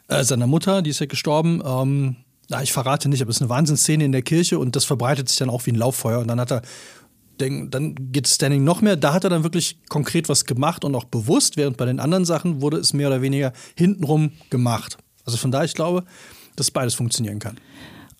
äh, 0.07 0.23
seiner 0.23 0.47
Mutter, 0.47 0.81
die 0.81 0.89
ist 0.89 0.99
ja 0.99 1.05
gestorben, 1.05 1.61
ähm, 1.65 2.17
na, 2.49 2.61
ich 2.61 2.73
verrate 2.73 3.07
nicht, 3.07 3.21
aber 3.21 3.29
es 3.29 3.37
ist 3.37 3.41
eine 3.41 3.49
Wahnsinnsszene 3.49 4.03
in 4.03 4.11
der 4.11 4.23
Kirche 4.23 4.59
und 4.59 4.75
das 4.75 4.83
verbreitet 4.83 5.29
sich 5.29 5.37
dann 5.37 5.49
auch 5.49 5.65
wie 5.65 5.71
ein 5.71 5.75
Lauffeuer. 5.75 6.19
Und 6.19 6.27
dann 6.27 6.39
hat 6.39 6.51
er 6.51 6.61
dann 7.37 7.95
geht 8.11 8.27
Standing 8.27 8.63
noch 8.63 8.81
mehr. 8.81 8.95
Da 8.95 9.13
hat 9.13 9.23
er 9.23 9.29
dann 9.29 9.43
wirklich 9.43 9.79
konkret 9.89 10.29
was 10.29 10.45
gemacht 10.45 10.85
und 10.85 10.93
auch 10.93 11.05
bewusst, 11.05 11.57
während 11.57 11.77
bei 11.77 11.85
den 11.85 11.99
anderen 11.99 12.25
Sachen 12.25 12.61
wurde 12.61 12.77
es 12.77 12.93
mehr 12.93 13.07
oder 13.07 13.21
weniger 13.21 13.53
hintenrum 13.75 14.33
gemacht. 14.51 14.97
Also 15.25 15.37
von 15.37 15.51
daher, 15.51 15.65
ich 15.65 15.73
glaube, 15.73 16.03
dass 16.55 16.71
beides 16.71 16.93
funktionieren 16.93 17.39
kann. 17.39 17.57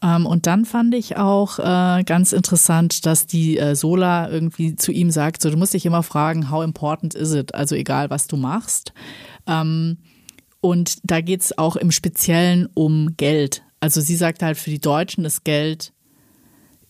Ähm, 0.02 0.26
und 0.26 0.48
dann 0.48 0.66
fand 0.66 0.96
ich 0.96 1.18
auch 1.18 1.60
äh, 1.60 2.04
ganz 2.04 2.32
interessant, 2.32 3.06
dass 3.06 3.28
die 3.28 3.58
äh, 3.58 3.76
Sola 3.76 4.30
irgendwie 4.30 4.76
zu 4.76 4.92
ihm 4.92 5.12
sagt, 5.12 5.42
so 5.42 5.50
du 5.50 5.58
musst 5.58 5.74
dich 5.74 5.86
immer 5.86 6.04
fragen, 6.04 6.50
how 6.50 6.64
important 6.64 7.14
is 7.14 7.34
it? 7.34 7.54
Also 7.54 7.76
egal, 7.76 8.10
was 8.10 8.28
du 8.28 8.38
machst. 8.38 8.94
Ähm, 9.48 9.98
und 10.60 10.98
da 11.04 11.22
geht 11.22 11.42
es 11.42 11.58
auch 11.58 11.76
im 11.76 11.92
Speziellen 11.92 12.68
um 12.74 13.16
Geld. 13.18 13.64
Also 13.80 14.02
sie 14.02 14.16
sagt 14.16 14.44
halt, 14.44 14.58
für 14.58 14.70
die 14.70 14.80
Deutschen 14.80 15.26
ist 15.26 15.44
Geld 15.44 15.94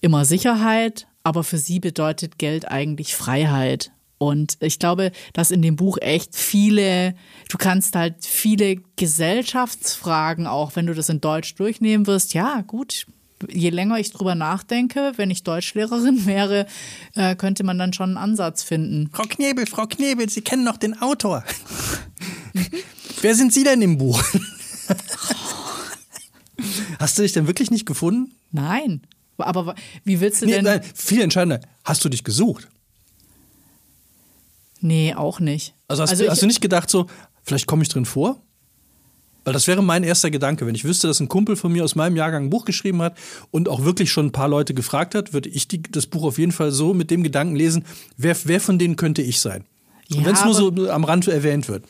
immer 0.02 0.26
Sicherheit, 0.26 1.08
aber 1.24 1.44
für 1.44 1.58
sie 1.58 1.80
bedeutet 1.80 2.38
Geld 2.38 2.70
eigentlich 2.70 3.16
Freiheit. 3.16 3.91
Und 4.22 4.58
ich 4.60 4.78
glaube, 4.78 5.12
dass 5.34 5.50
in 5.50 5.64
dem 5.64 5.76
Buch 5.76 5.98
echt 6.00 6.36
viele, 6.36 7.16
du 7.50 7.58
kannst 7.58 7.96
halt 7.96 8.24
viele 8.24 8.76
Gesellschaftsfragen 8.96 10.46
auch, 10.46 10.76
wenn 10.76 10.86
du 10.86 10.94
das 10.94 11.10
in 11.10 11.22
Deutsch 11.22 11.56
durchnehmen 11.56 12.06
wirst, 12.06 12.36
ja, 12.36 12.62
gut. 12.62 13.08
Je 13.50 13.72
länger 13.72 13.98
ich 13.98 14.12
drüber 14.12 14.36
nachdenke, 14.36 15.14
wenn 15.16 15.32
ich 15.32 15.42
Deutschlehrerin 15.42 16.24
wäre, 16.28 16.68
äh, 17.16 17.36
könnte 17.36 17.64
man 17.64 17.80
dann 17.80 17.94
schon 17.94 18.10
einen 18.10 18.18
Ansatz 18.18 18.62
finden. 18.62 19.10
Frau 19.12 19.24
Knebel, 19.24 19.66
Frau 19.66 19.88
Knebel, 19.88 20.30
Sie 20.30 20.42
kennen 20.42 20.64
noch 20.64 20.78
den 20.78 21.02
Autor. 21.02 21.44
Wer 23.22 23.34
sind 23.34 23.52
Sie 23.52 23.64
denn 23.64 23.82
im 23.82 23.98
Buch? 23.98 24.24
Hast 27.00 27.18
du 27.18 27.24
dich 27.24 27.34
denn 27.34 27.48
wirklich 27.48 27.72
nicht 27.72 27.88
gefunden? 27.88 28.36
Nein. 28.52 29.02
Aber 29.40 29.74
wie 30.04 30.20
willst 30.20 30.44
du 30.44 30.46
nee, 30.46 30.52
denn. 30.52 30.66
Nein, 30.66 30.82
viel 30.94 31.22
entscheidender. 31.22 31.60
Hast 31.84 32.06
du 32.06 32.10
dich 32.10 32.24
gesucht? 32.24 32.68
Nee, 34.82 35.14
auch 35.16 35.40
nicht. 35.40 35.74
Also 35.88 36.04
hast, 36.04 36.12
also 36.12 36.24
du, 36.26 36.30
hast 36.30 36.42
du 36.42 36.48
nicht 36.48 36.62
gedacht, 36.62 36.90
so, 36.90 37.08
vielleicht 37.44 37.68
komme 37.68 37.84
ich 37.84 37.90
drin 37.90 38.06
vor? 38.06 38.42
Weil 39.44 39.54
das 39.54 39.68
wäre 39.68 39.82
mein 39.82 40.04
erster 40.04 40.30
Gedanke. 40.30 40.68
Wenn 40.68 40.76
ich 40.76 40.84
wüsste, 40.84 41.08
dass 41.08 41.20
ein 41.20 41.28
Kumpel 41.28 41.56
von 41.56 41.72
mir 41.72 41.84
aus 41.84 41.96
meinem 41.96 42.16
Jahrgang 42.16 42.46
ein 42.46 42.50
Buch 42.50 42.66
geschrieben 42.66 43.02
hat 43.02 43.18
und 43.50 43.70
auch 43.70 43.84
wirklich 43.84 44.12
schon 44.12 44.28
ein 44.28 44.32
paar 44.32 44.48
Leute 44.48 44.74
gefragt 44.74 45.16
hat, 45.16 45.34
würde 45.34 45.50
ich 45.50 45.68
die, 45.68 45.82
das 45.82 46.06
Buch 46.06 46.24
auf 46.24 46.38
jeden 46.38 46.52
Fall 46.52 46.72
so 46.72 46.94
mit 46.94 47.10
dem 47.10 47.24
Gedanken 47.24 47.56
lesen, 47.56 47.86
wer, 48.18 48.36
wer 48.44 48.62
von 48.62 48.78
denen 48.78 48.98
könnte 48.98 49.22
ich 49.22 49.40
sein? 49.40 49.66
Ja, 50.10 50.20
und 50.20 50.26
wenn 50.26 50.36
es 50.36 50.46
nur 50.46 50.54
so 50.54 50.92
am 50.92 51.04
Rand 51.06 51.28
erwähnt 51.28 51.68
wird. 51.68 51.86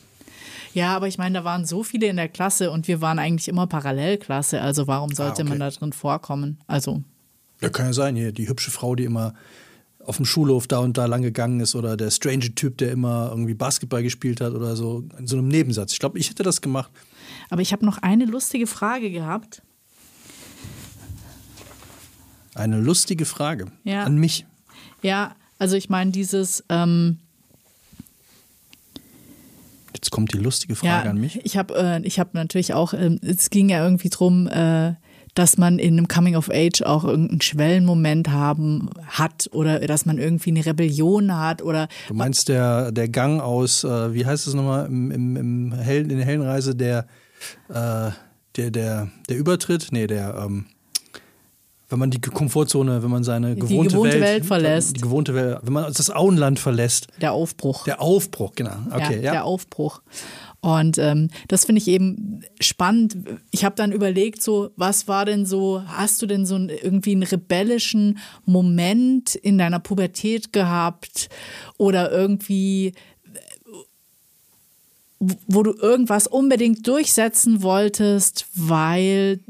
Ja, 0.72 0.96
aber 0.96 1.08
ich 1.08 1.18
meine, 1.18 1.38
da 1.38 1.44
waren 1.44 1.66
so 1.66 1.82
viele 1.82 2.06
in 2.06 2.16
der 2.16 2.28
Klasse 2.28 2.70
und 2.70 2.88
wir 2.88 3.02
waren 3.02 3.18
eigentlich 3.18 3.48
immer 3.48 3.66
Parallelklasse. 3.66 4.62
Also 4.62 4.86
warum 4.86 5.14
sollte 5.14 5.42
ah, 5.42 5.44
okay. 5.44 5.48
man 5.50 5.60
da 5.60 5.70
drin 5.70 5.92
vorkommen? 5.92 6.58
Also. 6.66 7.02
Ja, 7.60 7.68
kann 7.68 7.86
ja 7.86 7.92
sein, 7.92 8.16
hier 8.16 8.32
die 8.32 8.48
hübsche 8.48 8.70
Frau, 8.70 8.94
die 8.94 9.04
immer 9.04 9.34
auf 10.04 10.16
dem 10.16 10.24
Schulhof 10.24 10.66
da 10.66 10.78
und 10.78 10.98
da 10.98 11.06
lang 11.06 11.22
gegangen 11.22 11.60
ist 11.60 11.74
oder 11.74 11.96
der 11.96 12.10
strange 12.10 12.54
Typ, 12.54 12.78
der 12.78 12.92
immer 12.92 13.28
irgendwie 13.30 13.54
Basketball 13.54 14.02
gespielt 14.02 14.40
hat 14.40 14.52
oder 14.52 14.76
so, 14.76 15.04
in 15.18 15.26
so 15.26 15.36
einem 15.36 15.48
Nebensatz. 15.48 15.92
Ich 15.92 15.98
glaube, 15.98 16.18
ich 16.18 16.30
hätte 16.30 16.42
das 16.42 16.60
gemacht. 16.60 16.90
Aber 17.50 17.62
ich 17.62 17.72
habe 17.72 17.84
noch 17.84 17.98
eine 17.98 18.24
lustige 18.24 18.66
Frage 18.66 19.10
gehabt. 19.10 19.62
Eine 22.54 22.80
lustige 22.80 23.24
Frage 23.24 23.66
ja. 23.84 24.04
an 24.04 24.16
mich. 24.16 24.46
Ja, 25.02 25.34
also 25.58 25.76
ich 25.76 25.88
meine, 25.88 26.10
dieses. 26.10 26.64
Ähm 26.68 27.18
Jetzt 29.94 30.10
kommt 30.10 30.32
die 30.32 30.38
lustige 30.38 30.74
Frage 30.74 31.04
ja, 31.04 31.10
an 31.10 31.18
mich. 31.18 31.40
Ich 31.44 31.56
habe 31.56 31.74
äh, 31.74 32.10
hab 32.10 32.34
natürlich 32.34 32.74
auch, 32.74 32.92
äh, 32.92 33.18
es 33.22 33.50
ging 33.50 33.68
ja 33.68 33.84
irgendwie 33.84 34.08
drum, 34.08 34.48
äh, 34.48 34.94
dass 35.34 35.56
man 35.56 35.78
in 35.78 35.96
einem 35.96 36.08
Coming 36.08 36.36
of 36.36 36.50
Age 36.50 36.82
auch 36.82 37.04
irgendeinen 37.04 37.40
Schwellenmoment 37.40 38.28
haben 38.30 38.90
hat 39.06 39.48
oder 39.52 39.80
dass 39.80 40.04
man 40.04 40.18
irgendwie 40.18 40.50
eine 40.50 40.66
Rebellion 40.66 41.36
hat 41.36 41.62
oder. 41.62 41.88
Du 42.08 42.14
meinst 42.14 42.48
der, 42.48 42.92
der 42.92 43.08
Gang 43.08 43.40
aus, 43.40 43.84
äh, 43.84 44.12
wie 44.14 44.26
heißt 44.26 44.46
es 44.46 44.54
nochmal, 44.54 44.86
im, 44.86 45.10
im, 45.10 45.36
im 45.36 45.72
Hellen, 45.72 46.10
in 46.10 46.18
der 46.18 46.26
Hellenreise, 46.26 46.74
der, 46.74 47.06
äh, 47.68 48.10
der, 48.56 48.70
der, 48.70 49.08
der 49.28 49.36
Übertritt? 49.36 49.88
Nee, 49.90 50.06
der, 50.06 50.34
ähm, 50.36 50.66
wenn 51.92 51.98
man 51.98 52.10
die 52.10 52.20
Komfortzone, 52.20 53.02
wenn 53.02 53.10
man 53.10 53.22
seine 53.22 53.54
gewohnte, 53.54 53.90
gewohnte 53.90 54.14
Welt, 54.14 54.22
Welt, 54.22 54.46
verlässt. 54.46 54.96
Die 54.96 55.00
gewohnte 55.02 55.34
Welt, 55.34 55.58
wenn 55.62 55.74
man 55.74 55.92
das 55.92 56.10
Auenland 56.10 56.58
verlässt. 56.58 57.08
Der 57.20 57.32
Aufbruch. 57.32 57.84
Der 57.84 58.00
Aufbruch, 58.00 58.52
genau. 58.54 58.76
Okay, 58.90 59.16
ja, 59.16 59.22
ja. 59.22 59.32
Der 59.32 59.44
Aufbruch. 59.44 60.00
Und 60.62 60.96
ähm, 60.98 61.28
das 61.48 61.64
finde 61.64 61.80
ich 61.80 61.88
eben 61.88 62.42
spannend. 62.60 63.16
Ich 63.50 63.64
habe 63.64 63.74
dann 63.74 63.90
überlegt, 63.90 64.40
so, 64.40 64.70
was 64.76 65.08
war 65.08 65.24
denn 65.24 65.44
so, 65.44 65.82
hast 65.86 66.22
du 66.22 66.26
denn 66.26 66.46
so 66.46 66.54
einen, 66.54 66.68
irgendwie 66.68 67.10
einen 67.10 67.24
rebellischen 67.24 68.18
Moment 68.44 69.34
in 69.34 69.58
deiner 69.58 69.80
Pubertät 69.80 70.52
gehabt 70.52 71.28
oder 71.78 72.12
irgendwie, 72.12 72.92
wo 75.18 75.64
du 75.64 75.72
irgendwas 75.72 76.28
unbedingt 76.28 76.86
durchsetzen 76.86 77.62
wolltest, 77.62 78.46
weil 78.54 79.40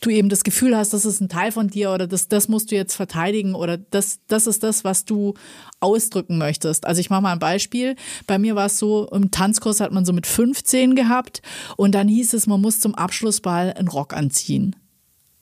du 0.00 0.10
eben 0.10 0.28
das 0.28 0.44
Gefühl 0.44 0.76
hast, 0.76 0.92
das 0.92 1.04
ist 1.04 1.20
ein 1.20 1.28
Teil 1.28 1.52
von 1.52 1.68
dir 1.68 1.90
oder 1.90 2.06
das, 2.06 2.28
das 2.28 2.48
musst 2.48 2.70
du 2.70 2.74
jetzt 2.74 2.94
verteidigen 2.94 3.54
oder 3.54 3.78
das, 3.78 4.20
das 4.28 4.46
ist 4.46 4.62
das, 4.62 4.84
was 4.84 5.04
du 5.04 5.34
ausdrücken 5.80 6.38
möchtest. 6.38 6.86
Also 6.86 7.00
ich 7.00 7.10
mache 7.10 7.22
mal 7.22 7.32
ein 7.32 7.38
Beispiel. 7.38 7.96
Bei 8.26 8.38
mir 8.38 8.54
war 8.54 8.66
es 8.66 8.78
so, 8.78 9.08
im 9.08 9.30
Tanzkurs 9.30 9.80
hat 9.80 9.92
man 9.92 10.04
so 10.04 10.12
mit 10.12 10.26
15 10.26 10.94
gehabt 10.94 11.42
und 11.76 11.94
dann 11.94 12.08
hieß 12.08 12.34
es, 12.34 12.46
man 12.46 12.60
muss 12.60 12.80
zum 12.80 12.94
Abschlussball 12.94 13.72
einen 13.72 13.88
Rock 13.88 14.12
anziehen. 14.12 14.76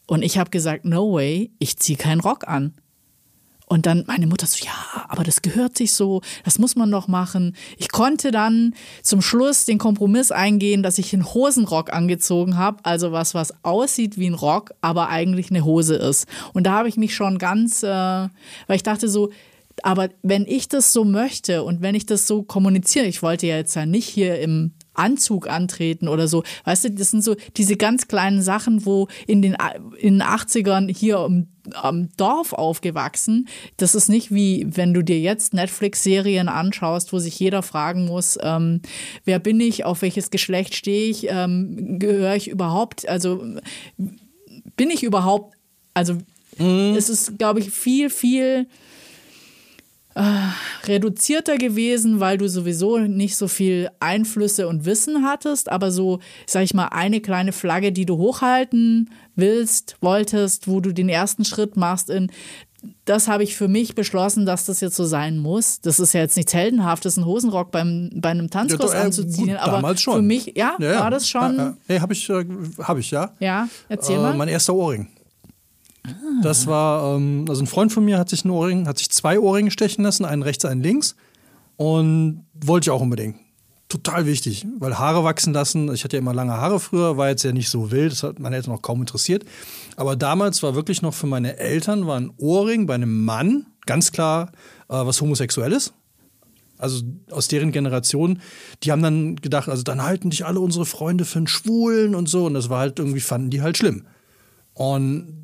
Und 0.07 0.23
ich 0.23 0.39
habe 0.39 0.51
gesagt, 0.51 0.85
no 0.85 1.15
way, 1.15 1.51
ich 1.59 1.79
ziehe 1.79 1.99
keinen 1.99 2.21
Rock 2.21 2.47
an. 2.47 2.75
Und 3.67 3.87
dann 3.87 4.05
meine 4.07 4.27
Mutter 4.27 4.47
so, 4.47 4.63
ja, 4.65 5.07
aber 5.09 5.25
das 5.25 5.41
gehört 5.41 5.79
sich 5.79 5.95
so, 5.95 6.21
das 6.45 6.59
muss 6.59 6.77
man 6.77 6.91
doch 6.91 7.09
machen. 7.09 7.57
Ich 7.79 7.91
konnte 7.91 8.31
dann 8.31 8.75
zum 9.03 9.23
Schluss 9.23 9.65
den 9.65 9.79
Kompromiss 9.79 10.31
eingehen, 10.31 10.83
dass 10.83 10.99
ich 10.99 11.15
einen 11.15 11.33
Hosenrock 11.33 11.93
angezogen 11.93 12.59
habe, 12.59 12.79
also 12.83 13.13
was, 13.13 13.35
was 13.35 13.55
aussieht 13.65 14.19
wie 14.19 14.29
ein 14.29 14.35
Rock, 14.35 14.73
aber 14.83 15.09
eigentlich 15.09 15.51
eine 15.51 15.65
Hose 15.65 15.97
ist. 15.97 16.27
Und 16.53 16.65
da 16.67 16.73
habe 16.73 16.89
ich 16.89 16.99
mich 16.99 17.15
schon 17.15 17.39
ganz, 17.39 17.83
äh, 17.83 17.89
weil 17.89 18.77
ich 18.77 18.83
dachte 18.83 19.09
so, 19.09 19.31
aber 19.83 20.11
wenn 20.23 20.47
ich 20.47 20.69
das 20.69 20.93
so 20.93 21.05
möchte 21.05 21.65
und 21.65 21.81
wenn 21.81 21.95
ich 21.95 22.07
das 22.07 22.27
so 22.27 22.43
kommuniziere, 22.43 23.07
ich 23.07 23.23
wollte 23.23 23.47
ja 23.47 23.57
jetzt 23.57 23.75
ja 23.75 23.87
nicht 23.87 24.09
hier 24.09 24.39
im 24.41 24.73
Anzug 24.95 25.49
antreten 25.49 26.07
oder 26.07 26.29
so. 26.29 26.45
Weißt 26.65 26.85
du, 26.85 26.91
das 26.93 27.11
sind 27.11 27.25
so 27.25 27.35
diese 27.57 27.77
ganz 27.77 28.07
kleinen 28.07 28.43
Sachen, 28.43 28.87
wo 28.87 29.09
in 29.27 29.43
den, 29.43 29.57
in 29.99 30.19
den 30.19 30.23
80ern 30.23 30.95
hier 30.95 31.19
am, 31.19 31.49
am 31.73 32.09
Dorf 32.17 32.53
aufgewachsen. 32.53 33.49
Das 33.77 33.95
ist 33.95 34.09
nicht 34.09 34.33
wie, 34.35 34.67
wenn 34.69 34.95
du 34.95 35.03
dir 35.03 35.19
jetzt 35.19 35.55
Netflix-Serien 35.55 36.49
anschaust, 36.49 37.13
wo 37.13 37.19
sich 37.19 37.39
jeder 37.39 37.63
fragen 37.63 38.07
muss, 38.07 38.39
ähm, 38.43 38.81
wer 39.25 39.39
bin 39.39 39.61
ich, 39.61 39.85
auf 39.85 40.03
welches 40.03 40.31
Geschlecht 40.31 40.75
stehe 40.75 41.09
ich, 41.09 41.27
ähm, 41.29 41.99
gehöre 41.99 42.37
ich 42.37 42.49
überhaupt, 42.49 43.09
also 43.09 43.45
bin 44.77 44.91
ich 44.91 45.03
überhaupt, 45.03 45.55
also 45.95 46.15
mhm. 46.59 46.95
es 46.97 47.09
ist, 47.09 47.39
glaube 47.39 47.61
ich, 47.61 47.71
viel, 47.71 48.11
viel 48.11 48.67
äh, 50.15 50.87
reduzierter 50.87 51.57
gewesen, 51.57 52.21
weil 52.21 52.39
du 52.39 52.49
sowieso 52.49 52.99
nicht 52.99 53.37
so 53.37 53.49
viel 53.49 53.91
Einflüsse 54.01 54.69
und 54.69 54.85
Wissen 54.85 55.25
hattest, 55.25 55.71
aber 55.71 55.91
so, 55.91 56.21
sag 56.47 56.63
ich 56.63 56.75
mal, 56.75 56.89
eine 56.89 57.21
kleine 57.21 57.53
Flagge, 57.53 57.93
die 57.93 58.07
du 58.07 58.17
hochhalten 58.17 59.11
willst, 59.37 59.97
wolltest, 60.01 60.69
wo 60.69 60.81
du 60.81 60.93
den 60.93 61.09
ersten 61.09 61.45
Schritt 61.45 61.77
machst 61.77 62.11
in 62.11 62.31
das 63.05 63.29
habe 63.29 63.43
ich 63.43 63.57
für 63.57 63.69
mich 63.69 63.95
beschlossen, 63.95 64.47
dass 64.47 64.67
das 64.67 64.81
jetzt 64.81 64.97
so 64.97 65.05
sein 65.05 65.39
muss. 65.39 65.81
Das 65.81 66.01
ist 66.01 66.13
ja 66.13 66.21
jetzt 66.21 66.37
nichts 66.37 66.55
Heldenhaftes, 66.55 67.17
einen 67.17 67.27
Hosenrock 67.27 67.71
beim, 67.71 68.11
bei 68.15 68.31
einem 68.31 68.51
Tanzkurs 68.51 68.93
ja, 68.93 69.01
äh, 69.01 69.05
anzuziehen. 69.05 69.49
Gut, 69.49 69.57
aber 69.57 69.97
für 69.97 70.23
mich, 70.23 70.53
ja, 70.57 70.77
ja, 70.79 70.93
ja. 70.93 71.01
war 71.01 71.11
das 71.11 71.29
schon. 71.29 71.57
Ja, 71.57 71.77
nee, 71.89 72.01
habe 72.01 72.13
ich, 72.13 72.29
äh, 72.29 72.45
hab 72.79 72.99
ich, 72.99 73.11
ja. 73.11 73.33
Ja, 73.41 73.69
erzähl 73.89 74.17
äh, 74.17 74.23
mal. 74.23 74.37
Mein 74.37 74.49
erster 74.49 74.75
Ohrring. 74.75 75.09
Das 76.43 76.67
war, 76.67 77.17
ähm, 77.17 77.47
also 77.49 77.63
ein 77.63 77.67
Freund 77.67 77.91
von 77.91 78.05
mir 78.05 78.19
hat 78.19 78.29
sich 78.29 78.45
ein 78.45 78.51
Ohrring, 78.51 78.87
hat 78.87 78.99
sich 78.99 79.11
zwei 79.11 79.39
Ohrringe 79.39 79.71
stechen 79.71 80.05
lassen, 80.05 80.25
einen 80.25 80.43
rechts, 80.43 80.65
einen 80.65 80.83
links. 80.83 81.17
Und 81.77 82.45
wollte 82.55 82.87
ich 82.87 82.91
auch 82.91 83.01
unbedingt. 83.01 83.37
Total 83.95 84.27
wichtig, 84.27 84.67
weil 84.81 84.99
Haare 84.99 85.23
wachsen 85.23 85.53
lassen. 85.53 85.95
Ich 85.95 86.03
hatte 86.03 86.17
ja 86.17 86.21
immer 86.21 86.35
lange 86.35 86.55
Haare 86.55 86.81
früher, 86.81 87.17
war 87.17 87.29
jetzt 87.29 87.45
ja 87.45 87.53
nicht 87.53 87.71
so 87.71 87.93
wild, 87.93 88.11
das 88.11 88.25
hat 88.25 88.41
meine 88.41 88.57
Eltern 88.57 88.73
noch 88.73 88.83
kaum 88.83 88.99
interessiert. 88.99 89.45
Aber 89.95 90.17
damals 90.17 90.65
war 90.65 90.75
wirklich 90.75 91.01
noch 91.01 91.15
für 91.15 91.29
meine 91.29 91.59
Eltern 91.59 92.09
war 92.09 92.19
ein 92.19 92.33
Ohrring 92.37 92.89
bei 92.89 92.97
einem 92.97 93.25
Mann 93.25 93.67
ganz 93.87 94.11
klar 94.11 94.51
äh, 94.89 94.95
was 94.95 95.21
Homosexuelles. 95.21 95.93
Also 96.77 97.05
aus 97.31 97.47
deren 97.47 97.71
Generation, 97.71 98.41
die 98.83 98.91
haben 98.91 99.01
dann 99.01 99.37
gedacht, 99.37 99.69
also 99.69 99.85
dann 99.85 100.03
halten 100.03 100.31
dich 100.31 100.45
alle 100.45 100.59
unsere 100.59 100.87
Freunde 100.87 101.25
für 101.25 101.39
einen 101.39 101.47
Schwulen 101.47 102.17
und 102.17 102.29
so. 102.29 102.47
Und 102.47 102.55
das 102.55 102.69
war 102.71 102.81
halt 102.81 102.99
irgendwie, 102.99 103.21
fanden 103.21 103.51
die 103.51 103.63
halt 103.63 103.79
schlimm. 103.79 104.07
Und 104.73 105.39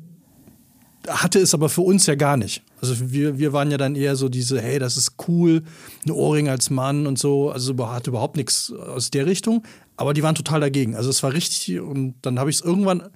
hatte 1.07 1.39
es 1.39 1.53
aber 1.53 1.69
für 1.69 1.83
uns 1.83 2.05
ja 2.05 2.15
gar 2.15 2.35
nicht. 2.35 2.63
Also 2.81 3.11
wir, 3.11 3.37
wir 3.37 3.53
waren 3.53 3.69
ja 3.69 3.77
dann 3.77 3.95
eher 3.95 4.15
so 4.15 4.27
diese, 4.27 4.59
hey, 4.59 4.79
das 4.79 4.97
ist 4.97 5.13
cool, 5.27 5.63
ein 6.05 6.11
Ohrring 6.11 6.49
als 6.49 6.71
Mann 6.71 7.05
und 7.05 7.19
so. 7.19 7.51
Also 7.51 7.75
hatte 7.87 8.09
überhaupt 8.09 8.37
nichts 8.37 8.71
aus 8.71 9.11
der 9.11 9.27
Richtung. 9.27 9.63
Aber 9.97 10.13
die 10.13 10.23
waren 10.23 10.33
total 10.33 10.59
dagegen. 10.59 10.95
Also 10.95 11.11
es 11.11 11.21
war 11.21 11.33
richtig. 11.33 11.79
Und 11.79 12.15
dann 12.23 12.39
habe 12.39 12.49
ich 12.49 12.57
es 12.57 12.61
irgendwann, 12.63 13.09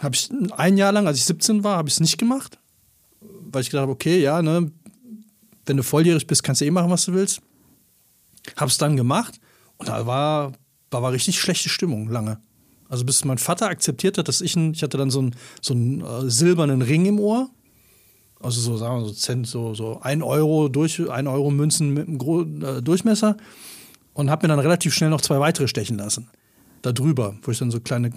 habe 0.00 0.14
ich 0.14 0.30
ein 0.56 0.76
Jahr 0.76 0.92
lang, 0.92 1.08
als 1.08 1.18
ich 1.18 1.24
17 1.24 1.64
war, 1.64 1.76
habe 1.76 1.88
ich 1.88 1.94
es 1.94 2.00
nicht 2.00 2.16
gemacht. 2.16 2.58
Weil 3.20 3.62
ich 3.62 3.70
gedacht 3.70 3.82
habe, 3.82 3.92
okay, 3.92 4.20
ja, 4.20 4.40
ne, 4.40 4.70
wenn 5.66 5.76
du 5.76 5.82
volljährig 5.82 6.26
bist, 6.26 6.42
kannst 6.42 6.60
du 6.60 6.64
eh 6.64 6.70
machen, 6.70 6.90
was 6.90 7.04
du 7.04 7.12
willst. 7.12 7.40
Habe 8.56 8.70
es 8.70 8.78
dann 8.78 8.96
gemacht. 8.96 9.40
Und 9.78 9.88
da 9.88 10.06
war, 10.06 10.52
da 10.90 11.02
war 11.02 11.12
richtig 11.12 11.40
schlechte 11.40 11.68
Stimmung 11.68 12.08
lange. 12.08 12.38
Also 12.88 13.04
bis 13.04 13.24
mein 13.24 13.38
Vater 13.38 13.68
akzeptiert 13.68 14.18
hat, 14.18 14.28
dass 14.28 14.40
ich 14.40 14.54
ein, 14.54 14.74
ich 14.74 14.82
hatte 14.82 14.98
dann 14.98 15.10
so 15.10 15.20
einen, 15.20 15.34
so 15.60 15.74
einen 15.74 16.02
äh, 16.02 16.30
silbernen 16.30 16.82
Ring 16.82 17.06
im 17.06 17.18
Ohr. 17.18 17.50
Also 18.42 18.60
so, 18.60 18.76
sagen 18.76 19.00
wir 19.00 19.08
so 19.08 19.14
Cent, 19.14 19.46
so, 19.46 19.74
so 19.74 20.00
ein 20.02 20.22
Euro 20.22 20.68
durch, 20.68 21.00
ein 21.10 21.26
Euro 21.26 21.50
Münzen 21.50 21.94
mit 21.94 22.08
einem 22.08 22.18
Gro 22.18 22.42
äh, 22.42 22.82
Durchmesser. 22.82 23.36
Und 24.14 24.30
habe 24.30 24.46
mir 24.46 24.48
dann 24.48 24.58
relativ 24.58 24.92
schnell 24.92 25.08
noch 25.08 25.22
zwei 25.22 25.40
weitere 25.40 25.68
stechen 25.68 25.96
lassen. 25.96 26.28
Da 26.82 26.92
drüber, 26.92 27.36
wo 27.42 27.50
ich 27.50 27.58
dann 27.58 27.70
so 27.70 27.80
kleine 27.80 28.12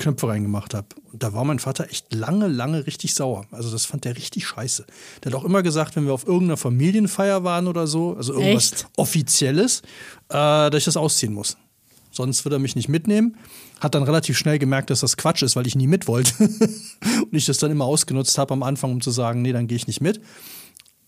Knöpfe 0.00 0.26
reingemacht 0.26 0.74
habe. 0.74 0.88
Und 1.12 1.22
da 1.22 1.32
war 1.32 1.44
mein 1.44 1.60
Vater 1.60 1.88
echt 1.88 2.12
lange, 2.12 2.48
lange 2.48 2.86
richtig 2.86 3.14
sauer. 3.14 3.46
Also 3.52 3.70
das 3.70 3.84
fand 3.84 4.04
der 4.04 4.16
richtig 4.16 4.46
scheiße. 4.48 4.86
Der 5.22 5.32
hat 5.32 5.38
auch 5.38 5.44
immer 5.44 5.62
gesagt, 5.62 5.94
wenn 5.94 6.06
wir 6.06 6.14
auf 6.14 6.26
irgendeiner 6.26 6.56
Familienfeier 6.56 7.44
waren 7.44 7.68
oder 7.68 7.86
so, 7.86 8.16
also 8.16 8.32
irgendwas 8.32 8.72
echt? 8.72 8.86
Offizielles, 8.96 9.82
äh, 10.30 10.32
dass 10.70 10.74
ich 10.74 10.84
das 10.84 10.96
ausziehen 10.96 11.34
muss. 11.34 11.56
Sonst 12.20 12.44
würde 12.44 12.56
er 12.56 12.60
mich 12.60 12.76
nicht 12.76 12.88
mitnehmen 12.88 13.36
hat 13.80 13.94
dann 13.94 14.02
relativ 14.02 14.36
schnell 14.36 14.58
gemerkt, 14.58 14.90
dass 14.90 15.00
das 15.00 15.16
Quatsch 15.16 15.42
ist, 15.42 15.56
weil 15.56 15.66
ich 15.66 15.74
nie 15.74 15.86
mit 15.86 16.06
wollte. 16.06 16.34
und 16.40 17.32
ich 17.32 17.46
das 17.46 17.58
dann 17.58 17.70
immer 17.70 17.86
ausgenutzt 17.86 18.36
habe 18.38 18.52
am 18.52 18.62
Anfang, 18.62 18.92
um 18.92 19.00
zu 19.00 19.10
sagen, 19.10 19.42
nee, 19.42 19.52
dann 19.52 19.66
gehe 19.66 19.76
ich 19.76 19.86
nicht 19.86 20.00
mit. 20.00 20.20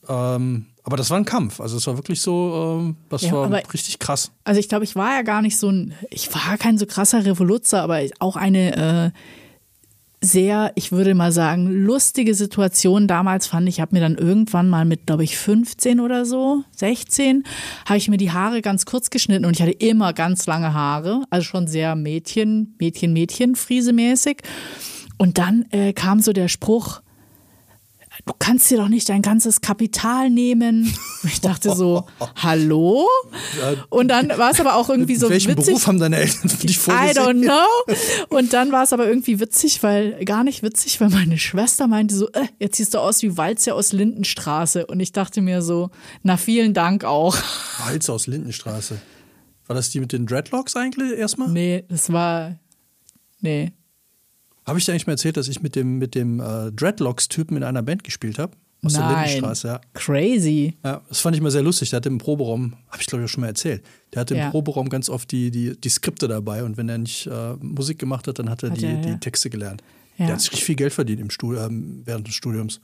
Ähm, 0.09 0.67
aber 0.83 0.97
das 0.97 1.11
war 1.11 1.19
ein 1.19 1.25
Kampf. 1.25 1.61
Also 1.61 1.77
es 1.77 1.87
war 1.87 1.97
wirklich 1.97 2.23
so, 2.23 2.79
ähm, 2.81 2.97
das 3.09 3.23
ja, 3.23 3.33
war 3.33 3.53
richtig 3.73 3.99
krass. 3.99 4.33
Also 4.45 4.59
ich 4.59 4.69
glaube, 4.69 4.85
ich 4.85 4.97
war 4.97 5.15
ja 5.15 5.23
gar 5.23 5.43
nicht 5.43 5.59
so 5.59 5.69
ein, 5.69 5.95
ich 6.11 6.35
war 6.35 6.57
kein 6.57 6.79
so 6.79 6.87
krasser 6.87 7.25
Revoluzer, 7.25 7.83
aber 7.83 8.01
auch 8.19 8.37
eine 8.37 9.13
äh, 9.13 9.19
sehr, 10.25 10.73
ich 10.77 10.93
würde 10.93 11.15
mal 11.15 11.33
sagen, 11.33 11.71
lustige 11.71 12.35
Situation 12.35 13.09
damals 13.09 13.49
fand. 13.49 13.69
Ich 13.69 13.81
habe 13.81 13.95
mir 13.95 14.01
dann 14.01 14.17
irgendwann 14.17 14.71
mal 14.71 14.85
mit, 14.85 15.07
glaube 15.07 15.25
ich, 15.25 15.37
15 15.37 15.99
oder 15.99 16.25
so, 16.25 16.63
16, 16.77 17.43
habe 17.87 17.99
ich 17.99 18.09
mir 18.09 18.17
die 18.17 18.31
Haare 18.31 18.63
ganz 18.63 18.87
kurz 18.87 19.11
geschnitten 19.11 19.45
und 19.45 19.57
ich 19.57 19.63
hatte 19.63 19.73
immer 19.73 20.13
ganz 20.13 20.47
lange 20.47 20.73
Haare, 20.73 21.25
also 21.31 21.45
schon 21.45 21.67
sehr 21.67 21.97
Mädchen, 21.97 22.75
Mädchen, 22.79 23.13
Mädchen, 23.13 23.57
Friesemäßig. 23.57 24.39
Und 25.19 25.39
dann 25.39 25.67
äh, 25.71 25.93
kam 25.93 26.21
so 26.21 26.33
der 26.33 26.49
Spruch, 26.49 27.03
du 28.27 28.33
kannst 28.39 28.71
dir 28.71 28.79
doch 28.79 28.89
nicht 28.89 29.09
dein 29.09 29.23
ganzes 29.23 29.61
Kapital 29.61 30.31
nehmen. 30.31 30.93
Ich 31.25 31.41
dachte 31.41 31.75
so, 31.75 32.07
hallo? 32.37 33.09
Und 33.89 34.09
dann 34.09 34.29
war 34.31 34.51
es 34.51 34.61
aber 34.61 34.75
auch 34.75 34.89
irgendwie 34.89 35.17
so 35.17 35.29
Welchen 35.29 35.53
witzig. 35.53 35.67
Beruf 35.67 35.87
haben 35.87 35.99
deine 35.99 36.17
Eltern 36.17 36.49
für 36.49 36.67
dich 36.67 36.79
vorgesehen? 36.79 37.17
I 37.17 37.19
don't 37.19 37.43
know. 37.43 37.95
Und 38.37 38.53
dann 38.53 38.73
war 38.73 38.85
es 38.85 38.93
aber 38.93 39.09
irgendwie 39.09 39.41
witzig, 39.41 39.83
weil, 39.83 40.25
gar 40.25 40.45
nicht 40.45 40.63
witzig, 40.63 41.01
weil 41.01 41.11
meine 41.11 41.39
Schwester 41.39 41.87
meinte 41.87 42.15
so, 42.15 42.29
äh, 42.33 42.47
jetzt 42.59 42.77
siehst 42.77 42.95
du 42.95 42.99
aus 42.99 43.23
wie 43.23 43.37
Walze 43.37 43.75
aus 43.75 43.93
Lindenstraße. 43.93 44.87
Und 44.87 45.01
ich 45.01 45.13
dachte 45.13 45.41
mir 45.41 45.63
so, 45.63 45.91
na 46.23 46.37
vielen 46.37 46.75
Dank 46.75 47.05
auch. 47.05 47.37
Walze 47.85 48.13
aus 48.13 48.27
Lindenstraße. 48.27 48.99
War 49.67 49.77
das 49.77 49.91
die 49.91 50.01
mit 50.01 50.13
den 50.13 50.27
Dreadlocks 50.27 50.77
eigentlich 50.77 51.13
erstmal? 51.13 51.49
Nee, 51.49 51.85
das 51.89 52.13
war, 52.13 52.59
nee. 53.41 53.73
Habe 54.67 54.79
ich 54.79 54.85
dir 54.85 54.93
eigentlich 54.93 55.07
mal 55.07 55.15
erzählt, 55.15 55.37
dass 55.37 55.49
ich 55.49 55.63
mit 55.63 55.75
dem, 55.75 55.99
mit 55.99 56.15
dem 56.15 56.41
äh, 56.41 56.71
Dreadlocks-Typen 56.73 57.57
in 57.57 57.65
einer 57.65 57.83
Band 57.83 58.05
gespielt 58.05 58.39
habe? 58.39 58.57
Aus 58.85 58.95
Nein. 58.95 59.09
der 59.09 59.17
Lindenstraße, 59.25 59.69
ja. 59.69 59.81
Crazy. 59.95 60.77
Ja, 60.85 61.03
das 61.09 61.21
fand 61.21 61.37
ich 61.37 61.43
mal 61.43 61.51
sehr 61.51 61.63
lustig. 61.63 61.91
Der 61.91 61.99
hatte 61.99 62.09
im 62.09 62.19
Proberaum, 62.19 62.75
habe 62.89 63.01
ich 63.01 63.07
glaube 63.07 63.23
ich 63.25 63.31
auch 63.31 63.33
schon 63.33 63.43
mal 63.43 63.49
erzählt, 63.49 63.85
der 64.13 64.21
hatte 64.21 64.37
ja. 64.37 64.47
im 64.47 64.51
Proberaum 64.51 64.89
ganz 64.89 65.09
oft 65.09 65.31
die, 65.31 65.51
die, 65.53 65.81
die 65.81 65.89
Skripte 65.89 66.27
dabei 66.27 66.65
und 66.65 66.77
wenn 66.77 66.89
er 66.89 66.99
nicht 66.99 67.27
äh, 67.29 67.55
Musik 67.61 67.99
gemacht 68.01 68.27
hat, 68.27 68.41
dann 68.41 68.51
hat 68.51 68.63
er, 68.65 68.71
hat 68.71 68.81
die, 68.81 68.87
er 68.87 68.95
ja. 68.95 69.01
die 69.01 69.21
Texte 69.21 69.51
gelernt. 69.51 69.83
Ja. 70.19 70.27
Der 70.27 70.35
hat 70.35 70.41
sich 70.41 70.51
richtig 70.51 70.65
viel 70.65 70.77
Geld 70.77 70.93
verdient 70.93 71.21
im 71.21 71.31
Stud 71.31 71.57
ähm, 71.59 72.03
während 72.05 72.27
des 72.27 72.35
Studiums. 72.35 72.81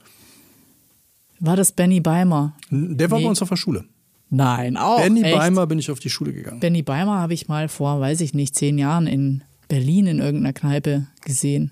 War 1.41 1.55
das 1.55 1.71
Benny 1.71 1.99
Beimer? 1.99 2.53
Der 2.69 3.11
war 3.11 3.17
Nee. 3.19 3.25
bei 3.25 3.29
uns 3.29 3.41
auf 3.41 3.49
der 3.49 3.55
Schule. 3.57 3.85
Nein, 4.29 4.77
auch. 4.77 5.01
Benny 5.01 5.23
echt? 5.23 5.35
Beimer 5.35 5.67
bin 5.67 5.79
ich 5.79 5.91
auf 5.91 5.99
die 5.99 6.09
Schule 6.09 6.31
gegangen. 6.33 6.59
Benny 6.59 6.81
Beimer 6.81 7.19
habe 7.19 7.33
ich 7.33 7.47
mal 7.47 7.67
vor, 7.67 7.99
weiß 7.99 8.21
ich 8.21 8.33
nicht, 8.33 8.55
zehn 8.55 8.77
Jahren 8.77 9.07
in 9.07 9.43
Berlin 9.69 10.07
in 10.07 10.19
irgendeiner 10.19 10.51
Kneipe 10.51 11.07
gesehen. 11.23 11.71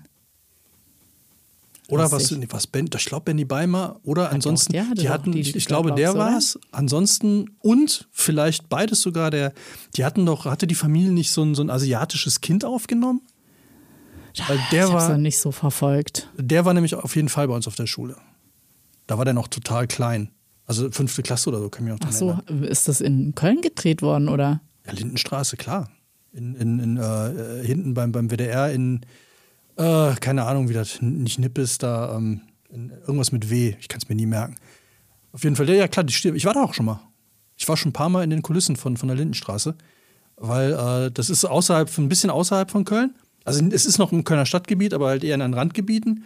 Oder 1.88 2.12
was, 2.12 2.30
ich. 2.30 2.38
nee, 2.38 2.46
was 2.50 2.66
ben, 2.66 2.90
ich 2.94 3.04
glaube 3.06 3.24
Benny 3.24 3.46
Beimer 3.46 3.98
oder 4.04 4.30
ansonsten, 4.30 4.72
der 4.74 4.88
hatte 4.88 5.00
die 5.00 5.08
hatten, 5.08 5.32
die 5.32 5.40
ich, 5.40 5.64
glaube, 5.64 5.92
der 5.92 6.14
war 6.14 6.36
es. 6.36 6.58
Ansonsten 6.70 7.50
und 7.60 8.08
vielleicht 8.12 8.68
beides 8.68 9.00
sogar, 9.00 9.30
der, 9.30 9.54
die 9.96 10.04
hatten 10.04 10.26
doch, 10.26 10.44
hatte 10.44 10.66
die 10.66 10.74
Familie 10.74 11.12
nicht 11.12 11.30
so 11.30 11.42
ein, 11.42 11.54
so 11.54 11.62
ein 11.62 11.70
asiatisches 11.70 12.42
Kind 12.42 12.64
aufgenommen? 12.64 13.22
Weil 14.46 14.60
der 14.70 14.86
ich 14.86 14.92
war, 14.92 15.16
nicht 15.16 15.38
so 15.38 15.50
verfolgt. 15.50 16.30
der 16.36 16.66
war 16.66 16.74
nämlich 16.74 16.94
auf 16.94 17.16
jeden 17.16 17.30
Fall 17.30 17.48
bei 17.48 17.54
uns 17.54 17.66
auf 17.66 17.74
der 17.74 17.86
Schule. 17.86 18.16
Da 19.06 19.16
war 19.16 19.24
der 19.24 19.34
noch 19.34 19.48
total 19.48 19.86
klein. 19.86 20.30
Also 20.66 20.90
fünfte 20.90 21.22
Klasse 21.22 21.48
oder 21.48 21.58
so, 21.60 21.70
kann 21.70 21.86
ich 21.86 21.92
mich 21.92 22.00
auch 22.00 22.06
Ach 22.06 22.12
so, 22.12 22.30
erinnern. 22.46 22.64
ist 22.64 22.86
das 22.86 23.00
in 23.00 23.34
Köln 23.34 23.62
gedreht 23.62 24.02
worden, 24.02 24.28
oder? 24.28 24.60
Ja, 24.86 24.92
Lindenstraße, 24.92 25.56
klar. 25.56 25.88
In, 26.32 26.54
in, 26.54 26.78
in, 26.78 26.96
äh, 26.98 27.64
hinten 27.64 27.94
beim, 27.94 28.12
beim 28.12 28.30
WDR 28.30 28.70
in, 28.70 29.00
äh, 29.76 30.14
keine 30.16 30.44
Ahnung, 30.44 30.68
wie 30.68 30.74
das, 30.74 31.00
nicht 31.00 31.38
Nippes, 31.38 31.78
da, 31.78 32.16
ähm, 32.16 32.42
irgendwas 32.70 33.32
mit 33.32 33.50
W, 33.50 33.74
ich 33.80 33.88
kann 33.88 34.00
es 34.02 34.08
mir 34.08 34.14
nie 34.14 34.26
merken. 34.26 34.56
Auf 35.32 35.44
jeden 35.44 35.56
Fall, 35.56 35.68
ja, 35.68 35.74
ja 35.74 35.88
klar, 35.88 36.06
ich 36.06 36.44
war 36.44 36.54
da 36.54 36.62
auch 36.62 36.74
schon 36.74 36.86
mal. 36.86 37.00
Ich 37.56 37.68
war 37.68 37.76
schon 37.76 37.90
ein 37.90 37.94
paar 37.94 38.08
Mal 38.08 38.24
in 38.24 38.30
den 38.30 38.42
Kulissen 38.42 38.76
von, 38.76 38.96
von 38.96 39.08
der 39.08 39.16
Lindenstraße, 39.16 39.74
weil 40.36 40.72
äh, 40.72 41.10
das 41.10 41.30
ist 41.30 41.44
außerhalb, 41.44 41.96
ein 41.98 42.08
bisschen 42.08 42.30
außerhalb 42.30 42.70
von 42.70 42.84
Köln. 42.84 43.14
Also 43.44 43.64
es 43.64 43.86
ist 43.86 43.98
noch 43.98 44.12
im 44.12 44.24
Kölner 44.24 44.46
Stadtgebiet, 44.46 44.94
aber 44.94 45.08
halt 45.08 45.24
eher 45.24 45.34
in 45.34 45.40
den 45.40 45.54
Randgebieten. 45.54 46.24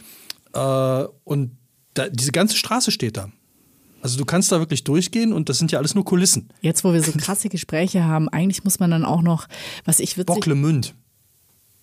Äh, 0.54 1.04
und 1.24 1.56
da, 1.94 2.08
diese 2.08 2.32
ganze 2.32 2.56
Straße 2.56 2.90
steht 2.90 3.16
da. 3.16 3.30
Also 4.02 4.18
du 4.18 4.24
kannst 4.24 4.50
da 4.50 4.58
wirklich 4.58 4.82
durchgehen 4.82 5.32
und 5.32 5.48
das 5.48 5.58
sind 5.58 5.70
ja 5.70 5.78
alles 5.78 5.94
nur 5.94 6.04
Kulissen. 6.04 6.48
Jetzt, 6.60 6.82
wo 6.82 6.92
wir 6.92 7.02
so 7.02 7.12
krasse 7.12 7.48
Gespräche 7.48 8.04
haben, 8.04 8.28
eigentlich 8.28 8.64
muss 8.64 8.80
man 8.80 8.90
dann 8.90 9.04
auch 9.04 9.22
noch, 9.22 9.46
was 9.84 10.00
ich 10.00 10.18
witzig... 10.18 10.26
Bocklemünd. 10.26 10.94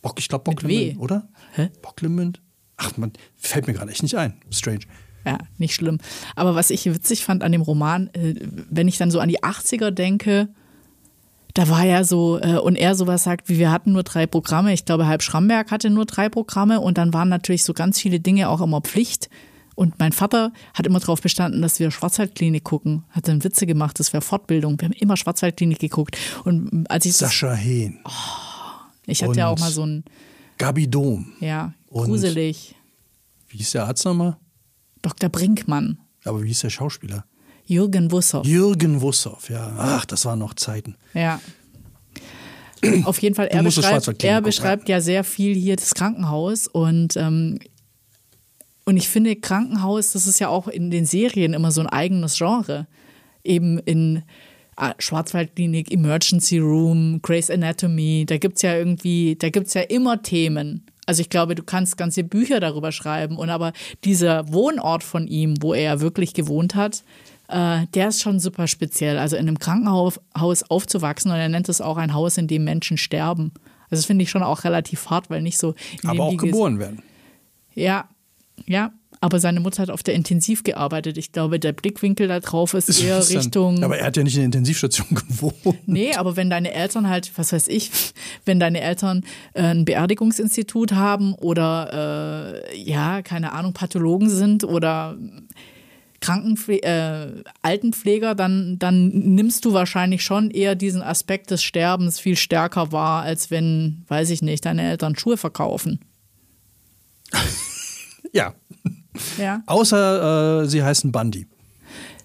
Bock, 0.01 0.19
ich 0.19 0.27
glaube. 0.27 0.43
Bocklemünd, 0.43 0.99
oder? 0.99 1.29
Hä? 1.53 1.69
Bocklemünd? 1.81 2.41
Ach, 2.75 2.95
man, 2.97 3.13
fällt 3.37 3.67
mir 3.67 3.73
gerade 3.73 3.91
echt 3.91 4.03
nicht 4.03 4.17
ein. 4.17 4.33
Strange. 4.51 4.81
Ja, 5.25 5.37
nicht 5.57 5.73
schlimm. 5.73 5.99
Aber 6.35 6.55
was 6.55 6.69
ich 6.69 6.85
witzig 6.85 7.23
fand 7.23 7.41
an 7.41 7.53
dem 7.53 7.61
Roman, 7.61 8.09
äh, 8.13 8.35
wenn 8.69 8.89
ich 8.89 8.97
dann 8.97 9.11
so 9.11 9.19
an 9.19 9.29
die 9.29 9.39
80er 9.41 9.91
denke, 9.91 10.49
da 11.53 11.69
war 11.69 11.85
ja 11.85 12.03
so, 12.03 12.39
äh, 12.41 12.57
und 12.57 12.75
er 12.75 12.95
sowas 12.95 13.23
sagt, 13.23 13.47
wie 13.47 13.59
wir 13.59 13.71
hatten 13.71 13.93
nur 13.93 14.03
drei 14.03 14.27
Programme. 14.27 14.73
Ich 14.73 14.83
glaube, 14.83 15.07
Halb 15.07 15.23
Schramberg 15.23 15.71
hatte 15.71 15.89
nur 15.89 16.05
drei 16.05 16.27
Programme 16.27 16.81
und 16.81 16.97
dann 16.97 17.13
waren 17.13 17.29
natürlich 17.29 17.63
so 17.63 17.73
ganz 17.73 17.99
viele 17.99 18.19
Dinge 18.19 18.49
auch 18.49 18.61
immer 18.61 18.81
Pflicht. 18.81 19.29
Und 19.79 19.97
mein 19.97 20.11
Vater 20.11 20.51
hat 20.73 20.85
immer 20.87 20.99
darauf 20.99 21.21
bestanden, 21.21 21.61
dass 21.61 21.79
wir 21.79 21.89
Schwarzwaldklinik 21.89 22.65
gucken. 22.65 23.05
Hat 23.11 23.29
dann 23.29 23.41
Witze 23.45 23.65
gemacht, 23.65 23.97
das 23.97 24.11
wäre 24.11 24.21
Fortbildung. 24.21 24.77
Wir 24.77 24.89
haben 24.89 24.93
immer 24.93 25.15
Schwarzwaldklinik 25.15 25.79
geguckt. 25.79 26.17
Und 26.43 26.85
als 26.91 27.05
ich 27.05 27.13
Sascha 27.13 27.53
Hehn, 27.53 27.97
ich 29.05 29.23
hatte 29.23 29.39
ja 29.39 29.47
auch 29.47 29.57
mal 29.57 29.71
so 29.71 29.85
ein, 29.85 30.03
Gabi 30.57 30.85
Dom. 30.89 31.31
ja, 31.39 31.73
gruselig. 31.89 32.75
Wie 33.47 33.59
hieß 33.59 33.71
der 33.71 33.85
Arzt 33.85 34.03
nochmal? 34.03 34.35
Dr. 35.01 35.29
Brinkmann, 35.29 35.97
Aber 36.25 36.43
wie 36.43 36.49
hieß 36.49 36.59
der 36.59 36.71
Schauspieler? 36.71 37.23
Jürgen 37.63 38.11
Wussow. 38.11 38.45
Jürgen 38.45 38.99
Wussow, 38.99 39.49
ja. 39.49 39.75
Ach, 39.77 40.03
das 40.03 40.25
waren 40.25 40.39
noch 40.39 40.55
Zeiten. 40.55 40.97
Ja. 41.13 41.39
Auf 43.05 43.21
jeden 43.21 43.33
Fall, 43.33 43.47
er 43.47 43.63
beschreibt, 43.63 44.23
er 44.25 44.41
beschreibt 44.41 44.89
ja 44.89 44.99
sehr 44.99 45.23
viel 45.23 45.55
hier 45.55 45.77
das 45.77 45.93
Krankenhaus 45.93 46.67
und, 46.67 47.15
ähm, 47.15 47.59
und 48.89 48.97
ich 48.97 49.07
finde, 49.07 49.35
Krankenhaus, 49.35 50.13
das 50.13 50.25
ist 50.25 50.39
ja 50.39 50.49
auch 50.49 50.67
in 50.67 50.89
den 50.89 51.05
Serien 51.05 51.53
immer 51.53 51.69
so 51.69 51.79
ein 51.79 51.85
eigenes 51.85 52.35
Genre. 52.35 52.87
Eben 53.43 53.77
in 53.77 54.23
ah, 54.77 54.95
Schwarzwaldklinik, 54.97 55.91
Emergency 55.91 56.57
Room, 56.57 57.19
Grey's 57.21 57.51
Anatomy, 57.51 58.25
da 58.27 58.39
gibt 58.39 58.55
es 58.55 58.63
ja 58.63 58.75
irgendwie, 58.75 59.35
da 59.35 59.49
gibt 59.49 59.67
es 59.67 59.75
ja 59.75 59.81
immer 59.81 60.23
Themen. 60.23 60.87
Also 61.05 61.21
ich 61.21 61.29
glaube, 61.29 61.53
du 61.53 61.61
kannst 61.61 61.97
ganze 61.97 62.23
Bücher 62.23 62.59
darüber 62.59 62.91
schreiben 62.91 63.37
und 63.37 63.51
aber 63.51 63.73
dieser 64.05 64.51
Wohnort 64.51 65.03
von 65.03 65.27
ihm, 65.27 65.61
wo 65.61 65.75
er 65.75 66.01
wirklich 66.01 66.33
gewohnt 66.33 66.73
hat, 66.73 67.03
äh, 67.47 67.85
der 67.93 68.07
ist 68.07 68.23
schon 68.23 68.39
super 68.39 68.65
speziell. 68.65 69.19
Also 69.19 69.35
in 69.35 69.47
einem 69.47 69.59
Krankenhaus 69.59 70.19
Haus 70.35 70.63
aufzuwachsen 70.63 71.29
und 71.29 71.37
er 71.37 71.49
nennt 71.49 71.69
es 71.69 71.79
auch 71.79 71.97
ein 71.97 72.15
Haus, 72.15 72.39
in 72.39 72.47
dem 72.47 72.63
Menschen 72.63 72.97
sterben. 72.97 73.51
Also 73.91 74.01
das 74.01 74.05
finde 74.05 74.23
ich 74.23 74.31
schon 74.31 74.41
auch 74.41 74.63
relativ 74.63 75.11
hart, 75.11 75.29
weil 75.29 75.43
nicht 75.43 75.59
so. 75.59 75.75
Aber 76.03 76.23
auch 76.23 76.37
geboren 76.37 76.79
werden. 76.79 77.03
Ja, 77.75 78.09
ja. 78.65 78.91
Aber 79.21 79.39
seine 79.41 79.59
Mutter 79.59 79.81
hat 79.81 79.89
auf 79.89 80.01
der 80.01 80.13
Intensiv 80.13 80.63
gearbeitet. 80.63 81.17
Ich 81.17 81.33
glaube, 81.33 81.59
der 81.59 81.73
Blickwinkel 81.73 82.29
da 82.29 82.39
drauf 82.39 82.73
ist 82.73 82.87
eher 83.01 83.17
Interessant. 83.17 83.45
Richtung. 83.45 83.83
Aber 83.83 83.97
er 83.97 84.05
hat 84.05 84.15
ja 84.15 84.23
nicht 84.23 84.35
in 84.35 84.39
der 84.39 84.45
Intensivstation 84.45 85.07
gewohnt. 85.27 85.87
Nee, 85.87 86.13
aber 86.15 86.37
wenn 86.37 86.49
deine 86.49 86.71
Eltern 86.73 87.09
halt, 87.09 87.31
was 87.35 87.51
weiß 87.51 87.67
ich, 87.67 87.91
wenn 88.45 88.61
deine 88.61 88.79
Eltern 88.79 89.25
äh, 89.53 89.63
ein 89.63 89.83
Beerdigungsinstitut 89.83 90.93
haben 90.93 91.33
oder 91.33 92.63
äh, 92.71 92.81
ja, 92.81 93.21
keine 93.21 93.51
Ahnung, 93.51 93.73
Pathologen 93.73 94.29
sind 94.29 94.63
oder 94.63 95.17
Krankenpfle 96.21 96.81
äh, 96.83 97.43
Altenpfleger, 97.61 98.35
dann, 98.35 98.77
dann 98.79 99.09
nimmst 99.09 99.65
du 99.65 99.73
wahrscheinlich 99.73 100.23
schon 100.23 100.49
eher 100.49 100.75
diesen 100.75 101.01
Aspekt 101.01 101.51
des 101.51 101.61
Sterbens 101.61 102.19
viel 102.19 102.37
stärker 102.37 102.93
wahr, 102.93 103.23
als 103.23 103.51
wenn, 103.51 104.05
weiß 104.07 104.29
ich 104.29 104.41
nicht, 104.41 104.65
deine 104.65 104.89
Eltern 104.89 105.17
Schuhe 105.17 105.35
verkaufen. 105.37 105.99
Ja. 108.33 108.53
Ja. 109.37 109.61
Außer 109.65 110.61
äh, 110.63 110.65
sie 110.67 110.83
heißen 110.83 111.11
Bundy. 111.11 111.47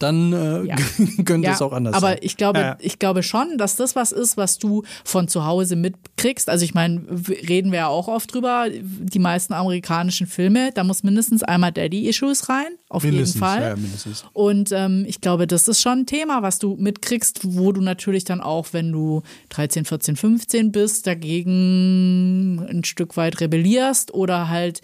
Dann 0.00 0.32
äh, 0.32 0.64
Ja. 0.66 0.76
könnte 1.24 1.46
Ja, 1.48 1.54
es 1.54 1.62
auch 1.62 1.72
anders 1.72 1.94
aber 1.94 2.08
sein. 2.08 2.18
ich 2.20 2.36
glaube, 2.36 2.58
Ja, 2.58 2.76
ich 2.80 2.98
glaube 2.98 3.22
schon, 3.22 3.56
dass 3.58 3.76
das 3.76 3.94
was 3.96 4.12
ist, 4.12 4.36
was 4.36 4.58
du 4.58 4.82
von 5.04 5.28
zu 5.28 5.46
Hause 5.46 5.76
mitkriegst. 5.76 6.50
Also 6.50 6.64
ich 6.64 6.74
meine, 6.74 7.00
reden 7.48 7.70
wir 7.72 7.78
ja 7.78 7.86
auch 7.88 8.08
oft 8.08 8.34
drüber. 8.34 8.66
Die 8.70 9.18
meisten 9.18 9.54
amerikanischen 9.54 10.26
Filme, 10.26 10.70
da 10.74 10.84
muss 10.84 11.04
mindestens 11.04 11.42
einmal 11.44 11.72
Daddy-Issues 11.72 12.48
rein, 12.48 12.66
auf 12.90 13.04
Mindestens, 13.04 13.34
jeden 13.34 13.46
Fall. 13.46 13.62
ja, 13.62 13.76
mindestens. 13.76 14.24
Und 14.32 14.72
ähm, 14.72 15.04
ich 15.08 15.20
glaube, 15.20 15.46
das 15.46 15.68
ist 15.68 15.80
schon 15.80 16.00
ein 16.00 16.06
Thema, 16.06 16.42
was 16.42 16.58
du 16.58 16.76
mitkriegst, 16.76 17.40
wo 17.56 17.72
du 17.72 17.80
natürlich 17.80 18.24
dann 18.24 18.40
auch, 18.40 18.68
wenn 18.72 18.92
du 18.92 19.22
13, 19.50 19.84
14, 19.84 20.16
15 20.16 20.72
bist, 20.72 21.06
dagegen 21.06 22.58
ein 22.68 22.84
Stück 22.84 23.16
weit 23.16 23.40
rebellierst 23.40 24.12
oder 24.12 24.48
halt, 24.48 24.80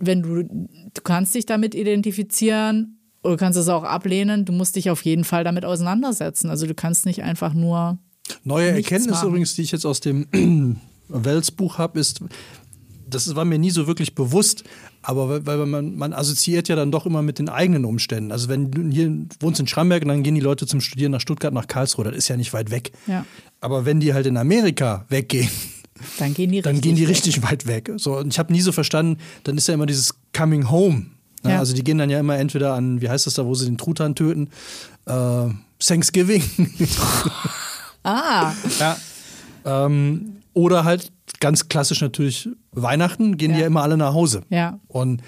wenn 0.00 0.22
du, 0.22 0.42
du 0.44 1.02
kannst 1.02 1.34
dich 1.34 1.46
damit 1.46 1.74
identifizieren 1.74 2.98
oder 3.22 3.34
du 3.34 3.38
kannst 3.38 3.58
es 3.58 3.68
auch 3.68 3.84
ablehnen, 3.84 4.44
du 4.44 4.52
musst 4.52 4.76
dich 4.76 4.90
auf 4.90 5.04
jeden 5.04 5.24
Fall 5.24 5.44
damit 5.44 5.64
auseinandersetzen. 5.64 6.50
Also 6.50 6.66
du 6.66 6.74
kannst 6.74 7.06
nicht 7.06 7.22
einfach 7.22 7.54
nur 7.54 7.98
Neue 8.44 8.70
Erkenntnis 8.70 9.16
machen. 9.16 9.28
übrigens, 9.28 9.54
die 9.54 9.62
ich 9.62 9.72
jetzt 9.72 9.86
aus 9.86 10.00
dem 10.00 10.26
Wells 11.08 11.50
Buch 11.50 11.78
habe, 11.78 11.98
ist, 11.98 12.20
das 13.08 13.34
war 13.34 13.44
mir 13.44 13.58
nie 13.58 13.70
so 13.70 13.86
wirklich 13.86 14.14
bewusst, 14.14 14.64
aber 15.02 15.28
weil, 15.28 15.46
weil 15.46 15.66
man, 15.66 15.96
man 15.96 16.12
assoziiert 16.12 16.68
ja 16.68 16.76
dann 16.76 16.92
doch 16.92 17.06
immer 17.06 17.22
mit 17.22 17.38
den 17.38 17.48
eigenen 17.48 17.84
Umständen. 17.84 18.32
Also 18.32 18.48
wenn 18.48 18.70
du 18.70 18.90
hier 18.90 19.26
wohnst 19.40 19.60
in 19.60 19.66
Schramberg 19.66 20.02
und 20.02 20.08
dann 20.08 20.22
gehen 20.22 20.34
die 20.34 20.40
Leute 20.40 20.66
zum 20.66 20.80
Studieren 20.80 21.12
nach 21.12 21.20
Stuttgart, 21.20 21.54
nach 21.54 21.66
Karlsruhe, 21.66 22.04
das 22.04 22.16
ist 22.16 22.28
ja 22.28 22.36
nicht 22.36 22.52
weit 22.52 22.70
weg. 22.70 22.92
Ja. 23.06 23.24
Aber 23.60 23.86
wenn 23.86 24.00
die 24.00 24.12
halt 24.12 24.26
in 24.26 24.36
Amerika 24.36 25.06
weggehen, 25.08 25.50
Dann 26.18 26.34
gehen 26.34 26.50
die 26.52 26.62
dann 26.62 26.72
richtig 26.76 26.82
gehen 26.82 26.96
die 26.96 27.04
richtig 27.04 27.42
weit 27.42 27.66
weg. 27.66 27.90
So, 27.96 28.16
und 28.18 28.28
ich 28.32 28.38
habe 28.38 28.52
nie 28.52 28.60
so 28.60 28.72
verstanden, 28.72 29.18
dann 29.44 29.56
ist 29.56 29.68
ja 29.68 29.74
immer 29.74 29.86
dieses 29.86 30.14
Coming 30.36 30.70
Home. 30.70 31.06
Ne? 31.44 31.50
Ja. 31.52 31.58
Also 31.58 31.74
die 31.74 31.84
gehen 31.84 31.98
dann 31.98 32.10
ja 32.10 32.18
immer 32.20 32.36
entweder 32.38 32.74
an, 32.74 33.00
wie 33.00 33.08
heißt 33.08 33.26
das 33.26 33.34
da, 33.34 33.44
wo 33.46 33.54
sie 33.54 33.66
den 33.66 33.78
Truthahn 33.78 34.14
töten? 34.14 34.48
Äh, 35.06 35.46
Thanksgiving. 35.78 36.42
Ah, 38.02 38.52
ja. 38.80 38.96
Ähm, 39.64 40.36
oder 40.54 40.84
halt 40.84 41.12
ganz 41.40 41.68
klassisch 41.68 42.00
natürlich 42.00 42.48
Weihnachten, 42.72 43.36
gehen 43.36 43.50
die 43.52 43.56
Ja. 43.58 43.62
ja 43.62 43.66
immer 43.66 43.82
alle 43.82 43.96
nach 43.96 44.14
Hause. 44.14 44.42
ja. 44.50 44.78
Und 44.88 45.22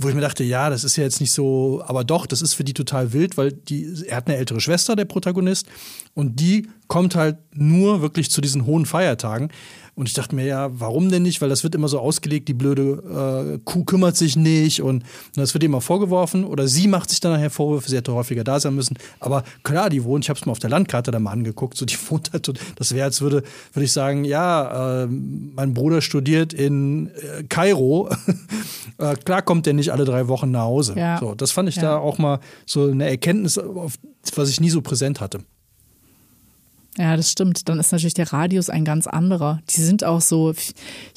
wo 0.00 0.08
ich 0.08 0.14
mir 0.14 0.20
dachte, 0.20 0.44
ja, 0.44 0.70
das 0.70 0.84
ist 0.84 0.94
ja 0.94 1.02
jetzt 1.02 1.20
nicht 1.20 1.32
so, 1.32 1.82
aber 1.84 2.04
doch, 2.04 2.26
das 2.26 2.42
ist 2.42 2.54
für 2.54 2.62
die 2.62 2.74
total 2.74 3.12
wild, 3.12 3.36
weil 3.36 3.50
die, 3.50 3.92
er 4.06 4.18
hat 4.18 4.28
eine 4.28 4.36
ältere 4.36 4.60
Schwester, 4.60 4.94
der 4.94 5.04
Protagonist, 5.04 5.66
und 6.14 6.38
die 6.38 6.68
kommt 6.90 7.14
halt 7.14 7.38
nur 7.54 8.02
wirklich 8.02 8.32
zu 8.32 8.40
diesen 8.40 8.66
hohen 8.66 8.84
Feiertagen. 8.84 9.50
Und 9.94 10.08
ich 10.08 10.14
dachte 10.14 10.34
mir, 10.34 10.44
ja, 10.44 10.70
warum 10.72 11.08
denn 11.08 11.22
nicht? 11.22 11.40
Weil 11.40 11.48
das 11.48 11.62
wird 11.62 11.74
immer 11.76 11.86
so 11.86 12.00
ausgelegt, 12.00 12.48
die 12.48 12.54
blöde 12.54 13.54
äh, 13.54 13.58
Kuh 13.64 13.84
kümmert 13.84 14.16
sich 14.16 14.34
nicht 14.34 14.82
und, 14.82 15.02
und 15.04 15.36
das 15.36 15.54
wird 15.54 15.62
ihr 15.62 15.68
immer 15.68 15.80
vorgeworfen. 15.82 16.42
Oder 16.44 16.66
sie 16.66 16.88
macht 16.88 17.10
sich 17.10 17.20
dann 17.20 17.32
nachher 17.32 17.50
Vorwürfe, 17.50 17.88
sie 17.88 17.96
hätte 17.96 18.12
häufiger 18.12 18.42
da 18.42 18.58
sein 18.58 18.74
müssen. 18.74 18.96
Aber 19.20 19.44
klar, 19.62 19.88
die 19.88 20.02
wohnt, 20.02 20.24
ich 20.24 20.30
habe 20.30 20.40
es 20.40 20.46
mal 20.46 20.52
auf 20.52 20.58
der 20.58 20.70
Landkarte 20.70 21.12
da 21.12 21.20
mal 21.20 21.30
angeguckt, 21.30 21.76
so 21.76 21.84
die 21.86 21.96
wohnt 22.08 22.32
halt, 22.32 22.50
das 22.74 22.92
wäre, 22.94 23.04
als 23.04 23.20
würde, 23.20 23.44
würde 23.72 23.84
ich 23.84 23.92
sagen, 23.92 24.24
ja, 24.24 25.04
äh, 25.04 25.06
mein 25.06 25.74
Bruder 25.74 26.00
studiert 26.00 26.52
in 26.52 27.08
äh, 27.38 27.44
Kairo. 27.44 28.08
äh, 28.98 29.14
klar 29.14 29.42
kommt 29.42 29.66
der 29.66 29.74
nicht 29.74 29.92
alle 29.92 30.04
drei 30.06 30.26
Wochen 30.26 30.50
nach 30.50 30.62
Hause. 30.62 30.94
Ja. 30.96 31.18
So, 31.20 31.36
das 31.36 31.52
fand 31.52 31.68
ich 31.68 31.76
Ja. 31.76 31.82
da 31.82 31.98
auch 31.98 32.18
mal 32.18 32.40
so 32.66 32.86
eine 32.88 33.08
Erkenntnis, 33.08 33.58
auf, 33.58 33.94
was 34.34 34.48
ich 34.48 34.60
nie 34.60 34.70
so 34.70 34.80
präsent 34.82 35.20
hatte. 35.20 35.40
Ja, 37.00 37.16
das 37.16 37.30
stimmt. 37.30 37.66
Dann 37.70 37.80
ist 37.80 37.92
natürlich 37.92 38.12
der 38.12 38.30
Radius 38.30 38.68
ein 38.68 38.84
ganz 38.84 39.06
anderer. 39.06 39.60
Die 39.70 39.80
sind 39.80 40.04
auch 40.04 40.20
so. 40.20 40.52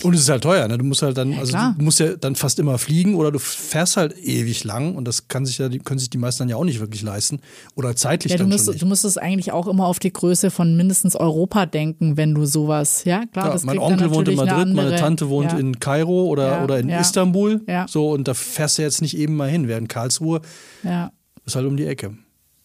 Und 0.04 0.14
es 0.14 0.22
ist 0.22 0.30
halt 0.30 0.42
teuer, 0.44 0.66
ne? 0.70 0.78
Du 0.78 0.86
musst 0.86 1.02
halt 1.02 1.18
dann, 1.18 1.34
Ja, 1.34 1.40
also 1.40 1.58
du 1.58 1.84
musst 1.84 2.00
ja 2.00 2.16
dann 2.16 2.36
fast 2.38 2.58
immer 2.58 2.78
fliegen 2.78 3.16
oder 3.16 3.34
du 3.34 3.40
fährst 3.40 3.98
halt 3.98 4.18
ewig 4.18 4.64
lang 4.64 4.96
und 4.96 5.06
das 5.06 5.28
kann 5.28 5.46
sich 5.46 5.58
ja, 5.58 5.68
können 5.84 6.00
sich 6.00 6.10
die 6.10 6.18
meisten 6.18 6.40
dann 6.44 6.50
ja 6.50 6.56
auch 6.56 6.64
nicht 6.64 6.80
wirklich 6.80 7.02
leisten. 7.02 7.42
Oder 7.76 7.98
zeitlich 7.98 8.32
Ja, 8.32 8.38
du 8.38 8.44
dann 8.44 8.50
musst, 8.52 8.64
schon 8.64 8.74
nicht. 8.76 8.82
du 8.82 8.86
musstest 8.86 9.22
eigentlich 9.22 9.52
auch 9.52 9.68
immer 9.68 9.86
auf 9.86 10.00
die 10.00 10.14
Größe 10.14 10.52
von 10.52 10.78
mindestens 10.78 11.18
Europa 11.18 11.66
denken, 11.66 12.16
wenn 12.16 12.34
du 12.34 12.46
sowas. 12.46 13.04
Ja, 13.04 13.26
klar. 13.26 13.48
Ja, 13.48 13.52
das 13.52 13.64
mein 13.66 13.78
Onkel 13.78 14.10
wohnt 14.12 14.30
in 14.30 14.38
Madrid, 14.38 14.74
meine 14.74 14.96
Tante 14.96 15.28
wohnt 15.28 15.52
ja. 15.52 15.58
in 15.58 15.82
Kairo 15.82 16.28
oder, 16.28 16.64
oder 16.64 16.80
in. 16.80 16.88
Istanbul. 16.88 17.62
Ja. 17.68 17.88
So, 17.90 18.12
und 18.12 18.30
da 18.30 18.34
fährst 18.34 18.78
du 18.78 18.84
jetzt 18.84 19.02
nicht 19.02 19.18
eben 19.18 19.36
mal 19.36 19.50
hin. 19.50 19.68
Während 19.68 19.90
Karlsruhe 19.90 20.40
Ja. 20.84 21.12
ist 21.46 21.58
halt 21.58 21.66
um 21.66 21.76
die 21.76 21.86
Ecke. 21.88 22.16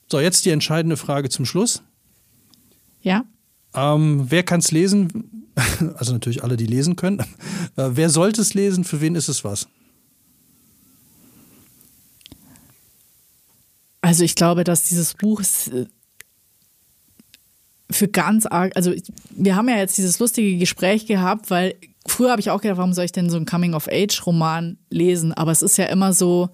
So, 0.09 0.21
jetzt 0.21 0.45
die 0.45 0.51
entscheidende 0.51 0.97
Frage 0.97 1.29
zum 1.31 1.45
Schluss. 1.45 1.83
Ja. 3.01 3.25
Ähm, 3.75 4.27
wer 4.29 4.43
kann 4.43 4.61
es 4.61 4.71
lesen? 4.71 5.35
Also 5.97 6.13
natürlich 6.13 6.45
alle, 6.45 6.57
die 6.57 6.67
lesen 6.67 6.95
können. 6.95 7.19
Äh, 7.77 7.91
wer 7.91 8.11
sollte 8.11 8.41
es 8.41 8.55
lesen? 8.55 8.85
Für 8.85 9.01
wen 9.01 9.17
ist 9.17 9.29
es 9.29 9.43
was? 9.43 9.67
Also 14.01 14.23
ich 14.23 14.37
glaube, 14.37 14.63
dass 14.65 14.85
dieses 14.85 15.15
Buch 15.15 15.43
äh, 15.43 15.87
für 17.91 18.09
ganz 18.09 18.47
arg, 18.47 18.73
also 18.77 18.93
wir 19.31 19.57
haben 19.57 19.69
ja 19.69 19.77
jetzt 19.77 19.99
dieses 19.99 20.19
lustige 20.19 20.59
Gespräch 20.59 21.07
gehabt, 21.07 21.51
weil 21.51 21.75
früher 22.07 22.31
habe 22.31 22.41
ich 22.41 22.51
auch 22.51 22.61
gedacht, 22.61 22.79
warum 22.79 22.93
soll 22.93 23.05
ich 23.05 23.13
denn 23.13 23.31
so 23.31 23.37
einen 23.37 23.47
Coming-of-Age-Roman 23.47 24.79
lesen? 24.91 25.33
Aber 25.33 25.53
es 25.53 25.63
ist 25.63 25.77
ja 25.79 25.87
immer 25.87 26.13
so, 26.13 26.51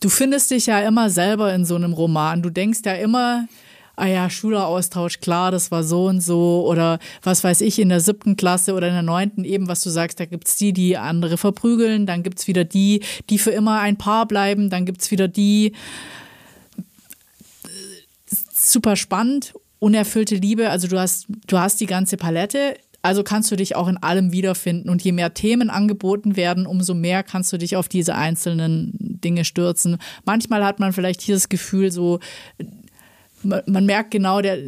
du 0.00 0.08
findest 0.08 0.50
dich 0.50 0.66
ja 0.66 0.80
immer 0.80 1.10
selber 1.10 1.54
in 1.54 1.64
so 1.64 1.76
einem 1.76 1.92
Roman. 1.92 2.42
Du 2.42 2.50
denkst 2.50 2.80
ja 2.84 2.94
immer, 2.94 3.48
ah 3.96 4.06
ja, 4.06 4.28
Schüleraustausch, 4.28 5.20
klar, 5.20 5.50
das 5.50 5.70
war 5.70 5.84
so 5.84 6.06
und 6.06 6.20
so. 6.20 6.66
Oder 6.68 6.98
was 7.22 7.44
weiß 7.44 7.60
ich, 7.60 7.78
in 7.78 7.88
der 7.88 8.00
siebten 8.00 8.36
Klasse 8.36 8.74
oder 8.74 8.88
in 8.88 8.94
der 8.94 9.02
neunten 9.02 9.44
eben, 9.44 9.68
was 9.68 9.82
du 9.82 9.90
sagst, 9.90 10.20
da 10.20 10.24
gibt's 10.24 10.56
die, 10.56 10.72
die 10.72 10.96
andere 10.96 11.36
verprügeln, 11.36 12.06
dann 12.06 12.22
gibt's 12.22 12.48
wieder 12.48 12.64
die, 12.64 13.02
die 13.30 13.38
für 13.38 13.50
immer 13.50 13.80
ein 13.80 13.96
Paar 13.96 14.26
bleiben, 14.26 14.70
dann 14.70 14.86
gibt's 14.86 15.10
wieder 15.10 15.28
die. 15.28 15.72
Super 18.52 18.96
spannend, 18.96 19.54
unerfüllte 19.78 20.36
Liebe, 20.36 20.70
also 20.70 20.88
du 20.88 20.98
hast, 20.98 21.26
du 21.46 21.58
hast 21.58 21.80
die 21.80 21.86
ganze 21.86 22.16
Palette. 22.16 22.76
Also 23.02 23.22
kannst 23.22 23.50
du 23.50 23.56
dich 23.56 23.76
auch 23.76 23.86
in 23.86 23.98
allem 23.98 24.32
wiederfinden. 24.32 24.88
Und 24.88 25.04
je 25.04 25.12
mehr 25.12 25.34
Themen 25.34 25.68
angeboten 25.68 26.36
werden, 26.36 26.66
umso 26.66 26.94
mehr 26.94 27.22
kannst 27.22 27.52
du 27.52 27.58
dich 27.58 27.76
auf 27.76 27.86
diese 27.86 28.14
einzelnen 28.14 28.92
Dinge 28.98 29.44
stürzen. 29.44 29.98
Manchmal 30.24 30.64
hat 30.64 30.80
man 30.80 30.94
vielleicht 30.94 31.20
hier 31.20 31.34
das 31.34 31.50
Gefühl, 31.50 31.92
so, 31.92 32.20
man, 33.44 33.86
merkt 33.86 34.10
genau, 34.10 34.40
der, 34.40 34.58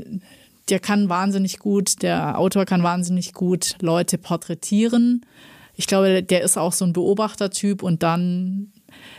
der 0.68 0.80
kann 0.80 1.08
wahnsinnig 1.08 1.58
gut, 1.58 2.02
der 2.02 2.38
Autor 2.38 2.64
kann 2.64 2.82
wahnsinnig 2.82 3.32
gut 3.32 3.76
Leute 3.80 4.18
porträtieren. 4.18 5.24
Ich 5.74 5.86
glaube, 5.86 6.22
der 6.22 6.42
ist 6.42 6.56
auch 6.56 6.72
so 6.72 6.84
ein 6.84 6.92
Beobachtertyp 6.92 7.82
und 7.82 8.02
dann 8.02 8.72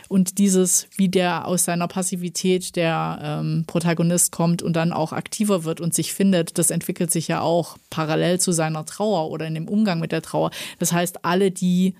und 0.08 0.38
dieses, 0.38 0.88
wie 0.96 1.08
der 1.08 1.46
aus 1.46 1.64
seiner 1.64 1.86
Passivität 1.86 2.76
der 2.76 3.18
ähm, 3.22 3.64
Protagonist 3.66 4.32
kommt 4.32 4.62
und 4.62 4.74
dann 4.74 4.92
auch 4.92 5.12
aktiver 5.12 5.64
wird 5.64 5.80
und 5.80 5.94
sich 5.94 6.12
findet, 6.12 6.58
das 6.58 6.70
entwickelt 6.70 7.10
sich 7.10 7.28
ja 7.28 7.40
auch 7.40 7.76
parallel 7.90 8.40
zu 8.40 8.52
seiner 8.52 8.84
Trauer 8.86 9.30
oder 9.30 9.46
in 9.46 9.54
dem 9.54 9.68
Umgang 9.68 10.00
mit 10.00 10.10
der 10.10 10.22
Trauer. 10.22 10.50
Das 10.78 10.92
heißt, 10.92 11.24
alle, 11.24 11.50
die 11.50 11.94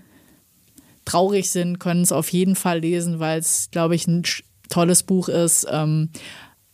traurig 1.04 1.50
sind, 1.50 1.78
können 1.78 2.02
es 2.02 2.12
auf 2.12 2.30
jeden 2.32 2.56
Fall 2.56 2.80
lesen, 2.80 3.20
weil 3.20 3.38
es, 3.38 3.68
glaube 3.70 3.94
ich, 3.94 4.06
ein 4.06 4.24
tolles 4.68 5.02
Buch 5.02 5.28
ist. 5.28 5.66
Ähm, 5.70 6.10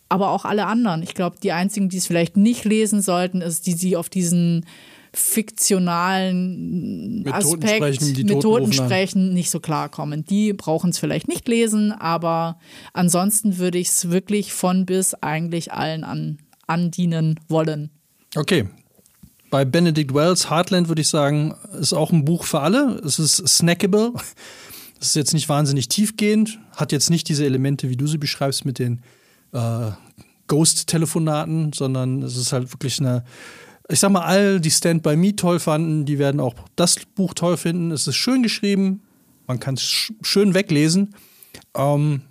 aber 0.09 0.31
auch 0.31 0.45
alle 0.45 0.67
anderen. 0.67 1.03
Ich 1.03 1.15
glaube, 1.15 1.37
die 1.43 1.53
einzigen, 1.53 1.89
die 1.89 1.97
es 1.97 2.07
vielleicht 2.07 2.37
nicht 2.37 2.65
lesen 2.65 3.03
sollten, 3.03 3.41
ist 3.41 3.67
die, 3.67 3.75
die 3.75 3.97
auf 3.97 4.09
diesen 4.09 4.65
fiktionalen 5.15 7.23
Mit 7.23 7.33
Toten 7.33 7.63
Aspekt 7.63 7.77
sprechen, 7.77 8.15
die 8.15 8.35
an. 8.35 8.73
sprechen 8.73 9.33
nicht 9.33 9.51
so 9.51 9.61
klarkommen. 9.61 10.25
Die 10.25 10.53
brauchen 10.53 10.91
es 10.91 10.99
vielleicht 10.99 11.29
nicht 11.29 11.47
lesen, 11.49 11.93
aber 11.93 12.59
ansonsten 12.93 13.59
würde 13.59 13.79
ich 13.79 13.89
es 13.89 14.11
wirklich 14.11 14.53
von 14.53 14.87
bis 14.87 15.15
eigentlich 15.15 15.73
allen 15.73 16.05
an, 16.05 16.39
andienen 16.67 17.41
wollen. 17.49 17.91
Okay. 18.35 18.69
Bei 19.51 19.65
Benedict 19.65 20.13
Wells, 20.13 20.51
Heartland, 20.51 20.89
würde 20.89 21.03
ich 21.03 21.09
sagen, 21.09 21.55
ist 21.79 21.93
auch 21.93 22.11
ein 22.11 22.25
Buch 22.25 22.43
für 22.43 22.61
alle. 22.61 23.01
Es 23.05 23.21
ist 23.21 23.37
snackable. 23.37 24.13
Es 25.01 25.09
ist 25.09 25.17
jetzt 25.17 25.35
nicht 25.35 25.49
wahnsinnig 25.49 25.89
tiefgehend, 25.89 26.59
hat 26.75 26.91
jetzt 26.91 27.11
nicht 27.11 27.29
diese 27.29 27.45
Elemente, 27.45 27.91
wie 27.91 27.97
du 27.97 28.07
sie 28.07 28.19
beschreibst, 28.19 28.65
mit 28.65 28.79
den 28.79 29.03
äh, 29.55 29.93
Ghost-Telefonaten, 30.49 31.73
sondern 31.73 32.23
es 32.23 32.37
ist 32.37 32.53
halt 32.53 32.73
wirklich 32.73 33.01
eine. 33.01 33.25
Ich 33.89 34.01
sag 34.01 34.11
mal, 34.11 34.23
all 34.23 34.61
die 34.61 34.71
Stand 34.71 35.03
by 35.03 35.15
Me 35.15 35.37
toll 35.37 35.61
fanden, 35.61 36.07
die 36.07 36.19
werden 36.19 36.41
auch 36.41 36.55
das 36.75 36.97
Buch 37.15 37.35
toll 37.35 37.57
finden. 37.59 37.91
Es 37.91 38.07
ist 38.07 38.17
schön 38.17 38.43
geschrieben, 38.43 39.03
man 39.47 39.61
kann 39.61 39.75
es 39.75 39.83
sch 39.83 40.13
schön 40.23 40.55
weglesen. 40.55 41.15
Ähm, 41.75 42.23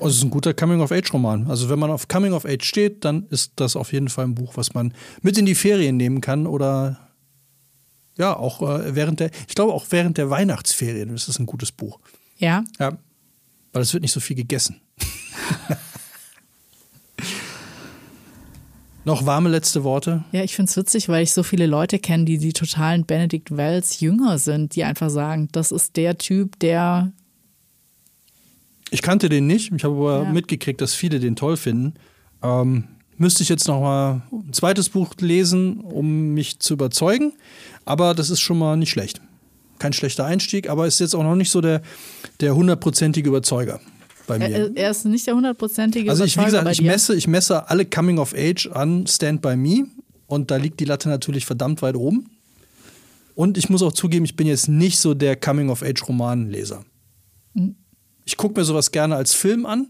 es 0.00 0.16
ist 0.16 0.22
ein 0.22 0.30
guter 0.30 0.54
Coming-of-Age-Roman. 0.54 1.48
Also 1.48 1.68
wenn 1.68 1.78
man 1.78 1.90
auf 1.90 2.08
Coming-of-Age 2.08 2.64
steht, 2.64 3.04
dann 3.04 3.26
ist 3.28 3.52
das 3.56 3.76
auf 3.76 3.92
jeden 3.92 4.08
Fall 4.08 4.24
ein 4.24 4.34
Buch, 4.34 4.56
was 4.56 4.72
man 4.72 4.94
mit 5.20 5.36
in 5.36 5.44
die 5.44 5.54
Ferien 5.54 5.98
nehmen 5.98 6.22
kann 6.22 6.46
oder 6.46 7.10
ja, 8.16 8.34
auch 8.34 8.62
äh, 8.62 8.94
während 8.94 9.20
der, 9.20 9.30
ich 9.48 9.54
glaube 9.54 9.74
auch 9.74 9.86
während 9.90 10.16
der 10.18 10.30
Weihnachtsferien 10.30 11.10
ist 11.14 11.28
es 11.28 11.38
ein 11.38 11.46
gutes 11.46 11.72
Buch. 11.72 12.00
Ja, 12.38 12.64
Ja, 12.78 12.96
weil 13.72 13.82
es 13.82 13.92
wird 13.92 14.02
nicht 14.02 14.12
so 14.12 14.20
viel 14.20 14.36
gegessen. 14.36 14.80
Noch 19.04 19.24
warme 19.24 19.48
letzte 19.48 19.82
Worte. 19.82 20.24
ja, 20.32 20.42
ich 20.44 20.54
finde 20.54 20.68
es 20.70 20.76
witzig, 20.76 21.08
weil 21.08 21.22
ich 21.22 21.32
so 21.32 21.42
viele 21.42 21.66
Leute 21.66 21.98
kenne, 21.98 22.26
die 22.26 22.38
die 22.38 22.52
totalen 22.52 23.06
Benedict 23.06 23.56
Wells 23.56 24.00
Jünger 24.00 24.38
sind, 24.38 24.76
die 24.76 24.84
einfach 24.84 25.08
sagen, 25.10 25.48
das 25.52 25.72
ist 25.72 25.96
der 25.96 26.18
Typ, 26.18 26.58
der 26.60 27.12
Ich 28.90 29.02
kannte 29.02 29.28
den 29.28 29.46
nicht, 29.46 29.72
ich 29.72 29.84
habe 29.84 29.94
aber 29.94 30.22
Ja. 30.24 30.32
mitgekriegt, 30.32 30.80
dass 30.80 30.94
viele 30.94 31.18
den 31.20 31.34
toll 31.36 31.56
finden. 31.56 31.94
Ähm, 32.42 32.84
müsste 33.16 33.42
ich 33.42 33.48
jetzt 33.48 33.68
noch 33.68 33.80
mal 33.80 34.22
ein 34.32 34.52
zweites 34.52 34.88
Buch 34.90 35.14
lesen, 35.20 35.80
um 35.80 36.34
mich 36.34 36.58
zu 36.60 36.74
überzeugen. 36.74 37.32
Aber 37.84 38.14
das 38.14 38.30
ist 38.30 38.40
schon 38.40 38.58
mal 38.58 38.76
nicht 38.76 38.90
schlecht. 38.90 39.20
Kein 39.78 39.92
schlechter 39.92 40.24
Einstieg, 40.26 40.68
aber 40.68 40.86
ist 40.86 40.98
jetzt 41.00 41.14
auch 41.14 41.22
noch 41.22 41.36
nicht 41.36 41.50
so 41.50 41.60
der, 41.60 41.80
der 42.40 42.54
hundertprozentige 42.54 43.28
Überzeuger 43.28 43.80
bei 44.38 44.48
mir. 44.48 44.56
er, 44.56 44.76
er 44.76 44.90
ist 44.90 45.04
nicht 45.04 45.26
der 45.26 45.34
hundertprozentige 45.34 46.10
Also 46.10 46.24
ich, 46.24 46.38
wie 46.38 46.44
gesagt, 46.44 46.70
ich 46.70 46.82
messe, 46.82 47.14
ich 47.14 47.26
messe 47.26 47.68
alle 47.68 47.84
Coming 47.84 48.18
of 48.18 48.34
Age 48.34 48.68
an 48.72 49.06
Stand 49.06 49.42
By 49.42 49.56
Me 49.56 49.86
und 50.26 50.50
da 50.50 50.56
liegt 50.56 50.80
die 50.80 50.84
Latte 50.84 51.08
natürlich 51.08 51.46
verdammt 51.46 51.82
weit 51.82 51.96
oben. 51.96 52.30
Und 53.34 53.56
ich 53.56 53.68
muss 53.70 53.82
auch 53.82 53.92
zugeben, 53.92 54.24
ich 54.24 54.36
bin 54.36 54.46
jetzt 54.46 54.68
nicht 54.68 54.98
so 54.98 55.14
der 55.14 55.36
Coming 55.36 55.70
of 55.70 55.82
Age 55.82 56.06
Romanleser. 56.06 56.84
Mhm. 57.54 57.76
Ich 58.24 58.36
gucke 58.36 58.58
mir 58.60 58.64
sowas 58.64 58.92
gerne 58.92 59.16
als 59.16 59.34
Film 59.34 59.66
an. 59.66 59.88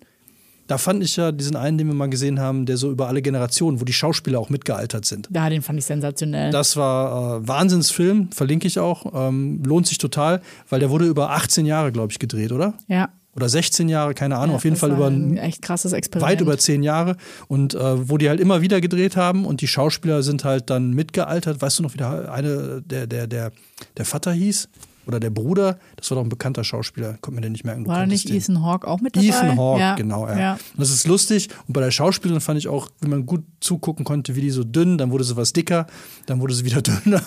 Da 0.70 0.78
fand 0.78 1.02
ich 1.02 1.16
ja 1.16 1.32
diesen 1.32 1.56
einen, 1.56 1.78
den 1.78 1.88
wir 1.88 1.94
mal 1.94 2.08
gesehen 2.08 2.38
haben, 2.38 2.64
der 2.64 2.76
so 2.76 2.92
über 2.92 3.08
alle 3.08 3.22
Generationen, 3.22 3.80
wo 3.80 3.84
die 3.84 3.92
Schauspieler 3.92 4.38
auch 4.38 4.50
mitgealtert 4.50 5.04
sind. 5.04 5.28
Ja, 5.34 5.50
den 5.50 5.62
fand 5.62 5.80
ich 5.80 5.84
sensationell. 5.84 6.52
Das 6.52 6.76
war 6.76 7.38
äh, 7.38 7.48
Wahnsinnsfilm, 7.48 8.30
verlinke 8.30 8.68
ich 8.68 8.78
auch. 8.78 9.12
Ähm, 9.12 9.64
lohnt 9.64 9.88
sich 9.88 9.98
total, 9.98 10.40
weil 10.68 10.78
der 10.78 10.90
wurde 10.90 11.06
über 11.06 11.30
18 11.30 11.66
Jahre, 11.66 11.90
glaube 11.90 12.12
ich, 12.12 12.20
gedreht, 12.20 12.52
oder? 12.52 12.74
ja. 12.86 13.08
Oder 13.36 13.48
16 13.48 13.88
Jahre, 13.88 14.12
keine 14.14 14.36
Ahnung, 14.36 14.50
Ja, 14.50 14.56
auf 14.56 14.64
jeden 14.64 14.76
Fall 14.76 14.90
über 14.90 15.06
ein 15.06 15.36
echt 15.36 15.62
krasses 15.62 15.92
Experiment. 15.92 16.32
weit 16.32 16.40
über 16.40 16.58
zehn 16.58 16.82
Jahre 16.82 17.16
und 17.46 17.74
äh, 17.74 18.08
wo 18.08 18.18
die 18.18 18.28
halt 18.28 18.40
immer 18.40 18.60
wieder 18.60 18.80
gedreht 18.80 19.16
haben 19.16 19.44
und 19.44 19.60
die 19.60 19.68
Schauspieler 19.68 20.22
sind 20.24 20.44
halt 20.44 20.68
dann 20.68 20.90
mitgealtert. 20.94 21.62
Weißt 21.62 21.78
du 21.78 21.84
noch, 21.84 21.94
wie 21.94 21.98
der 21.98 22.32
eine, 22.32 22.82
der, 22.84 23.06
der, 23.06 23.26
der, 23.28 23.52
der 23.96 24.04
Vater 24.04 24.32
hieß? 24.32 24.68
Oder 25.06 25.18
der 25.18 25.30
Bruder? 25.30 25.78
Das 25.96 26.10
war 26.10 26.16
doch 26.16 26.24
ein 26.24 26.28
bekannter 26.28 26.62
Schauspieler, 26.62 27.14
konnte 27.20 27.36
mir 27.36 27.40
den 27.40 27.52
nicht 27.52 27.64
merken. 27.64 27.84
Du 27.84 27.90
War 27.90 28.06
nicht 28.06 28.28
den. 28.28 28.36
Ethan 28.36 28.62
Hawke 28.62 28.86
auch 28.86 29.00
mit 29.00 29.16
dabei? 29.16 29.26
Ethan 29.26 29.58
Hawke, 29.58 29.80
ja. 29.80 29.94
genau, 29.94 30.28
ja. 30.28 30.38
ja. 30.38 30.52
Und 30.52 30.78
das 30.78 30.90
ist 30.90 31.06
lustig. 31.06 31.48
Und 31.66 31.72
bei 31.72 31.80
der 31.80 31.90
Schauspielerin 31.90 32.40
fand 32.40 32.58
ich 32.58 32.68
auch, 32.68 32.88
wie 33.00 33.08
man 33.08 33.26
gut 33.26 33.44
zugucken 33.60 34.04
konnte, 34.04 34.36
wie 34.36 34.42
die 34.42 34.50
so 34.50 34.62
dünn, 34.62 34.98
dann 34.98 35.10
wurde 35.10 35.24
sie 35.24 35.36
was 35.36 35.52
dicker, 35.52 35.86
dann 36.26 36.40
wurde 36.40 36.54
sie 36.54 36.64
wieder 36.64 36.82
dünner. 37.04 37.22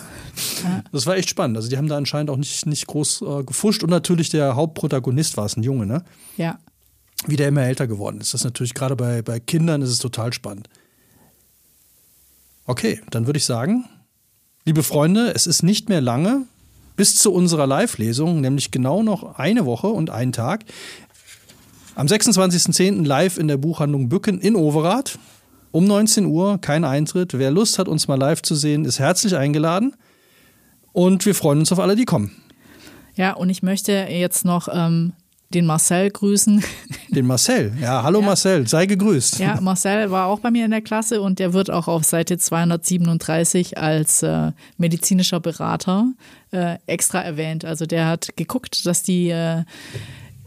Das 0.92 1.06
war 1.06 1.18
echt 1.18 1.30
spannend. 1.30 1.58
Also 1.58 1.70
die 1.70 1.78
haben 1.78 1.88
da 1.88 1.98
anscheinend 1.98 2.30
auch 2.30 2.38
nicht, 2.38 2.66
nicht 2.66 2.88
groß 2.88 3.22
äh, 3.22 3.44
gefuscht. 3.44 3.84
Und 3.84 3.90
natürlich 3.90 4.30
der 4.30 4.56
Hauptprotagonist 4.56 5.36
war 5.38 5.46
es, 5.46 5.58
ein 5.58 5.64
Junge, 5.64 5.86
ne? 5.86 6.04
ja. 6.38 6.60
wie 7.28 7.36
der 7.36 7.48
immer 7.48 7.64
älter 7.64 7.88
geworden 7.88 8.22
ist. 8.22 8.34
Das 8.34 8.42
ist 8.42 8.46
natürlich 8.46 8.74
gerade 8.74 8.96
bei, 8.96 9.22
bei 9.22 9.40
Kindern 9.40 9.82
ist 9.82 9.90
es 9.90 10.00
total 10.00 10.32
spannend. 10.32 10.70
Okay, 12.66 13.02
dann 13.10 13.26
würde 13.26 13.38
ich 13.38 13.46
sagen, 13.46 13.86
liebe 14.64 14.84
Freunde, 14.84 15.34
es 15.36 15.48
ist 15.48 15.64
nicht 15.64 15.90
mehr 15.90 16.00
lange 16.00 16.46
bis 16.96 17.16
zu 17.16 17.34
unserer 17.34 17.68
Live-Lesung, 17.68 18.42
nämlich 18.42 18.72
genau 18.72 19.04
noch 19.04 19.38
eine 19.38 19.66
Woche 19.66 19.88
und 19.88 20.10
einen 20.10 20.32
Tag. 20.32 20.66
Am 21.96 22.08
26.10. 22.08 23.06
live 23.06 23.38
in 23.38 23.48
der 23.48 23.58
Buchhandlung 23.58 24.10
Bücken 24.10 24.40
in 24.40 24.56
Overath. 24.56 25.20
Um 25.72 25.86
19 25.86 26.26
Uhr, 26.26 26.60
kein 26.60 26.84
Eintritt. 26.84 27.38
Wer 27.38 27.50
Lust 27.50 27.80
hat, 27.80 27.88
uns 27.88 28.08
mal 28.08 28.20
live 28.20 28.42
zu 28.42 28.56
sehen, 28.56 28.86
ist 28.86 29.00
herzlich 29.00 29.36
eingeladen. 29.36 29.96
Und 30.92 31.26
wir 31.26 31.34
freuen 31.34 31.60
uns 31.60 31.72
auf 31.72 31.80
alle, 31.80 31.96
die 31.96 32.06
kommen. 32.06 32.32
Ja, 33.16 33.34
und 33.34 33.50
ich 33.50 33.64
möchte 33.64 33.92
jetzt 33.92 34.46
noch 34.46 34.68
ähm, 34.72 35.14
den 35.54 35.66
Marcel 35.66 36.10
grüßen. 36.10 36.64
Den 37.10 37.28
Marcel. 37.28 37.74
Ja, 37.80 38.04
hallo 38.04 38.20
ja. 38.22 38.26
Marcel, 38.26 38.68
sei 38.68 38.86
gegrüßt. 38.86 39.40
Ja, 39.40 39.60
Marcel 39.62 40.10
war 40.10 40.28
auch 40.28 40.40
bei 40.40 40.50
mir 40.50 40.66
in 40.66 40.72
der 40.72 40.82
Klasse 40.82 41.22
und 41.22 41.40
der 41.40 41.54
wird 41.54 41.70
auch 41.70 41.88
auf 41.88 42.04
Seite 42.04 42.38
237 42.38 43.78
als 43.78 44.24
äh, 44.24 44.52
medizinischer 44.78 45.40
Berater 45.40 46.12
äh, 46.52 46.78
extra 46.88 47.22
erwähnt. 47.22 47.66
Also 47.66 47.86
der 47.86 48.08
hat 48.08 48.36
geguckt, 48.36 48.86
dass 48.86 49.04
die 49.04 49.30
äh, 49.30 49.64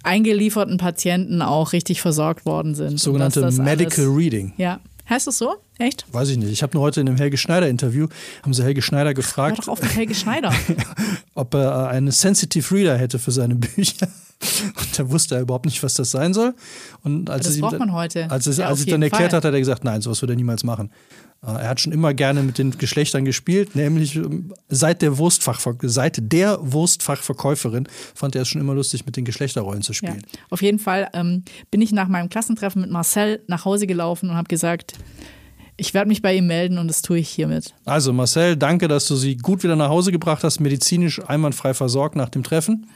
eingelieferten 0.03 0.79
Patienten 0.79 1.43
auch 1.43 1.73
richtig 1.73 2.01
versorgt 2.01 2.47
worden 2.47 2.75
sind. 2.75 2.99
Sogenannte 2.99 3.41
Medical 3.53 4.07
alles, 4.07 4.17
Reading. 4.17 4.53
Ja. 4.57 4.81
Heißt 5.09 5.27
das 5.27 5.39
so? 5.39 5.57
Echt? 5.79 6.05
Weiß 6.13 6.29
ich 6.31 6.37
nicht. 6.37 6.51
Ich 6.51 6.63
habe 6.63 6.77
nur 6.77 6.83
heute 6.83 7.01
in 7.01 7.09
einem 7.09 7.17
Helge 7.17 7.37
Schneider-Interview, 7.37 8.09
haben 8.43 8.55
sie 8.55 8.65
Helge 8.65 8.83
Schneider 8.83 9.15
gefragt. 9.15 9.59
Hör 9.59 9.65
doch 9.65 9.73
auf 9.73 9.83
mit 9.83 9.95
Helge 9.95 10.15
Schneider. 10.15 10.53
ob 11.35 11.55
er 11.55 11.89
einen 11.89 12.11
Sensitive 12.11 12.75
Reader 12.75 12.97
hätte 12.97 13.19
für 13.19 13.31
seine 13.31 13.55
Bücher. 13.55 14.09
Und 14.77 14.99
da 14.99 15.11
wusste 15.11 15.37
er 15.37 15.43
überhaupt 15.43 15.65
nicht, 15.65 15.83
was 15.83 15.95
das 15.95 16.11
sein 16.11 16.35
soll. 16.35 16.55
Und 17.03 17.31
als 17.31 17.47
das 17.47 17.55
es 17.55 17.61
braucht 17.61 17.75
ihm, 17.75 17.79
man 17.79 17.93
heute. 17.93 18.31
Als, 18.31 18.47
es, 18.47 18.59
ja, 18.59 18.69
als 18.69 18.81
ich 18.81 18.87
dann 18.87 19.03
erklärt 19.03 19.31
Fall. 19.31 19.39
hat, 19.39 19.45
hat 19.45 19.55
er 19.55 19.59
gesagt, 19.59 19.85
nein, 19.85 20.03
sowas 20.03 20.21
würde 20.23 20.35
er 20.35 20.37
niemals 20.37 20.65
machen. 20.65 20.91
Äh, 21.43 21.51
er 21.51 21.69
hat 21.69 21.81
schon 21.81 21.93
immer 21.93 22.15
gerne 22.15 22.43
mit 22.43 22.59
den 22.59 22.77
Geschlechtern 22.79 23.25
gespielt, 23.25 23.75
nämlich 23.75 24.17
ähm, 24.17 24.53
seit 24.69 25.03
der, 25.03 25.19
Wurstfachver 25.19 25.77
seit 25.83 26.33
der 26.33 26.59
Wurstfachverkäuferin 26.61 27.89
fand 28.15 28.35
er 28.35 28.43
es 28.43 28.49
schon 28.49 28.61
immer 28.61 28.75
lustig, 28.75 29.07
mit 29.07 29.17
den 29.17 29.25
Geschlechterrollen 29.25 29.83
zu 29.83 29.93
spielen. 29.93 30.23
Ja, 30.33 30.41
auf 30.51 30.63
jeden 30.63 30.79
Fall 30.79 31.09
ähm, 31.13 31.45
bin 31.71 31.83
ich 31.83 31.93
nach 31.93 32.09
meinem 32.09 32.29
Klassentreffen 32.29 32.83
mit 32.83 32.91
Marcel 32.91 33.43
nach 33.47 33.65
Hause 33.65 33.87
gelaufen 33.87 34.31
und 34.31 34.37
habe 34.37 34.49
gesagt, 34.49 34.95
ich 35.77 35.93
werde 35.93 36.09
mich 36.09 36.23
bei 36.23 36.35
ihm 36.35 36.47
melden 36.47 36.79
und 36.79 36.89
das 36.89 37.03
tue 37.03 37.19
ich 37.19 37.29
hiermit. 37.29 37.75
Also 37.85 38.13
Marcel, 38.13 38.57
danke, 38.57 38.89
dass 38.89 39.07
du 39.07 39.17
sie 39.17 39.37
gut 39.37 39.63
wieder 39.63 39.77
nach 39.77 39.91
Hause 39.91 40.11
gebracht 40.11 40.43
hast, 40.43 40.61
medizinisch 40.61 41.23
einwandfrei 41.27 41.75
versorgt 41.75 42.17
nach 42.17 42.31
dem 42.31 42.43
Treffen. 42.43 42.89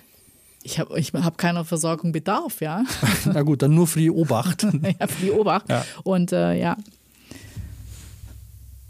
Ich 0.63 0.79
habe 0.79 0.99
ich 0.99 1.13
hab 1.15 1.39
keiner 1.39 1.65
Versorgung 1.65 2.13
Bedarf, 2.13 2.61
ja. 2.61 2.85
Na 3.25 3.43
gut, 3.43 3.63
dann 3.63 3.75
nur 3.75 3.87
für 3.87 4.01
die 4.01 4.11
Obacht. 4.11 4.63
ja, 5.01 5.07
für 5.07 5.25
die 5.25 5.31
Obacht. 5.31 5.69
Ja. 5.69 5.85
Und 6.05 6.33
äh, 6.33 6.55
ja. 6.59 6.77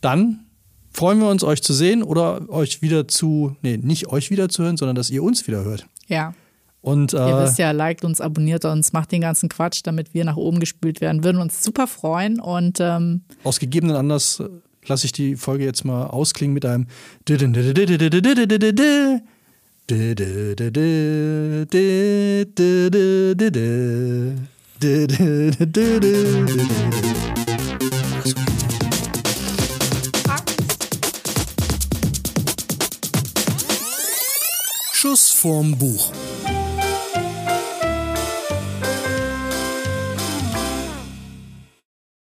Dann 0.00 0.46
freuen 0.90 1.18
wir 1.20 1.28
uns, 1.28 1.44
euch 1.44 1.62
zu 1.62 1.72
sehen 1.72 2.02
oder 2.02 2.48
euch 2.48 2.82
wieder 2.82 3.08
zu, 3.08 3.56
nee, 3.62 3.76
nicht 3.76 4.08
euch 4.08 4.30
wieder 4.30 4.48
zu 4.48 4.62
hören, 4.62 4.76
sondern 4.76 4.96
dass 4.96 5.10
ihr 5.10 5.22
uns 5.22 5.46
wieder 5.46 5.64
hört. 5.64 5.86
Ja. 6.06 6.34
Und, 6.82 7.12
äh, 7.12 7.18
Ihr 7.18 7.42
wisst 7.42 7.58
ja, 7.58 7.72
liked 7.72 8.04
uns, 8.04 8.20
abonniert 8.20 8.64
uns, 8.64 8.92
macht 8.92 9.12
den 9.12 9.20
ganzen 9.20 9.48
Quatsch, 9.50 9.80
damit 9.84 10.14
wir 10.14 10.24
nach 10.24 10.36
oben 10.36 10.60
gespült 10.60 11.00
werden. 11.00 11.24
Würden 11.24 11.40
uns 11.40 11.62
super 11.62 11.86
freuen 11.86 12.40
und 12.40 12.78
ähm 12.80 13.20
aus 13.44 13.60
gegebenen 13.60 13.96
Anlass 13.96 14.42
lasse 14.86 15.04
ich 15.04 15.12
die 15.12 15.36
Folge 15.36 15.64
jetzt 15.64 15.84
mal 15.84 16.06
ausklingen 16.06 16.54
mit 16.54 16.64
einem 16.64 16.86
Form 35.40 35.74
Buch. 35.74 36.29